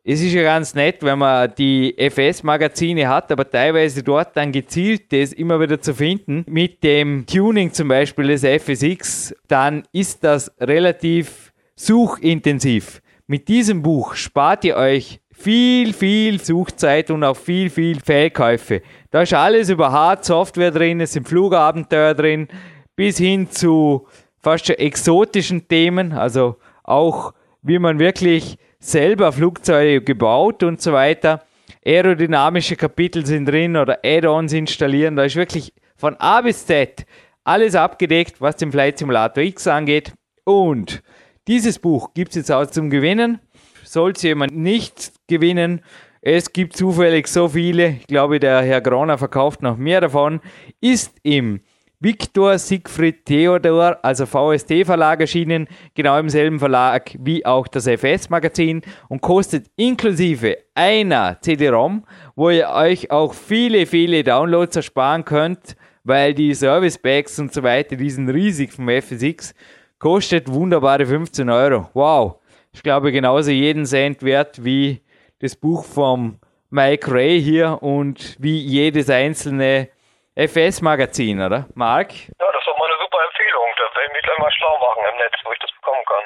es 0.07 0.21
ist 0.21 0.33
ja 0.33 0.43
ganz 0.43 0.75
nett, 0.75 1.01
wenn 1.01 1.17
man 1.17 1.51
die 1.57 1.95
FS-Magazine 1.97 3.07
hat, 3.07 3.31
aber 3.31 3.49
teilweise 3.49 4.03
dort 4.03 4.37
dann 4.37 4.51
gezielt 4.51 5.11
das 5.11 5.33
immer 5.33 5.59
wieder 5.59 5.81
zu 5.81 5.95
finden. 5.95 6.45
Mit 6.47 6.83
dem 6.83 7.25
Tuning 7.25 7.73
zum 7.73 7.87
Beispiel 7.87 8.27
des 8.27 8.43
FSX, 8.43 9.35
dann 9.47 9.81
ist 9.91 10.23
das 10.23 10.51
relativ 10.59 11.51
suchintensiv. 11.75 13.01
Mit 13.25 13.47
diesem 13.47 13.81
Buch 13.81 14.13
spart 14.13 14.63
ihr 14.65 14.75
euch 14.75 15.21
viel, 15.31 15.91
viel 15.91 16.39
Suchzeit 16.39 17.09
und 17.09 17.23
auch 17.23 17.35
viel, 17.35 17.71
viel 17.71 17.99
Fehlkäufe. 17.99 18.83
Da 19.09 19.23
ist 19.23 19.33
alles 19.33 19.69
über 19.69 19.91
Hard-Software 19.91 20.69
drin, 20.69 21.01
es 21.01 21.13
sind 21.13 21.27
Flugabenteuer 21.27 22.13
drin, 22.13 22.47
bis 22.95 23.17
hin 23.17 23.49
zu 23.49 24.05
fast 24.39 24.67
schon 24.67 24.75
exotischen 24.75 25.67
Themen, 25.67 26.13
also 26.13 26.57
auch 26.83 27.33
wie 27.63 27.79
man 27.79 27.97
wirklich 27.97 28.59
selber 28.85 29.31
Flugzeuge 29.31 30.01
gebaut 30.01 30.63
und 30.63 30.81
so 30.81 30.93
weiter. 30.93 31.43
Aerodynamische 31.85 32.75
Kapitel 32.75 33.25
sind 33.25 33.45
drin 33.45 33.75
oder 33.75 33.99
Add-ons 34.03 34.53
installieren. 34.53 35.15
Da 35.15 35.23
ist 35.23 35.35
wirklich 35.35 35.73
von 35.95 36.15
A 36.19 36.41
bis 36.41 36.65
Z 36.65 37.05
alles 37.43 37.75
abgedeckt, 37.75 38.41
was 38.41 38.57
den 38.57 38.71
Flight 38.71 38.97
Simulator 38.97 39.43
X 39.43 39.67
angeht. 39.67 40.13
Und 40.43 41.01
dieses 41.47 41.79
Buch 41.79 42.13
gibt 42.13 42.29
es 42.29 42.35
jetzt 42.35 42.51
auch 42.51 42.65
zum 42.67 42.89
Gewinnen. 42.89 43.39
Sollte 43.83 44.27
jemand 44.27 44.55
nicht 44.55 45.13
gewinnen, 45.27 45.81
es 46.27 46.53
gibt 46.53 46.75
zufällig 46.75 47.27
so 47.27 47.49
viele, 47.49 47.89
ich 47.99 48.07
glaube, 48.07 48.39
der 48.39 48.63
Herr 48.63 48.81
Groner 48.81 49.19
verkauft 49.19 49.61
noch 49.61 49.77
mehr 49.77 50.01
davon, 50.01 50.41
ist 50.81 51.13
im 51.21 51.61
Viktor 51.99 52.57
Siegfried 52.57 53.25
Theodor, 53.25 53.97
also 54.03 54.25
VST 54.25 54.85
Verlag 54.85 55.21
erschienen, 55.21 55.67
genau 55.93 56.19
im 56.19 56.29
selben 56.29 56.59
Verlag 56.59 57.15
wie 57.19 57.45
auch 57.45 57.67
das 57.67 57.87
FS 57.87 58.29
Magazin 58.29 58.81
und 59.07 59.21
kostet 59.21 59.67
inklusive 59.77 60.57
einer 60.73 61.37
CD-ROM, 61.41 62.03
wo 62.35 62.49
ihr 62.49 62.69
euch 62.69 63.11
auch 63.11 63.33
viele, 63.33 63.85
viele 63.85 64.23
Downloads 64.23 64.75
ersparen 64.75 65.23
könnt, 65.23 65.75
weil 66.03 66.33
die 66.33 66.53
Service 66.53 66.97
Packs 66.97 67.39
und 67.39 67.53
so 67.53 67.63
weiter, 67.63 67.95
die 67.95 68.09
sind 68.09 68.29
riesig 68.29 68.73
vom 68.73 68.89
FSX, 68.89 69.53
kostet 69.97 70.51
wunderbare 70.51 71.05
15 71.05 71.49
Euro. 71.49 71.89
Wow! 71.93 72.35
Ich 72.73 72.83
glaube 72.83 73.13
genauso 73.13 73.51
jeden 73.51 73.85
Cent 73.85 74.21
wert 74.21 74.63
wie 74.65 75.01
das 75.39 75.55
Buch 75.55 75.85
vom 75.85 76.39
Mike 76.69 77.09
Ray 77.09 77.41
hier 77.41 77.81
und 77.81 78.35
wie 78.37 78.59
jedes 78.59 79.09
einzelne 79.09 79.87
FS-Magazin, 80.35 81.41
oder? 81.41 81.67
Marc? 81.75 82.11
Ja, 82.11 82.51
das 82.51 82.61
ist 82.61 82.67
doch 82.67 82.77
mal 82.77 82.85
eine 82.85 82.99
super 83.01 83.17
Empfehlung. 83.25 83.67
Da 83.77 83.83
werde 83.95 84.07
ich 84.07 84.13
mich 84.13 84.21
gleich 84.21 84.37
mal 84.37 84.51
schlau 84.51 84.77
machen 84.79 85.03
im 85.11 85.17
Netz, 85.17 85.33
wo 85.45 85.51
ich 85.53 85.59
das 85.59 85.71
bekommen 85.71 86.03
kann. 86.05 86.23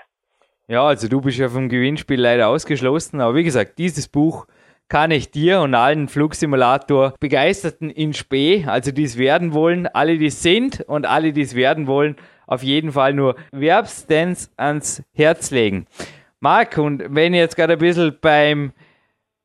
Ja, 0.67 0.83
also 0.85 1.07
du 1.07 1.21
bist 1.21 1.37
ja 1.37 1.49
vom 1.49 1.69
Gewinnspiel 1.69 2.19
leider 2.19 2.47
ausgeschlossen, 2.47 3.21
aber 3.21 3.35
wie 3.35 3.43
gesagt, 3.43 3.77
dieses 3.77 4.07
Buch 4.07 4.45
kann 4.87 5.11
ich 5.11 5.29
dir 5.29 5.61
und 5.61 5.75
allen 5.75 6.07
Flugsimulator 6.07 7.13
Begeisterten 7.19 7.91
in 7.91 8.13
Spee, 8.13 8.65
also 8.67 8.91
die 8.91 9.03
es 9.03 9.17
werden 9.17 9.53
wollen, 9.53 9.87
alle 9.87 10.17
die 10.17 10.27
es 10.27 10.41
sind 10.41 10.81
und 10.87 11.05
alle 11.05 11.31
die 11.31 11.41
es 11.41 11.55
werden 11.55 11.85
wollen, 11.85 12.17
auf 12.47 12.63
jeden 12.63 12.91
Fall 12.91 13.13
nur 13.13 13.35
wärmstens 13.51 14.51
ans 14.57 15.03
Herz 15.15 15.51
legen. 15.51 15.85
Marc, 16.39 16.77
und 16.77 17.03
wenn 17.15 17.35
ich 17.35 17.39
jetzt 17.39 17.55
gerade 17.55 17.73
ein 17.73 17.79
bisschen 17.79 18.17
beim 18.19 18.73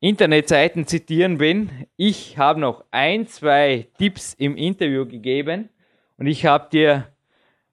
Internetseiten 0.05 0.85
zitieren 0.85 1.39
bin. 1.39 1.87
Ich 1.97 2.37
habe 2.37 2.59
noch 2.59 2.83
ein, 2.91 3.25
zwei 3.25 3.87
Tipps 3.97 4.35
im 4.35 4.55
Interview 4.55 5.07
gegeben 5.07 5.69
und 6.19 6.27
ich 6.27 6.45
habe 6.45 6.69
dir 6.69 7.07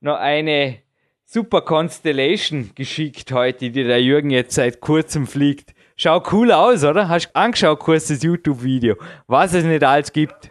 noch 0.00 0.16
eine 0.16 0.78
super 1.26 1.60
Constellation 1.60 2.70
geschickt 2.74 3.30
heute, 3.32 3.70
die 3.70 3.84
der 3.84 4.02
Jürgen 4.02 4.30
jetzt 4.30 4.54
seit 4.54 4.80
kurzem 4.80 5.26
fliegt. 5.26 5.74
Schau 5.94 6.22
cool 6.32 6.52
aus, 6.52 6.84
oder? 6.84 7.10
Hast 7.10 7.28
du 7.28 7.36
angeschaut, 7.36 7.80
kurz 7.80 8.08
das 8.08 8.22
YouTube-Video, 8.22 8.96
was 9.26 9.52
es 9.52 9.64
nicht 9.64 9.84
alles 9.84 10.10
gibt? 10.10 10.50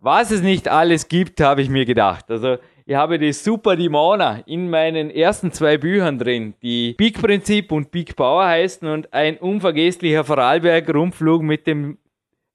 Was 0.00 0.30
es 0.30 0.42
nicht 0.42 0.68
alles 0.68 1.08
gibt, 1.08 1.40
habe 1.40 1.62
ich 1.62 1.70
mir 1.70 1.86
gedacht. 1.86 2.30
Also 2.30 2.58
ich 2.90 2.96
habe 2.96 3.20
die 3.20 3.32
Super 3.32 3.76
Dimona 3.76 4.40
in 4.46 4.68
meinen 4.68 5.12
ersten 5.12 5.52
zwei 5.52 5.78
Büchern 5.78 6.18
drin, 6.18 6.54
die 6.60 6.94
Big 6.94 7.22
Prinzip 7.22 7.70
und 7.70 7.92
Big 7.92 8.16
Power 8.16 8.44
heißen 8.44 8.88
und 8.88 9.14
ein 9.14 9.36
unvergesslicher 9.36 10.24
Vorarlberg-Rundflug 10.24 11.40
mit 11.40 11.68
dem 11.68 11.98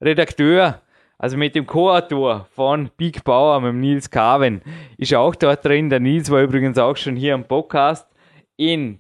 Redakteur, 0.02 0.82
also 1.18 1.38
mit 1.38 1.56
dem 1.56 1.66
Co-Autor 1.66 2.48
von 2.54 2.90
Big 2.98 3.24
Power, 3.24 3.62
mit 3.62 3.76
Nils 3.76 4.10
Carven, 4.10 4.62
ist 4.98 5.16
auch 5.16 5.36
dort 5.36 5.64
drin. 5.64 5.90
Der 5.90 6.02
Nils 6.02 6.30
war 6.30 6.42
übrigens 6.42 6.78
auch 6.78 6.98
schon 6.98 7.16
hier 7.16 7.34
am 7.34 7.46
Podcast 7.46 8.06
in 8.58 9.00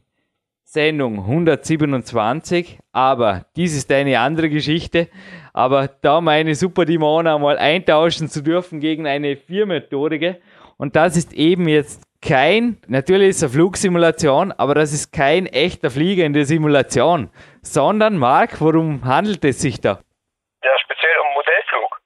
Sendung 0.63 1.19
127, 1.19 2.79
aber 2.93 3.45
dies 3.57 3.75
ist 3.75 3.91
eine 3.91 4.19
andere 4.19 4.49
Geschichte. 4.49 5.09
Aber 5.51 5.89
da 5.99 6.21
meine 6.21 6.55
Super 6.55 6.85
Dimona 6.85 7.37
mal 7.37 7.57
eintauschen 7.57 8.29
zu 8.29 8.41
dürfen 8.41 8.79
gegen 8.79 9.05
eine 9.05 9.35
viermotorige, 9.35 10.37
und 10.77 10.95
das 10.95 11.17
ist 11.17 11.33
eben 11.33 11.67
jetzt 11.67 12.03
kein, 12.21 12.77
natürlich 12.87 13.29
ist 13.29 13.37
es 13.37 13.43
eine 13.43 13.51
Flugsimulation, 13.51 14.51
aber 14.51 14.73
das 14.73 14.93
ist 14.93 15.11
kein 15.11 15.45
echter 15.45 15.91
Flieger 15.91 16.25
in 16.25 16.33
der 16.33 16.45
Simulation, 16.45 17.29
sondern, 17.61 18.17
Marc, 18.17 18.59
worum 18.61 19.05
handelt 19.05 19.45
es 19.45 19.61
sich 19.61 19.79
da? 19.79 19.99
Ja, 20.63 20.71
speziell 20.79 21.13
um 21.21 21.33
Modellflug. 21.35 22.01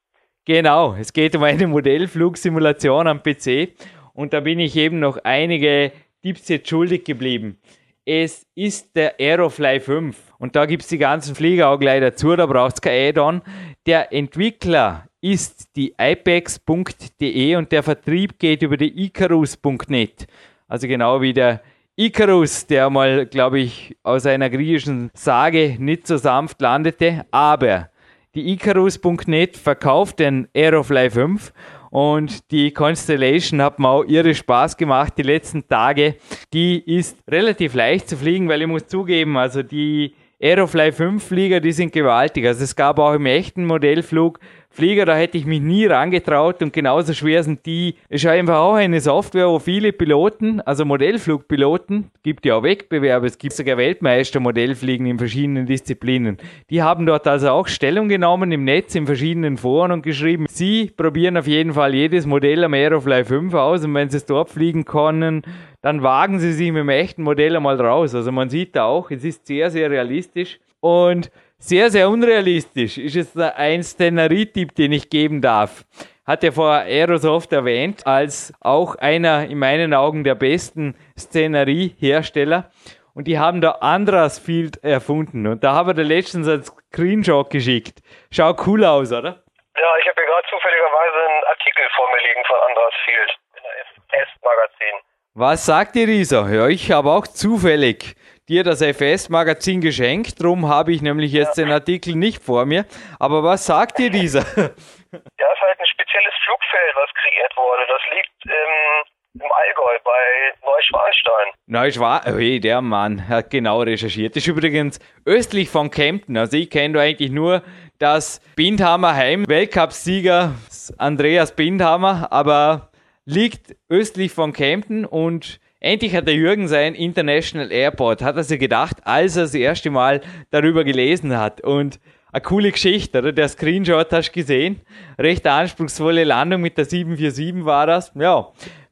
Genau, 0.45 0.95
es 0.99 1.13
geht 1.13 1.35
um 1.35 1.43
eine 1.43 1.67
Modellflugsimulation 1.67 3.07
am 3.07 3.23
PC 3.23 3.69
und 4.13 4.33
da 4.33 4.41
bin 4.41 4.59
ich 4.59 4.75
eben 4.75 4.99
noch 4.99 5.17
einige 5.23 5.93
Tipps 6.21 6.49
jetzt 6.49 6.67
schuldig 6.67 7.05
geblieben. 7.05 7.61
Es 8.03 8.45
ist 8.55 8.95
der 8.95 9.15
Aerofly 9.19 9.79
5 9.79 10.33
und 10.39 10.55
da 10.55 10.65
gibt 10.65 10.83
es 10.83 10.89
die 10.89 10.97
ganzen 10.97 11.35
Flieger 11.35 11.69
auch 11.69 11.79
gleich 11.79 12.01
dazu, 12.01 12.35
da 12.35 12.45
braucht 12.45 12.73
es 12.75 12.81
kein 12.81 13.09
Add-on. 13.09 13.41
Der 13.85 14.11
Entwickler 14.11 15.08
ist 15.21 15.75
die 15.75 15.93
ipex.de 15.99 17.55
und 17.55 17.71
der 17.71 17.83
Vertrieb 17.83 18.39
geht 18.39 18.61
über 18.61 18.77
die 18.77 19.05
icarus.net. 19.05 20.27
Also 20.67 20.87
genau 20.87 21.21
wie 21.21 21.33
der 21.33 21.61
Icarus, 21.95 22.65
der 22.65 22.89
mal, 22.89 23.25
glaube 23.25 23.59
ich, 23.59 23.97
aus 24.03 24.25
einer 24.25 24.49
griechischen 24.49 25.11
Sage 25.13 25.75
nicht 25.79 26.07
so 26.07 26.15
sanft 26.15 26.61
landete. 26.61 27.25
Aber 27.29 27.89
die 28.35 28.53
Icarus.net 28.53 29.57
verkauft 29.57 30.19
den 30.19 30.47
Aerofly 30.55 31.09
5 31.09 31.51
und 31.89 32.51
die 32.51 32.71
Constellation 32.71 33.61
hat 33.61 33.79
mir 33.79 33.89
auch 33.89 34.03
irre 34.05 34.33
Spaß 34.33 34.77
gemacht 34.77 35.15
die 35.17 35.23
letzten 35.23 35.67
Tage. 35.67 36.15
Die 36.53 36.79
ist 36.79 37.17
relativ 37.27 37.73
leicht 37.73 38.07
zu 38.07 38.15
fliegen, 38.15 38.47
weil 38.47 38.61
ich 38.61 38.67
muss 38.67 38.87
zugeben, 38.87 39.35
also 39.35 39.61
die 39.61 40.13
Aerofly 40.41 40.93
5 40.93 41.21
Flieger, 41.21 41.59
die 41.59 41.73
sind 41.73 41.91
gewaltig. 41.91 42.45
Also 42.45 42.63
es 42.63 42.77
gab 42.77 42.97
auch 42.99 43.13
im 43.13 43.25
echten 43.25 43.65
Modellflug 43.65 44.39
Flieger, 44.71 45.05
da 45.05 45.15
hätte 45.15 45.37
ich 45.37 45.47
mich 45.47 45.61
nie 45.61 45.87
rangetraut 45.87 46.61
und 46.61 46.71
genauso 46.71 47.13
schwer 47.13 47.43
sind 47.43 47.65
die. 47.65 47.95
Es 48.07 48.23
ist 48.23 48.29
einfach 48.29 48.59
auch 48.59 48.75
eine 48.75 49.01
Software, 49.01 49.47
wo 49.47 49.57
viele 49.57 49.91
Piloten, 49.91 50.61
also 50.61 50.85
Modellflugpiloten, 50.85 52.11
gibt 52.21 52.45
ja 52.45 52.55
auch 52.55 52.63
Wettbewerbe, 52.63 53.25
es 53.25 53.39
gibt 53.39 53.53
sogar 53.53 53.77
Weltmeister 53.77 54.39
Modellfliegen 54.39 55.07
in 55.07 55.17
verschiedenen 55.17 55.65
Disziplinen. 55.65 56.37
Die 56.69 56.83
haben 56.83 57.07
dort 57.07 57.27
also 57.27 57.49
auch 57.49 57.67
Stellung 57.67 58.09
genommen 58.09 58.51
im 58.51 58.63
Netz, 58.63 58.93
in 58.93 59.07
verschiedenen 59.07 59.57
Foren 59.57 59.91
und 59.91 60.03
geschrieben, 60.03 60.45
sie 60.47 60.91
probieren 60.95 61.35
auf 61.35 61.47
jeden 61.47 61.73
Fall 61.73 61.95
jedes 61.95 62.27
Modell 62.27 62.63
am 62.63 62.73
Aerofly 62.73 63.25
5 63.25 63.53
aus 63.55 63.83
und 63.83 63.95
wenn 63.95 64.09
sie 64.11 64.17
es 64.17 64.27
dort 64.27 64.51
fliegen 64.51 64.85
können, 64.85 65.41
dann 65.81 66.03
wagen 66.03 66.39
sie 66.39 66.53
sich 66.53 66.71
mit 66.71 66.81
dem 66.81 66.89
echten 66.89 67.23
Modell 67.23 67.55
einmal 67.55 67.81
raus. 67.81 68.13
Also 68.13 68.31
man 68.31 68.49
sieht 68.49 68.75
da 68.75 68.85
auch, 68.85 69.09
es 69.09 69.23
ist 69.23 69.47
sehr, 69.47 69.71
sehr 69.71 69.89
realistisch 69.89 70.59
und 70.79 71.31
sehr, 71.59 71.91
sehr 71.91 72.09
unrealistisch 72.09 72.97
ist 72.97 73.15
es 73.15 73.37
ein 73.37 73.83
Szenerie-Tipp, 73.83 74.75
den 74.75 74.93
ich 74.93 75.09
geben 75.09 75.41
darf. 75.41 75.83
Hat 76.25 76.43
er 76.43 76.53
vor 76.53 76.71
Aerosoft 76.71 77.51
erwähnt, 77.51 78.07
als 78.07 78.53
auch 78.61 78.95
einer 78.95 79.45
in 79.45 79.59
meinen 79.59 79.93
Augen 79.93 80.23
der 80.23 80.35
besten 80.35 80.95
Szenerie-Hersteller. 81.17 82.71
Und 83.13 83.25
die 83.25 83.37
haben 83.37 83.59
da 83.59 83.71
Andras 83.81 84.39
Field 84.39 84.81
erfunden. 84.83 85.47
Und 85.47 85.63
da 85.63 85.73
haben 85.73 85.97
wir 85.97 86.03
letztens 86.03 86.47
einen 86.47 86.63
Screenshot 86.63 87.49
geschickt. 87.49 87.99
Schaut 88.31 88.65
cool 88.65 88.85
aus, 88.85 89.11
oder? 89.11 89.43
Ja, 89.75 89.97
ich 89.99 90.07
habe 90.07 90.15
hier 90.15 90.25
gerade 90.25 90.47
zufälligerweise 90.49 91.17
einen 91.29 91.43
Artikel 91.43 91.83
vor 91.95 92.07
mir 92.11 92.21
liegen 92.27 92.45
von 92.47 92.57
Andras 92.69 92.93
Field 93.03 93.31
in 93.57 93.63
der 93.63 94.21
S-Magazin. 94.21 94.95
Was 95.33 95.65
sagt 95.65 95.95
ihr, 95.95 96.07
Risa? 96.07 96.49
Ja, 96.49 96.67
ich 96.67 96.91
habe 96.91 97.09
auch 97.09 97.27
zufällig 97.27 98.15
dir 98.49 98.63
das 98.63 98.81
FS-Magazin 98.81 99.81
geschenkt. 99.81 100.41
Darum 100.41 100.67
habe 100.67 100.91
ich 100.91 101.01
nämlich 101.01 101.31
jetzt 101.31 101.57
ja. 101.57 101.65
den 101.65 101.71
Artikel 101.71 102.15
nicht 102.15 102.43
vor 102.43 102.65
mir. 102.65 102.85
Aber 103.19 103.43
was 103.43 103.65
sagt 103.65 103.99
dir 103.99 104.09
dieser? 104.09 104.43
Ja, 105.11 105.17
es 105.17 105.25
ist 105.25 105.61
halt 105.61 105.79
ein 105.79 105.85
spezielles 105.87 106.33
Flugfeld, 106.45 106.95
was 106.95 107.09
kreiert 107.15 107.57
wurde. 107.57 107.81
Das 107.87 108.01
liegt 108.13 108.45
im, 108.45 109.41
im 109.41 109.51
Allgäu 109.51 109.97
bei 110.03 110.53
Neuschwanstein. 110.63 111.47
Neuschwanstein, 111.65 112.37
hey, 112.37 112.59
der 112.59 112.81
Mann 112.81 113.27
hat 113.27 113.49
genau 113.49 113.81
recherchiert. 113.81 114.35
Das 114.35 114.43
ist 114.43 114.47
übrigens 114.47 114.99
östlich 115.25 115.69
von 115.69 115.89
Kempten. 115.89 116.37
Also 116.37 116.57
ich 116.57 116.69
kenne 116.69 116.93
da 116.93 116.99
eigentlich 116.99 117.31
nur 117.31 117.63
das 117.97 118.39
Bindhammer 118.55 119.15
Heim, 119.15 119.47
Weltcupsieger 119.47 120.53
Andreas 120.99 121.55
Bindhammer, 121.55 122.27
aber 122.31 122.91
liegt 123.25 123.75
östlich 123.89 124.31
von 124.31 124.53
Kempten 124.53 125.05
und 125.05 125.59
Endlich 125.81 126.13
hat 126.13 126.27
der 126.27 126.35
Jürgen 126.35 126.67
sein 126.67 126.93
International 126.93 127.71
Airport, 127.71 128.21
hat 128.21 128.35
er 128.35 128.43
sich 128.43 128.59
gedacht, 128.59 128.97
als 129.05 129.37
er 129.37 129.43
das 129.43 129.53
erste 129.53 129.89
Mal 129.89 130.19
darüber 130.51 130.83
gelesen 130.83 131.37
hat. 131.37 131.61
Und 131.61 132.01
eine 132.33 132.41
coole 132.41 132.71
Geschichte, 132.71 133.19
oder? 133.19 133.31
Der 133.31 133.47
Screenshot 133.47 134.11
hast 134.11 134.29
du 134.29 134.33
gesehen. 134.33 134.81
Recht 135.17 135.47
anspruchsvolle 135.47 136.25
Landung 136.25 136.61
mit 136.61 136.77
der 136.77 136.83
747 136.83 137.63
war 137.63 137.87
das. 137.87 138.11
Ja, 138.15 138.51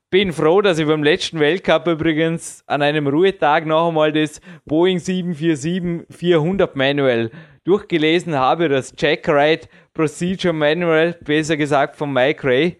bin 0.09 0.31
froh, 0.31 0.61
dass 0.61 0.79
ich 0.79 0.87
beim 0.87 1.03
letzten 1.03 1.41
Weltcup 1.41 1.87
übrigens 1.87 2.63
an 2.67 2.81
einem 2.81 3.07
Ruhetag 3.07 3.65
noch 3.65 3.89
einmal 3.89 4.13
das 4.13 4.39
Boeing 4.65 4.99
747-400 4.99 6.69
Manual 6.75 7.31
durchgelesen 7.65 8.33
habe, 8.33 8.69
das 8.69 8.95
Checkride 8.95 9.67
Procedure 9.93 10.53
Manual, 10.53 11.17
besser 11.25 11.57
gesagt 11.57 11.97
von 11.97 12.13
Mike 12.13 12.47
Ray. 12.47 12.77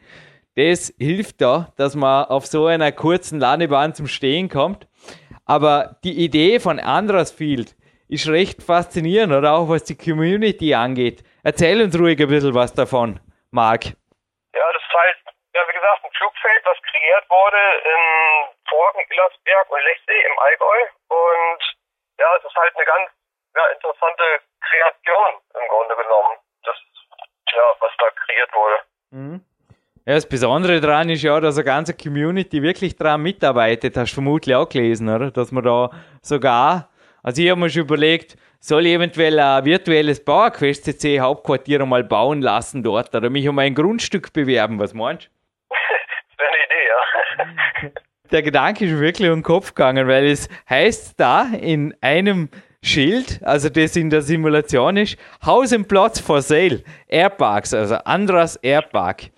Das 0.58 0.92
hilft 0.98 1.40
da, 1.40 1.72
dass 1.78 1.94
man 1.94 2.26
auf 2.26 2.48
so 2.48 2.66
einer 2.66 2.92
kurzen 2.92 3.40
Landebahn 3.40 3.94
zum 3.94 4.08
Stehen 4.08 4.50
kommt. 4.50 4.88
Aber 5.46 5.98
die 6.04 6.18
Idee 6.26 6.60
von 6.60 6.80
Andras 6.80 7.32
Field 7.32 7.76
ist 8.10 8.28
recht 8.28 8.64
faszinierend, 8.64 9.34
oder 9.38 9.54
auch 9.54 9.70
was 9.70 9.84
die 9.84 9.96
Community 9.96 10.74
angeht. 10.74 11.22
Erzähl 11.44 11.80
uns 11.80 11.94
ruhig 11.94 12.20
ein 12.20 12.28
bisschen 12.28 12.56
was 12.56 12.74
davon, 12.74 13.20
Marc. 13.52 13.86
Ja, 14.58 14.66
das 14.74 14.82
ist 14.82 14.98
halt, 14.98 15.18
ja, 15.54 15.62
wie 15.70 15.78
gesagt, 15.78 16.04
ein 16.04 16.12
Flugfeld, 16.18 16.66
was 16.66 16.82
kreiert 16.90 17.30
wurde 17.30 17.62
in 17.86 18.02
Forgen, 18.68 19.02
Illersberg 19.14 19.70
und 19.70 19.84
Lechsee 19.84 20.22
im 20.26 20.40
Allgäu. 20.40 20.80
Und 21.14 21.62
ja, 22.18 22.34
es 22.34 22.44
ist 22.44 22.56
halt 22.56 22.76
eine 22.76 22.86
ganz 22.86 23.12
ja, 23.54 23.64
interessante 23.78 24.26
Kreation 24.66 25.38
im 25.54 25.68
Grunde 25.70 25.96
genommen. 26.02 26.34
Das, 26.64 26.76
ja, 27.54 27.66
was 27.80 27.94
da 28.00 28.10
kreiert 28.10 28.50
wurde. 28.56 28.78
Mhm. 29.12 29.46
Ja, 30.08 30.14
das 30.14 30.26
Besondere 30.26 30.80
daran 30.80 31.10
ist 31.10 31.22
ja, 31.24 31.38
dass 31.42 31.58
eine 31.58 31.66
ganze 31.66 31.94
Community 31.94 32.62
wirklich 32.62 32.96
daran 32.96 33.22
mitarbeitet. 33.22 33.98
Hast 33.98 34.12
du 34.12 34.14
vermutlich 34.14 34.56
auch 34.56 34.70
gelesen, 34.70 35.10
oder? 35.10 35.32
Dass 35.32 35.52
man 35.52 35.66
da 35.66 35.92
sogar, 36.22 36.88
also 37.24 37.42
ich 37.42 37.50
habe 37.50 37.60
mir 37.60 37.70
schon 37.70 37.82
überlegt, 37.82 38.38
soll 38.62 38.86
ich 38.86 38.94
eventuell 38.94 39.38
ein 39.38 39.66
virtuelles 39.66 40.24
Bauerquest 40.24 40.86
CC 40.86 41.20
Hauptquartier 41.20 41.86
mal 41.86 42.06
bauen 42.06 42.42
lassen 42.42 42.84
dort 42.84 43.14
oder 43.14 43.30
mich 43.30 43.50
um 43.50 43.60
ein 43.60 43.76
Grundstück 43.76 44.32
bewerben. 44.32 44.80
Was 44.80 44.94
meinst 44.94 45.26
du? 45.26 45.76
wäre 46.38 46.50
eine 46.54 47.84
Idee, 47.84 47.84
ja. 47.84 47.92
Der 48.32 48.44
Gedanke 48.44 48.86
ist 48.86 48.98
wirklich 49.02 49.30
um 49.30 49.40
den 49.40 49.44
Kopf 49.44 49.76
gegangen, 49.76 50.08
weil 50.08 50.28
es 50.28 50.48
heißt 50.70 51.20
da 51.20 51.48
in 51.60 51.94
einem 52.00 52.50
Schild, 52.82 53.42
also 53.44 53.68
das 53.68 53.98
in 53.98 54.10
der 54.10 54.22
Simulation 54.22 54.96
ist, 54.96 55.18
Haus 55.46 55.74
und 55.74 55.90
Platz 55.90 56.22
for 56.22 56.42
Sale, 56.42 56.82
Airparks, 57.10 57.74
also 57.74 57.96
Andras 57.96 58.56
Airpark. 58.56 59.32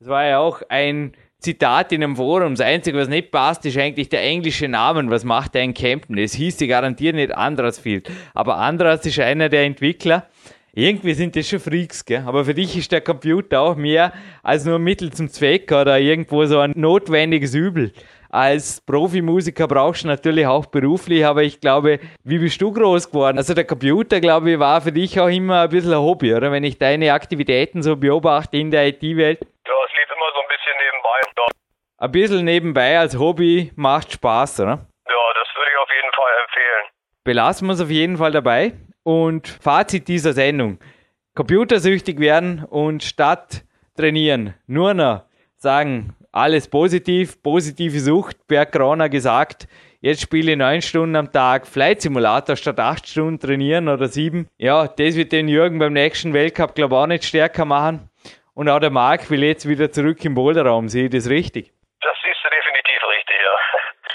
Das 0.00 0.08
war 0.08 0.24
ja 0.24 0.38
auch 0.38 0.62
ein 0.70 1.12
Zitat 1.40 1.92
in 1.92 2.02
einem 2.02 2.16
Forum. 2.16 2.54
Das 2.54 2.66
Einzige, 2.66 2.96
was 2.96 3.08
nicht 3.08 3.30
passt, 3.30 3.66
ist 3.66 3.76
eigentlich 3.76 4.08
der 4.08 4.22
englische 4.22 4.66
Name. 4.66 5.10
Was 5.10 5.24
macht 5.24 5.54
der 5.54 5.62
in 5.62 5.74
Kempten? 5.74 6.16
Es 6.16 6.32
hieß 6.32 6.56
sie 6.56 6.68
garantiert 6.68 7.16
nicht 7.16 7.34
Andras 7.34 7.78
Field. 7.78 8.10
Aber 8.32 8.56
Andras 8.56 9.04
ist 9.04 9.20
einer 9.20 9.50
der 9.50 9.64
Entwickler. 9.64 10.26
Irgendwie 10.72 11.12
sind 11.12 11.36
das 11.36 11.50
schon 11.50 11.60
Freaks, 11.60 12.06
gell? 12.06 12.22
Aber 12.24 12.46
für 12.46 12.54
dich 12.54 12.78
ist 12.78 12.92
der 12.92 13.02
Computer 13.02 13.60
auch 13.60 13.76
mehr 13.76 14.14
als 14.42 14.64
nur 14.64 14.76
ein 14.76 14.82
Mittel 14.82 15.12
zum 15.12 15.28
Zweck 15.28 15.70
oder 15.70 15.98
irgendwo 15.98 16.46
so 16.46 16.60
ein 16.60 16.72
notwendiges 16.76 17.54
Übel. 17.54 17.92
Als 18.30 18.80
Profimusiker 18.80 19.66
brauchst 19.66 20.04
du 20.04 20.06
natürlich 20.06 20.46
auch 20.46 20.66
beruflich, 20.66 21.26
aber 21.26 21.42
ich 21.42 21.60
glaube, 21.60 21.98
wie 22.22 22.38
bist 22.38 22.62
du 22.62 22.72
groß 22.72 23.10
geworden? 23.10 23.36
Also 23.38 23.52
der 23.54 23.64
Computer, 23.64 24.20
glaube 24.20 24.52
ich, 24.52 24.58
war 24.60 24.80
für 24.80 24.92
dich 24.92 25.18
auch 25.18 25.26
immer 25.28 25.62
ein 25.62 25.68
bisschen 25.68 25.92
ein 25.92 25.98
Hobby, 25.98 26.32
oder? 26.32 26.52
Wenn 26.52 26.62
ich 26.62 26.78
deine 26.78 27.12
Aktivitäten 27.12 27.82
so 27.82 27.96
beobachte 27.96 28.56
in 28.56 28.70
der 28.70 28.86
IT-Welt. 28.86 29.40
Ja, 29.42 29.74
es 29.86 29.92
lief 29.92 30.10
immer 30.14 30.30
so 30.34 30.40
ein 30.42 30.48
bisschen 30.48 30.76
nebenbei. 30.78 31.18
Ja. 31.36 31.46
Ein 32.02 32.12
bisschen 32.12 32.46
nebenbei 32.46 32.98
als 32.98 33.18
Hobby 33.18 33.72
macht 33.76 34.10
Spaß, 34.12 34.60
oder? 34.60 34.70
Ja, 34.70 35.22
das 35.34 35.48
würde 35.54 35.70
ich 35.70 35.78
auf 35.78 35.90
jeden 35.94 36.12
Fall 36.14 36.32
empfehlen. 36.44 36.84
Belassen 37.24 37.66
wir 37.66 37.74
es 37.74 37.80
auf 37.82 37.90
jeden 37.90 38.16
Fall 38.16 38.32
dabei. 38.32 38.72
Und 39.02 39.48
Fazit 39.48 40.08
dieser 40.08 40.32
Sendung. 40.32 40.78
Computersüchtig 41.34 42.18
werden 42.18 42.64
und 42.64 43.02
statt 43.02 43.64
trainieren 43.98 44.54
nur 44.66 44.94
noch 44.94 45.24
sagen, 45.56 46.16
alles 46.32 46.68
positiv, 46.68 47.42
positive 47.42 48.00
Sucht, 48.00 48.46
Berg 48.48 48.72
Corona 48.72 49.08
gesagt, 49.08 49.68
jetzt 50.00 50.22
spiele 50.22 50.52
ich 50.52 50.58
neun 50.58 50.80
Stunden 50.80 51.16
am 51.16 51.30
Tag 51.30 51.66
Flight 51.66 52.00
Simulator 52.00 52.56
statt 52.56 52.80
acht 52.80 53.08
Stunden 53.08 53.38
trainieren 53.38 53.88
oder 53.88 54.08
sieben. 54.08 54.48
Ja, 54.56 54.88
das 54.88 55.16
wird 55.16 55.32
den 55.32 55.48
Jürgen 55.48 55.78
beim 55.78 55.92
nächsten 55.92 56.32
Weltcup, 56.32 56.74
glaube 56.74 56.94
ich, 56.94 56.98
auch 56.98 57.06
nicht 57.06 57.24
stärker 57.24 57.66
machen. 57.66 58.08
Und 58.54 58.70
auch 58.70 58.80
der 58.80 58.90
Marc 58.90 59.30
will 59.30 59.44
jetzt 59.44 59.68
wieder 59.68 59.92
zurück 59.92 60.24
im 60.24 60.34
Boulderraum. 60.34 60.88
Sehe 60.88 61.04
ich 61.04 61.10
das 61.10 61.28
richtig? 61.28 61.74
Das 62.02 62.16
siehst 62.24 62.40
du 62.42 62.48
definitiv 62.48 63.00
richtig, 63.12 63.36
ja. 63.36 63.56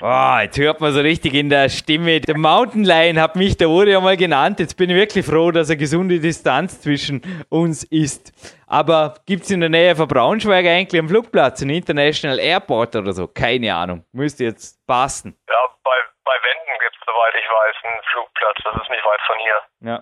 Oh, 0.02 0.38
jetzt 0.42 0.58
hört 0.58 0.82
man 0.82 0.92
so 0.92 1.00
richtig 1.00 1.34
in 1.34 1.50
der 1.50 1.70
Stimme. 1.70 2.20
Der 2.20 2.38
Mountain 2.38 2.84
Lion 2.84 3.20
hat 3.20 3.36
mich 3.36 3.56
der 3.56 3.70
Uri 3.70 3.96
einmal 3.96 4.18
genannt. 4.18 4.60
Jetzt 4.60 4.76
bin 4.76 4.90
ich 4.90 4.96
wirklich 4.96 5.26
froh, 5.26 5.52
dass 5.52 5.70
eine 5.70 5.78
gesunde 5.78 6.20
Distanz 6.20 6.82
zwischen 6.82 7.22
uns 7.50 7.84
ist. 7.86 8.34
Aber 8.68 9.16
gibt 9.26 9.44
es 9.44 9.52
in 9.52 9.62
der 9.62 9.70
Nähe 9.70 9.96
von 9.96 10.08
Braunschweig 10.08 10.66
eigentlich 10.66 11.00
einen 11.00 11.08
Flugplatz, 11.08 11.62
einen 11.62 11.72
International 11.72 12.40
Airport 12.40 12.96
oder 12.96 13.14
so? 13.14 13.28
Keine 13.28 13.74
Ahnung. 13.74 14.04
Müsste 14.12 14.44
jetzt 14.44 14.86
passen. 14.86 15.38
Ja, 15.48 15.56
bei, 15.84 15.92
bei 16.26 16.32
Wenden 16.32 16.80
gibt 16.82 16.96
es, 16.96 17.06
soweit 17.06 17.34
ich 17.40 17.48
weiß, 17.48 17.76
einen 17.84 18.04
Flugplatz. 18.12 18.58
Das 18.64 18.84
ist 18.84 18.90
nicht 18.90 19.06
weit 19.06 19.22
von 19.26 19.38
hier. 19.40 19.92
Ja. 19.92 20.02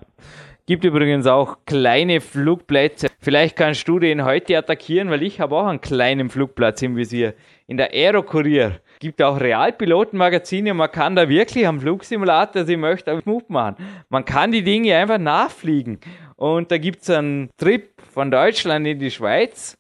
Gibt 0.66 0.86
übrigens 0.86 1.28
auch 1.28 1.58
kleine 1.66 2.22
Flugplätze. 2.22 3.10
Vielleicht 3.20 3.58
kannst 3.58 3.86
du 3.88 4.00
den 4.00 4.24
heute 4.24 4.58
attackieren, 4.58 5.12
weil 5.12 5.22
ich 5.22 5.42
habe 5.42 5.56
auch 5.58 5.68
einen 5.68 5.82
kleinen 5.82 6.30
Flugplatz 6.30 6.82
im 6.82 6.96
Visier. 6.96 7.34
In 7.68 7.76
der 7.76 7.92
Aerokurier 7.92 8.80
gibt 9.04 9.22
auch 9.22 9.38
Realpilotenmagazine. 9.40 10.74
Man 10.74 10.90
kann 10.90 11.16
da 11.16 11.28
wirklich 11.28 11.68
am 11.68 11.82
Flugsimulator, 11.82 12.64
sie 12.64 12.78
möchte, 12.78 13.12
einen 13.12 13.22
Move 13.26 13.44
machen. 13.50 13.76
Man 14.08 14.24
kann 14.24 14.54
die 14.54 14.64
Dinge 14.64 14.96
einfach 14.96 15.18
nachfliegen. 15.18 16.00
Und 16.38 16.72
da 16.72 16.78
gibt 16.78 17.02
es 17.02 17.10
einen 17.10 17.50
Trip 17.58 17.90
von 18.14 18.32
Deutschland 18.32 18.88
in 18.88 19.00
die 19.00 19.12
Schweiz 19.12 19.78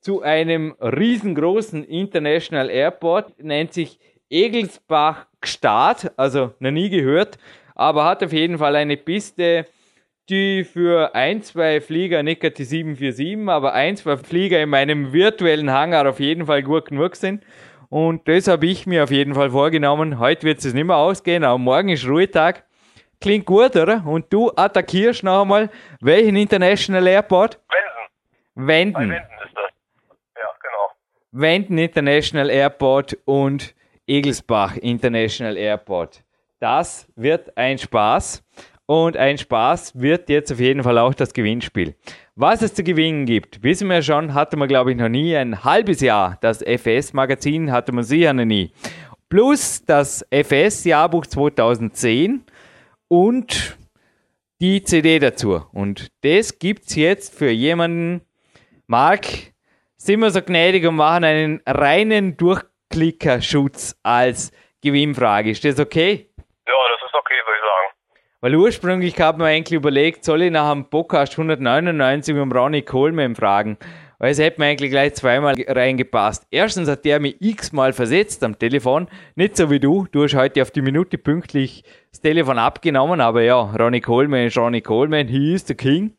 zu 0.00 0.22
einem 0.22 0.74
riesengroßen 0.80 1.84
International 1.84 2.68
Airport, 2.68 3.42
nennt 3.42 3.72
sich 3.72 4.00
Egelsbach 4.28 5.26
Gstaad, 5.40 6.12
also 6.16 6.52
noch 6.58 6.72
nie 6.72 6.90
gehört, 6.90 7.38
aber 7.76 8.04
hat 8.04 8.24
auf 8.24 8.32
jeden 8.32 8.58
Fall 8.58 8.74
eine 8.74 8.96
Piste, 8.96 9.66
die 10.28 10.64
für 10.64 11.14
ein, 11.14 11.42
zwei 11.42 11.80
Flieger, 11.80 12.22
nicht 12.22 12.42
die 12.42 12.64
747, 12.64 13.48
aber 13.48 13.72
ein, 13.72 13.96
zwei 13.96 14.16
Flieger 14.16 14.60
in 14.60 14.70
meinem 14.70 15.12
virtuellen 15.12 15.70
Hangar 15.70 16.08
auf 16.08 16.18
jeden 16.18 16.46
Fall 16.46 16.62
gut 16.62 16.86
genug 16.86 17.14
sind. 17.14 17.44
Und 17.88 18.26
das 18.28 18.48
habe 18.48 18.66
ich 18.66 18.86
mir 18.86 19.04
auf 19.04 19.10
jeden 19.10 19.34
Fall 19.34 19.50
vorgenommen. 19.50 20.18
Heute 20.18 20.42
wird 20.44 20.58
es 20.58 20.72
nicht 20.74 20.84
mehr 20.84 20.96
ausgehen, 20.96 21.44
aber 21.44 21.58
morgen 21.58 21.88
ist 21.88 22.06
Ruhetag 22.06 22.64
Klingt 23.24 23.46
gut, 23.46 23.74
oder? 23.74 24.04
Und 24.04 24.30
du 24.30 24.50
attackierst 24.54 25.22
noch 25.22 25.40
einmal 25.40 25.70
welchen 26.00 26.36
International 26.36 27.06
Airport? 27.06 27.58
Wenden. 28.54 28.92
Wenden. 28.92 28.92
Bei 28.92 29.00
Wenden 29.00 29.46
ist 29.46 29.56
das. 29.56 29.70
Ja, 30.36 30.48
genau. 30.60 30.90
Wenden 31.32 31.78
International 31.78 32.50
Airport 32.50 33.16
und 33.24 33.74
Egelsbach 34.06 34.76
International 34.76 35.56
Airport. 35.56 36.22
Das 36.60 37.10
wird 37.16 37.56
ein 37.56 37.78
Spaß. 37.78 38.44
Und 38.84 39.16
ein 39.16 39.38
Spaß 39.38 39.98
wird 39.98 40.28
jetzt 40.28 40.52
auf 40.52 40.60
jeden 40.60 40.82
Fall 40.82 40.98
auch 40.98 41.14
das 41.14 41.32
Gewinnspiel. 41.32 41.94
Was 42.36 42.62
es 42.62 42.74
zu 42.74 42.82
gewinnen 42.82 43.26
gibt, 43.26 43.62
wissen 43.62 43.88
wir 43.88 44.02
schon, 44.02 44.34
hatte 44.34 44.56
man 44.56 44.66
glaube 44.66 44.90
ich 44.90 44.96
noch 44.96 45.08
nie. 45.08 45.36
Ein 45.36 45.62
halbes 45.62 46.00
Jahr, 46.00 46.36
das 46.40 46.62
FS-Magazin 46.62 47.70
hatte 47.70 47.92
man 47.92 48.02
sicher 48.02 48.32
noch 48.32 48.44
nie. 48.44 48.72
Plus 49.28 49.84
das 49.84 50.26
FS-Jahrbuch 50.32 51.26
2010 51.26 52.44
und 53.06 53.78
die 54.60 54.82
CD 54.82 55.20
dazu. 55.20 55.64
Und 55.72 56.08
das 56.22 56.58
gibt 56.58 56.88
es 56.88 56.96
jetzt 56.96 57.38
für 57.38 57.50
jemanden, 57.50 58.22
Marc, 58.88 59.26
sind 59.96 60.18
wir 60.18 60.30
so 60.32 60.42
gnädig 60.42 60.88
und 60.88 60.96
machen 60.96 61.22
einen 61.22 61.62
reinen 61.64 62.36
Durchklickerschutz 62.36 63.94
als 64.02 64.50
Gewinnfrage. 64.82 65.50
Ist 65.50 65.64
das 65.64 65.78
okay? 65.78 66.30
Ja, 66.66 66.74
das 66.90 67.08
ist 67.08 67.14
okay, 67.14 67.34
würde 67.46 67.58
ich 67.58 67.64
sagen. 67.64 67.94
Weil 68.44 68.56
ursprünglich 68.56 69.14
ich 69.14 69.18
mir 69.18 69.46
eigentlich 69.46 69.78
überlegt, 69.78 70.22
soll 70.22 70.42
ich 70.42 70.50
nach 70.50 70.70
dem 70.70 70.84
Podcast 70.84 71.32
199 71.32 72.36
um 72.36 72.52
Ronnie 72.52 72.82
Coleman 72.82 73.34
fragen? 73.34 73.78
Weil 74.18 74.32
es 74.32 74.38
hätte 74.38 74.60
mir 74.60 74.66
eigentlich 74.66 74.90
gleich 74.90 75.14
zweimal 75.14 75.54
reingepasst. 75.66 76.46
Erstens 76.50 76.86
hat 76.90 77.06
der 77.06 77.20
mich 77.20 77.36
x-mal 77.40 77.94
versetzt 77.94 78.44
am 78.44 78.58
Telefon. 78.58 79.08
Nicht 79.34 79.56
so 79.56 79.70
wie 79.70 79.80
du. 79.80 80.06
Du 80.12 80.24
hast 80.24 80.34
heute 80.34 80.60
auf 80.60 80.70
die 80.72 80.82
Minute 80.82 81.16
pünktlich 81.16 81.84
das 82.10 82.20
Telefon 82.20 82.58
abgenommen. 82.58 83.22
Aber 83.22 83.40
ja, 83.40 83.62
Ronnie 83.62 84.02
Coleman 84.02 84.48
ist 84.48 84.58
Ronnie 84.58 84.82
Coleman. 84.82 85.26
He 85.26 85.54
is 85.54 85.66
the 85.66 85.74
King. 85.74 86.12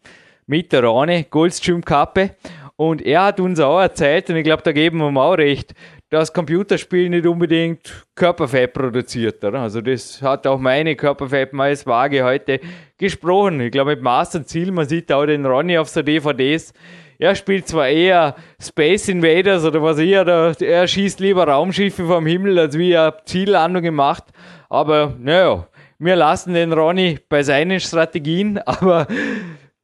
Mit 0.48 0.74
der 0.74 0.84
Ronnie 0.84 1.28
Goldstream-Kappe. 1.30 2.32
Und 2.76 3.04
er 3.04 3.26
hat 3.26 3.40
uns 3.40 3.60
auch 3.60 3.80
erzählt, 3.80 4.30
und 4.32 4.36
ich 4.36 4.44
glaube, 4.44 4.64
da 4.64 4.72
geben 4.72 4.98
wir 4.98 5.08
ihm 5.08 5.18
auch 5.18 5.36
recht, 5.36 5.76
dass 6.10 6.32
Computerspiel 6.32 7.10
nicht 7.10 7.26
unbedingt 7.26 8.06
Körperfett 8.16 8.74
produziert. 8.74 9.44
Oder? 9.44 9.62
Also 9.62 9.82
das 9.82 10.22
hat 10.22 10.46
auch 10.48 10.60
meine 10.60 10.96
Körperfettmaßwaage 10.96 12.24
heute 12.24 12.60
gesprochen. 12.98 13.60
Ich 13.62 13.72
glaube, 13.72 13.96
mit 13.96 14.06
und 14.06 14.48
Ziel, 14.48 14.72
man 14.72 14.88
sieht 14.88 15.12
auch 15.12 15.26
den 15.26 15.46
Ronny 15.46 15.78
auf 15.78 15.90
so 15.90 16.02
DVDs, 16.02 16.74
er 17.18 17.36
spielt 17.36 17.68
zwar 17.68 17.88
eher 17.88 18.36
Space 18.62 19.08
Invaders 19.08 19.64
oder 19.64 19.82
was 19.82 20.00
eher, 20.00 20.28
er 20.28 20.88
schießt 20.88 21.20
lieber 21.22 21.48
Raumschiffe 21.48 22.06
vom 22.06 22.26
Himmel, 22.26 22.60
als 22.60 22.78
wie 22.78 22.92
er 22.92 23.24
Ziellandungen 23.24 23.96
macht, 23.96 24.26
aber 24.70 25.16
naja, 25.18 25.68
wir 25.98 26.16
lassen 26.18 26.54
den 26.54 26.74
Ronny 26.74 27.20
bei 27.30 27.42
seinen 27.44 27.80
Strategien, 27.80 28.58
aber 28.66 29.08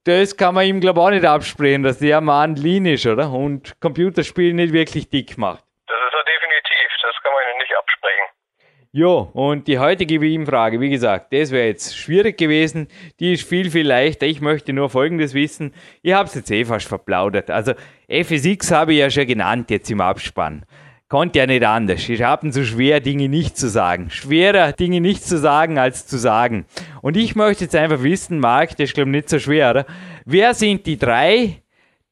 das 0.03 0.35
kann 0.35 0.55
man 0.55 0.65
ihm, 0.65 0.81
glaube 0.81 0.99
ich, 0.99 1.05
auch 1.05 1.09
nicht 1.11 1.25
absprechen, 1.25 1.83
dass 1.83 1.99
der 1.99 2.21
Mann 2.21 2.55
lean 2.55 2.85
ist, 2.85 3.05
oder? 3.05 3.31
Und 3.31 3.79
Computerspiele 3.79 4.53
nicht 4.53 4.73
wirklich 4.73 5.09
dick 5.09 5.37
macht. 5.37 5.63
Das 5.87 5.97
ist 5.97 6.13
er 6.13 6.23
definitiv, 6.25 6.89
das 7.01 7.15
kann 7.23 7.31
man 7.31 7.43
ihm 7.53 7.57
nicht 7.59 7.77
absprechen. 7.77 8.25
Jo, 8.93 9.29
und 9.31 9.69
die 9.69 9.79
heutige 9.79 10.19
Wien-Frage, 10.19 10.81
wie 10.81 10.89
gesagt, 10.89 11.31
das 11.31 11.51
wäre 11.51 11.67
jetzt 11.67 11.95
schwierig 11.95 12.37
gewesen. 12.37 12.89
Die 13.21 13.31
ist 13.31 13.47
viel, 13.47 13.71
viel 13.71 13.87
leichter. 13.87 14.25
Ich 14.25 14.41
möchte 14.41 14.73
nur 14.73 14.89
Folgendes 14.89 15.33
wissen. 15.33 15.73
Ich 16.01 16.11
habe 16.11 16.27
es 16.27 16.35
jetzt 16.35 16.51
eh 16.51 16.65
fast 16.65 16.89
verplaudert. 16.89 17.49
Also 17.49 17.71
FSX 18.09 18.69
habe 18.71 18.91
ich 18.91 18.99
ja 18.99 19.09
schon 19.09 19.27
genannt 19.27 19.71
jetzt 19.71 19.89
im 19.89 20.01
Abspann. 20.01 20.65
Konnte 21.07 21.39
ja 21.39 21.45
nicht 21.45 21.63
anders. 21.63 22.09
Ich 22.09 22.21
habe 22.21 22.51
so 22.51 22.65
schwer, 22.65 22.99
Dinge 22.99 23.29
nicht 23.29 23.55
zu 23.55 23.69
sagen. 23.69 24.09
Schwerer, 24.09 24.73
Dinge 24.73 24.99
nicht 24.99 25.23
zu 25.23 25.37
sagen, 25.37 25.77
als 25.77 26.05
zu 26.05 26.17
sagen. 26.17 26.65
Und 27.01 27.15
ich 27.15 27.33
möchte 27.33 27.63
jetzt 27.63 27.75
einfach 27.77 28.03
wissen, 28.03 28.39
Marc, 28.39 28.71
das 28.71 28.89
ist 28.89 28.93
glaube 28.93 29.11
ich 29.11 29.15
nicht 29.15 29.29
so 29.29 29.39
schwer, 29.39 29.71
oder? 29.71 29.85
Wer 30.25 30.53
sind 30.53 30.85
die 30.85 30.97
drei, 30.97 31.63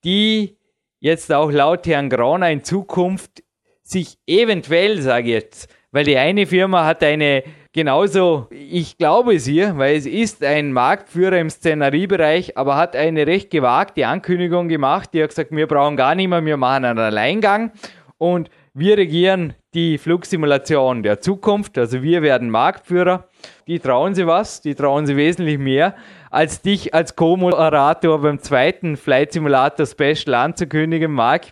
die 0.05 0.55
jetzt 1.01 1.29
auch 1.33 1.51
laut 1.51 1.87
Herrn 1.87 2.09
Grauner 2.09 2.49
in 2.49 2.63
Zukunft 2.63 3.43
sich 3.83 4.17
eventuell, 4.25 5.01
sage 5.01 5.27
ich 5.27 5.33
jetzt, 5.33 5.78
weil 5.91 6.05
die 6.05 6.17
eine 6.17 6.45
Firma 6.45 6.85
hat 6.85 7.03
eine 7.03 7.43
genauso, 7.73 8.47
ich 8.51 8.97
glaube 8.97 9.35
es 9.35 9.47
ihr, 9.47 9.77
weil 9.77 9.95
es 9.95 10.05
ist 10.05 10.43
ein 10.43 10.73
Marktführer 10.73 11.39
im 11.39 11.49
Szeneriebereich, 11.49 12.57
aber 12.57 12.75
hat 12.75 12.95
eine 12.95 13.27
recht 13.27 13.49
gewagte 13.51 14.07
Ankündigung 14.07 14.67
gemacht. 14.67 15.11
Die 15.13 15.21
hat 15.21 15.29
gesagt, 15.29 15.51
wir 15.51 15.67
brauchen 15.67 15.97
gar 15.97 16.15
nicht 16.15 16.27
mehr, 16.27 16.43
wir 16.45 16.57
machen 16.57 16.85
einen 16.85 16.99
Alleingang 16.99 17.71
und 18.17 18.49
wir 18.73 18.97
regieren 18.97 19.55
die 19.73 19.97
Flugsimulation 19.97 21.03
der 21.03 21.21
Zukunft, 21.21 21.77
also 21.77 22.01
wir 22.01 22.21
werden 22.21 22.49
Marktführer. 22.49 23.27
Die 23.67 23.79
trauen 23.79 24.15
sie 24.15 24.25
was, 24.25 24.61
die 24.61 24.73
trauen 24.73 25.05
sie 25.05 25.15
wesentlich 25.15 25.59
mehr, 25.59 25.95
als 26.31 26.61
dich 26.61 26.93
als 26.93 27.15
Co-Moderator 27.15 28.21
beim 28.21 28.39
zweiten 28.39 28.97
Flight 28.97 29.33
Simulator 29.33 29.85
Special 29.85 30.33
anzukündigen, 30.33 31.11
Marc. 31.11 31.47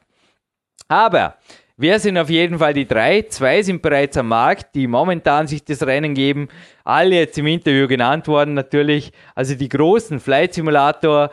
Aber 0.87 1.35
Wer 1.79 1.99
sind 1.99 2.17
auf 2.17 2.31
jeden 2.31 2.57
Fall 2.57 2.73
die 2.73 2.87
drei? 2.87 3.21
Zwei 3.21 3.61
sind 3.61 3.83
bereits 3.83 4.17
am 4.17 4.29
Markt, 4.29 4.73
die 4.73 4.87
momentan 4.87 5.45
sich 5.45 5.63
das 5.63 5.85
Rennen 5.85 6.15
geben. 6.15 6.47
Alle 6.83 7.17
jetzt 7.17 7.37
im 7.37 7.45
Interview 7.45 7.87
genannt 7.87 8.27
worden 8.27 8.55
natürlich. 8.55 9.11
Also 9.35 9.53
die 9.53 9.69
großen 9.69 10.19
Flight 10.19 10.55
Simulator 10.55 11.29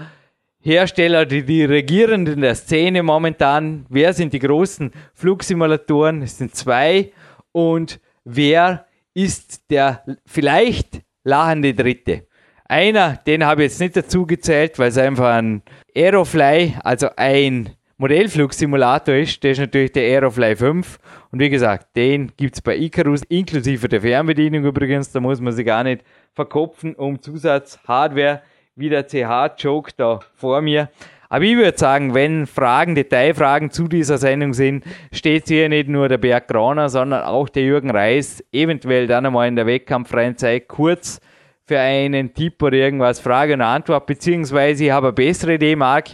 Hersteller, 0.61 1.24
die, 1.24 1.47
die 1.47 1.64
Regierenden 1.64 2.42
der 2.42 2.55
Szene 2.57 3.03
momentan. 3.03 3.86
Wer 3.88 4.12
sind 4.12 4.34
die 4.34 4.38
großen 4.38 4.90
Flugsimulatoren? 5.14 6.20
Es 6.20 6.36
sind 6.36 6.55
zwei. 6.55 7.12
Und 7.53 7.99
wer 8.24 8.84
ist 9.14 9.70
der 9.70 10.05
vielleicht 10.26 11.01
lachende 11.22 11.72
Dritte? 11.72 12.26
Einer, 12.66 13.16
den 13.26 13.47
habe 13.47 13.64
ich 13.64 13.72
jetzt 13.72 13.80
nicht 13.80 13.97
dazu 13.97 14.26
gezählt, 14.26 14.78
weil 14.78 14.88
es 14.88 14.99
einfach 14.99 15.36
ein 15.36 15.62
Aerofly, 15.97 16.74
also 16.82 17.09
ein 17.16 17.70
Modellflugsimulator 18.05 19.14
ist, 19.14 19.42
der 19.42 19.52
ist 19.52 19.61
natürlich 19.61 19.92
der 19.92 20.02
Aerofly 20.02 20.55
5. 20.57 20.98
Und 21.32 21.38
wie 21.38 21.48
gesagt, 21.48 21.96
den 21.96 22.32
gibt 22.36 22.55
es 22.55 22.61
bei 22.61 22.76
Icarus, 22.76 23.22
inklusive 23.30 23.88
der 23.88 24.02
Fernbedienung 24.02 24.62
übrigens. 24.66 25.11
Da 25.11 25.20
muss 25.20 25.40
man 25.40 25.55
sich 25.55 25.64
gar 25.64 25.84
nicht 25.84 26.05
verkopfen 26.34 26.94
um 26.96 27.22
Zusatzhardware, 27.22 28.42
wie 28.76 28.91
der 28.91 29.07
CH-Joke 29.07 29.92
da 29.96 30.20
vor 30.34 30.61
mir. 30.61 30.91
Aber 31.30 31.46
ich 31.46 31.57
würde 31.57 31.79
sagen, 31.79 32.12
wenn 32.12 32.46
Fragen, 32.46 32.95
Detailfragen 32.95 33.70
zu 33.70 33.88
dieser 33.88 34.18
Sendung 34.18 34.53
sind, 34.53 34.84
steht 35.11 35.49
hier 35.49 35.70
nicht 35.70 35.88
nur 35.88 36.11
der 36.11 36.18
Berg 36.18 36.49
Graner, 36.49 36.91
sondern 36.91 37.22
auch 37.22 37.49
der 37.49 37.62
Jürgen 37.62 37.91
Reis, 37.91 38.45
eventuell 38.53 39.07
dann 39.07 39.24
einmal 39.24 39.49
in 39.49 39.57
der 39.57 39.64
wettkampffreien 39.64 40.37
Zeit 40.37 40.68
kurz 40.68 41.22
für 41.66 41.79
einen 41.79 42.34
Tipp 42.34 42.62
oder 42.62 42.76
irgendwas 42.76 43.20
Frage 43.20 43.54
und 43.54 43.62
Antwort, 43.62 44.04
beziehungsweise 44.04 44.84
ich 44.84 44.91
habe 44.91 45.07
eine 45.07 45.14
bessere 45.14 45.54
Idee, 45.54 45.76
Marc. 45.76 46.11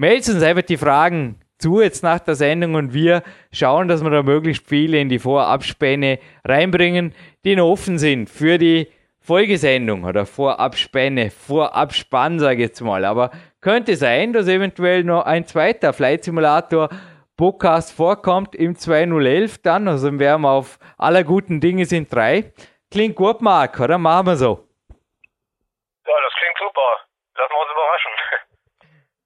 Meldet 0.00 0.30
uns 0.30 0.42
einfach 0.42 0.62
die 0.62 0.78
Fragen 0.78 1.38
zu 1.58 1.82
jetzt 1.82 2.02
nach 2.02 2.20
der 2.20 2.34
Sendung 2.34 2.72
und 2.72 2.94
wir 2.94 3.22
schauen, 3.52 3.86
dass 3.86 4.02
wir 4.02 4.08
da 4.08 4.22
möglichst 4.22 4.66
viele 4.66 4.98
in 4.98 5.10
die 5.10 5.18
Vorabspäne 5.18 6.18
reinbringen, 6.42 7.14
die 7.44 7.54
noch 7.54 7.68
offen 7.68 7.98
sind 7.98 8.30
für 8.30 8.56
die 8.56 8.90
Folgesendung 9.20 10.04
oder 10.04 10.24
Vorabspäne, 10.24 11.30
Vorabspann, 11.30 12.38
sage 12.38 12.62
ich 12.62 12.68
jetzt 12.68 12.80
mal. 12.80 13.04
Aber 13.04 13.30
könnte 13.60 13.94
sein, 13.96 14.32
dass 14.32 14.48
eventuell 14.48 15.04
noch 15.04 15.26
ein 15.26 15.44
zweiter 15.44 15.92
Flight 15.92 16.24
Simulator 16.24 16.88
Podcast 17.36 17.94
vorkommt 17.94 18.54
im 18.54 18.76
2011 18.76 19.60
dann. 19.60 19.86
Also 19.86 20.18
wären 20.18 20.40
wir 20.40 20.50
auf 20.50 20.78
aller 20.96 21.24
guten 21.24 21.60
Dinge 21.60 21.84
sind 21.84 22.10
drei. 22.10 22.54
Klingt 22.90 23.16
gut, 23.16 23.42
Marc, 23.42 23.78
oder? 23.78 23.98
Machen 23.98 24.28
wir 24.28 24.36
so. 24.36 24.66
Ja, 24.88 26.14
das 26.24 26.32
klingt 26.38 26.56
super. 26.58 26.88
Lassen 27.36 27.52
wir 27.52 27.60
uns 27.60 27.70
überraschen. 27.70 28.12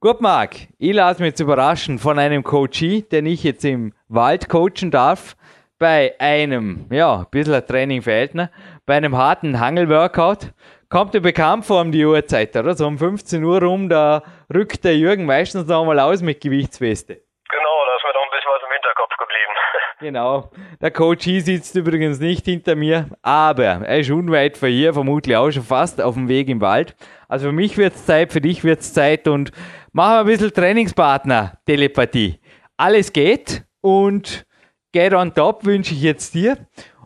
Gut, 0.04 0.20
Marc, 0.20 0.56
ich 0.76 0.92
lasse 0.92 1.22
mich 1.22 1.30
jetzt 1.30 1.40
überraschen 1.40 1.98
von 1.98 2.18
einem 2.18 2.44
Coachie, 2.44 3.00
den 3.00 3.24
ich 3.24 3.42
jetzt 3.42 3.64
im 3.64 3.94
Wald 4.08 4.50
coachen 4.50 4.90
darf, 4.90 5.34
bei 5.78 6.14
einem, 6.18 6.84
ja, 6.90 7.20
ein 7.20 7.26
bisschen 7.30 7.54
ein 7.54 7.66
Training 7.66 8.02
fehlt, 8.02 8.34
ne? 8.34 8.50
bei 8.84 8.98
einem 8.98 9.16
harten 9.16 9.58
Hangel-Workout. 9.58 10.52
Kommt 10.90 11.14
dir 11.14 11.22
bekannt 11.22 11.64
vor 11.64 11.80
um 11.80 11.90
die 11.90 12.04
Uhrzeit, 12.04 12.54
oder? 12.54 12.74
So 12.74 12.86
um 12.86 12.98
15 12.98 13.42
Uhr 13.42 13.62
rum, 13.62 13.88
da 13.88 14.22
rückt 14.54 14.84
der 14.84 14.94
Jürgen 14.94 15.24
meistens 15.24 15.66
noch 15.68 15.86
mal 15.86 15.98
aus 15.98 16.20
mit 16.20 16.42
Gewichtsweste. 16.42 17.22
Genau, 17.48 17.76
da 17.86 17.96
ist 17.96 18.04
mir 18.04 18.12
noch 18.12 18.24
ein 18.24 18.30
bisschen 18.30 18.50
was 18.54 18.62
im 18.62 18.72
Hinterkopf 18.74 19.16
geblieben. 19.16 19.52
Genau. 20.00 20.50
Der 20.82 20.90
Coach 20.90 21.24
sitzt 21.24 21.76
übrigens 21.76 22.20
nicht 22.20 22.44
hinter 22.44 22.74
mir, 22.74 23.06
aber 23.22 23.64
er 23.64 24.00
ist 24.00 24.10
unweit 24.10 24.58
von 24.58 24.68
hier, 24.68 24.92
vermutlich 24.92 25.34
auch 25.34 25.50
schon 25.50 25.62
fast 25.62 26.02
auf 26.02 26.14
dem 26.14 26.28
Weg 26.28 26.48
im 26.48 26.60
Wald. 26.60 26.94
Also 27.26 27.46
für 27.46 27.52
mich 27.52 27.78
wird 27.78 27.94
es 27.94 28.04
Zeit, 28.04 28.32
für 28.32 28.42
dich 28.42 28.64
wird 28.64 28.80
es 28.80 28.92
Zeit 28.92 29.28
und 29.28 29.52
machen 29.94 30.14
wir 30.14 30.20
ein 30.20 30.26
bisschen 30.26 30.52
Trainingspartner-Telepathie. 30.52 32.40
Alles 32.76 33.12
geht 33.12 33.64
und 33.80 34.44
get 34.92 35.14
on 35.14 35.32
top 35.32 35.64
wünsche 35.64 35.94
ich 35.94 36.02
jetzt 36.02 36.34
dir 36.34 36.58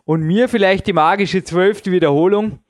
und 0.05 0.21
mir 0.21 0.49
vielleicht 0.49 0.87
die 0.87 0.93
magische 0.93 1.43
zwölfte 1.43 1.91
Wiederholung 1.91 2.63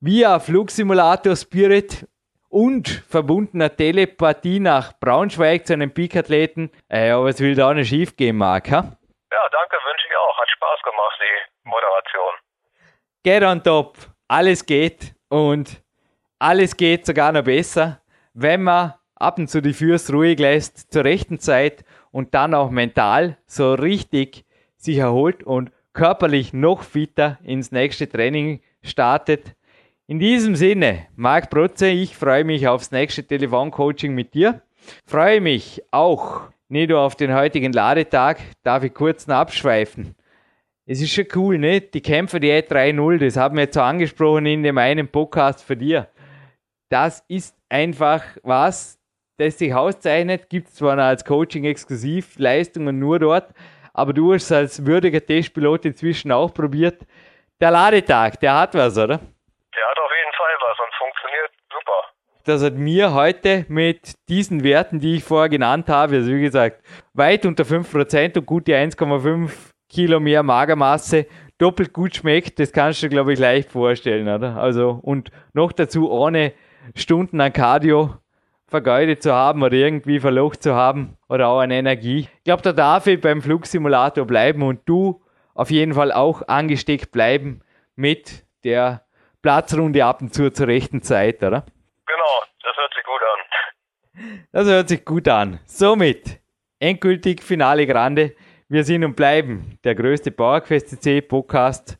via 0.00 0.38
Flugsimulator 0.38 1.34
Spirit 1.34 2.06
und 2.50 2.88
verbundener 3.08 3.74
Telepathie 3.74 4.60
nach 4.60 4.92
Braunschweig 5.00 5.66
zu 5.66 5.72
einem 5.72 5.92
Peak-Athleten. 5.92 6.70
Äh, 6.88 7.10
aber 7.10 7.30
es 7.30 7.40
will 7.40 7.54
da 7.54 7.70
auch 7.70 7.74
nicht 7.74 7.88
schief 7.88 8.14
gehen, 8.16 8.36
Marc. 8.36 8.70
Ha? 8.70 8.76
Ja, 8.76 9.48
danke, 9.50 9.76
wünsche 9.76 10.06
ich 10.08 10.16
auch. 10.16 10.38
Hat 10.38 10.50
Spaß 10.50 10.82
gemacht, 10.82 11.20
die 11.20 11.68
Moderation. 11.70 12.34
Get 13.24 13.42
on 13.42 13.62
top. 13.62 13.96
Alles 14.28 14.64
geht 14.66 15.14
und 15.30 15.82
alles 16.38 16.76
geht 16.76 17.06
sogar 17.06 17.32
noch 17.32 17.44
besser, 17.44 18.02
wenn 18.34 18.62
man 18.62 18.94
ab 19.24 19.38
und 19.38 19.48
zu 19.48 19.62
die 19.62 19.72
Füße 19.72 20.12
ruhig 20.12 20.38
lässt 20.38 20.92
zur 20.92 21.04
rechten 21.04 21.38
Zeit 21.38 21.84
und 22.10 22.34
dann 22.34 22.54
auch 22.54 22.70
mental 22.70 23.38
so 23.46 23.74
richtig 23.74 24.44
sich 24.76 24.98
erholt 24.98 25.42
und 25.42 25.72
körperlich 25.94 26.52
noch 26.52 26.82
fitter 26.82 27.38
ins 27.42 27.72
nächste 27.72 28.08
Training 28.08 28.60
startet. 28.82 29.56
In 30.06 30.18
diesem 30.18 30.54
Sinne, 30.54 31.06
Marc 31.16 31.48
Protze, 31.48 31.88
ich 31.88 32.16
freue 32.16 32.44
mich 32.44 32.68
aufs 32.68 32.90
nächste 32.90 33.24
Telefoncoaching 33.24 34.14
mit 34.14 34.34
dir. 34.34 34.60
Freue 35.06 35.40
mich 35.40 35.82
auch 35.90 36.42
nicht 36.68 36.90
nur 36.90 37.00
auf 37.00 37.16
den 37.16 37.34
heutigen 37.34 37.72
Ladetag, 37.72 38.38
darf 38.62 38.84
ich 38.84 38.92
kurz 38.92 39.26
noch 39.26 39.36
abschweifen. 39.36 40.14
Es 40.86 41.00
ist 41.00 41.14
schon 41.14 41.26
cool, 41.34 41.56
ne? 41.56 41.80
Die 41.80 42.02
Kämpfer, 42.02 42.40
die 42.40 42.50
E3-0, 42.50 43.18
das 43.18 43.38
haben 43.38 43.56
wir 43.56 43.64
jetzt 43.64 43.74
so 43.74 43.80
angesprochen 43.80 44.44
in 44.44 44.62
dem 44.62 44.76
einen 44.76 45.08
Podcast 45.08 45.62
für 45.62 45.76
dir. 45.76 46.08
Das 46.90 47.24
ist 47.26 47.56
einfach 47.70 48.22
was, 48.42 48.98
das 49.36 49.58
sich 49.58 49.74
auszeichnet. 49.74 50.48
Gibt 50.48 50.68
es 50.68 50.74
zwar 50.74 50.96
noch 50.96 51.04
als 51.04 51.24
Coaching 51.24 51.64
exklusiv 51.64 52.38
Leistungen 52.38 52.98
nur 52.98 53.18
dort, 53.18 53.52
aber 53.92 54.12
du 54.12 54.32
hast 54.32 54.44
es 54.44 54.52
als 54.52 54.86
würdiger 54.86 55.24
Testpilot 55.24 55.84
inzwischen 55.84 56.32
auch 56.32 56.52
probiert. 56.52 57.02
Der 57.60 57.70
Ladetag, 57.70 58.38
der 58.40 58.54
hat 58.54 58.74
was, 58.74 58.96
oder? 58.96 59.18
Der 59.18 59.86
hat 59.90 59.98
auf 59.98 60.10
jeden 60.16 60.34
Fall 60.36 60.54
was 60.60 60.78
und 60.78 60.94
funktioniert 60.98 61.50
super. 61.72 62.14
Das 62.44 62.62
hat 62.62 62.74
mir 62.74 63.14
heute 63.14 63.64
mit 63.68 64.14
diesen 64.28 64.62
Werten, 64.62 65.00
die 65.00 65.16
ich 65.16 65.24
vorher 65.24 65.48
genannt 65.48 65.88
habe, 65.88 66.16
also 66.16 66.30
wie 66.30 66.42
gesagt, 66.42 66.84
weit 67.14 67.46
unter 67.46 67.64
5% 67.64 68.38
und 68.38 68.46
gute 68.46 68.72
1,5 68.72 69.50
Kilo 69.88 70.20
mehr 70.20 70.42
Magermasse 70.42 71.26
doppelt 71.58 71.92
gut 71.92 72.16
schmeckt, 72.16 72.58
das 72.58 72.72
kannst 72.72 73.02
du, 73.02 73.08
glaube 73.08 73.32
ich, 73.32 73.38
leicht 73.38 73.70
vorstellen, 73.70 74.28
oder? 74.28 74.56
Also, 74.56 74.98
und 75.02 75.30
noch 75.52 75.72
dazu 75.72 76.10
ohne 76.10 76.52
Stunden 76.94 77.40
an 77.40 77.52
Cardio 77.52 78.16
vergeudet 78.66 79.22
zu 79.22 79.32
haben 79.32 79.62
oder 79.62 79.74
irgendwie 79.74 80.20
verlocht 80.20 80.62
zu 80.62 80.74
haben 80.74 81.16
oder 81.28 81.48
auch 81.48 81.60
an 81.60 81.70
Energie. 81.70 82.28
Ich 82.38 82.44
glaube, 82.44 82.62
da 82.62 82.72
darf 82.72 83.06
ich 83.06 83.20
beim 83.20 83.42
Flugsimulator 83.42 84.26
bleiben 84.26 84.62
und 84.62 84.80
du 84.86 85.22
auf 85.54 85.70
jeden 85.70 85.94
Fall 85.94 86.12
auch 86.12 86.48
angesteckt 86.48 87.12
bleiben 87.12 87.60
mit 87.94 88.44
der 88.64 89.04
Platzrunde 89.42 90.04
ab 90.04 90.22
und 90.22 90.34
zu 90.34 90.50
zur 90.50 90.66
rechten 90.66 91.02
Zeit, 91.02 91.42
oder? 91.42 91.64
Genau, 92.06 92.42
das 92.62 92.76
hört 92.76 92.94
sich 92.94 93.04
gut 93.04 93.20
an. 93.22 94.44
Das 94.52 94.66
hört 94.66 94.88
sich 94.88 95.04
gut 95.04 95.28
an. 95.28 95.60
Somit 95.66 96.40
endgültig 96.78 97.42
Finale 97.42 97.86
Grande. 97.86 98.34
Wir 98.68 98.84
sind 98.84 99.04
und 99.04 99.16
bleiben 99.16 99.78
der 99.84 99.94
größte 99.94 100.30
PowerQuest 100.30 100.88
CC 100.88 101.20
Podcast 101.20 101.98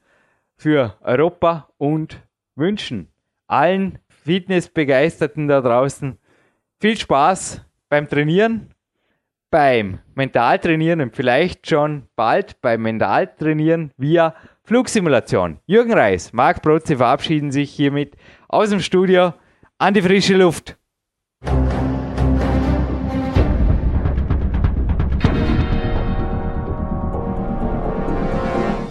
für 0.56 0.96
Europa 1.02 1.68
und 1.76 2.20
wünschen 2.54 3.12
allen 3.46 3.98
Fitnessbegeisterten 4.08 5.48
da 5.48 5.60
draußen 5.60 6.18
viel 6.84 6.98
Spaß 6.98 7.62
beim 7.88 8.06
Trainieren, 8.10 8.68
beim 9.50 10.00
Mentaltrainieren 10.14 11.00
und 11.00 11.16
vielleicht 11.16 11.66
schon 11.66 12.08
bald 12.14 12.60
beim 12.60 12.82
Mentaltrainieren 12.82 13.90
via 13.96 14.34
Flugsimulation. 14.64 15.60
Jürgen 15.64 15.94
Reis, 15.94 16.34
Marc 16.34 16.60
Protze 16.60 16.98
verabschieden 16.98 17.52
sich 17.52 17.70
hiermit 17.70 18.16
aus 18.48 18.68
dem 18.68 18.80
Studio 18.80 19.32
an 19.78 19.94
die 19.94 20.02
frische 20.02 20.36
Luft. 20.36 20.76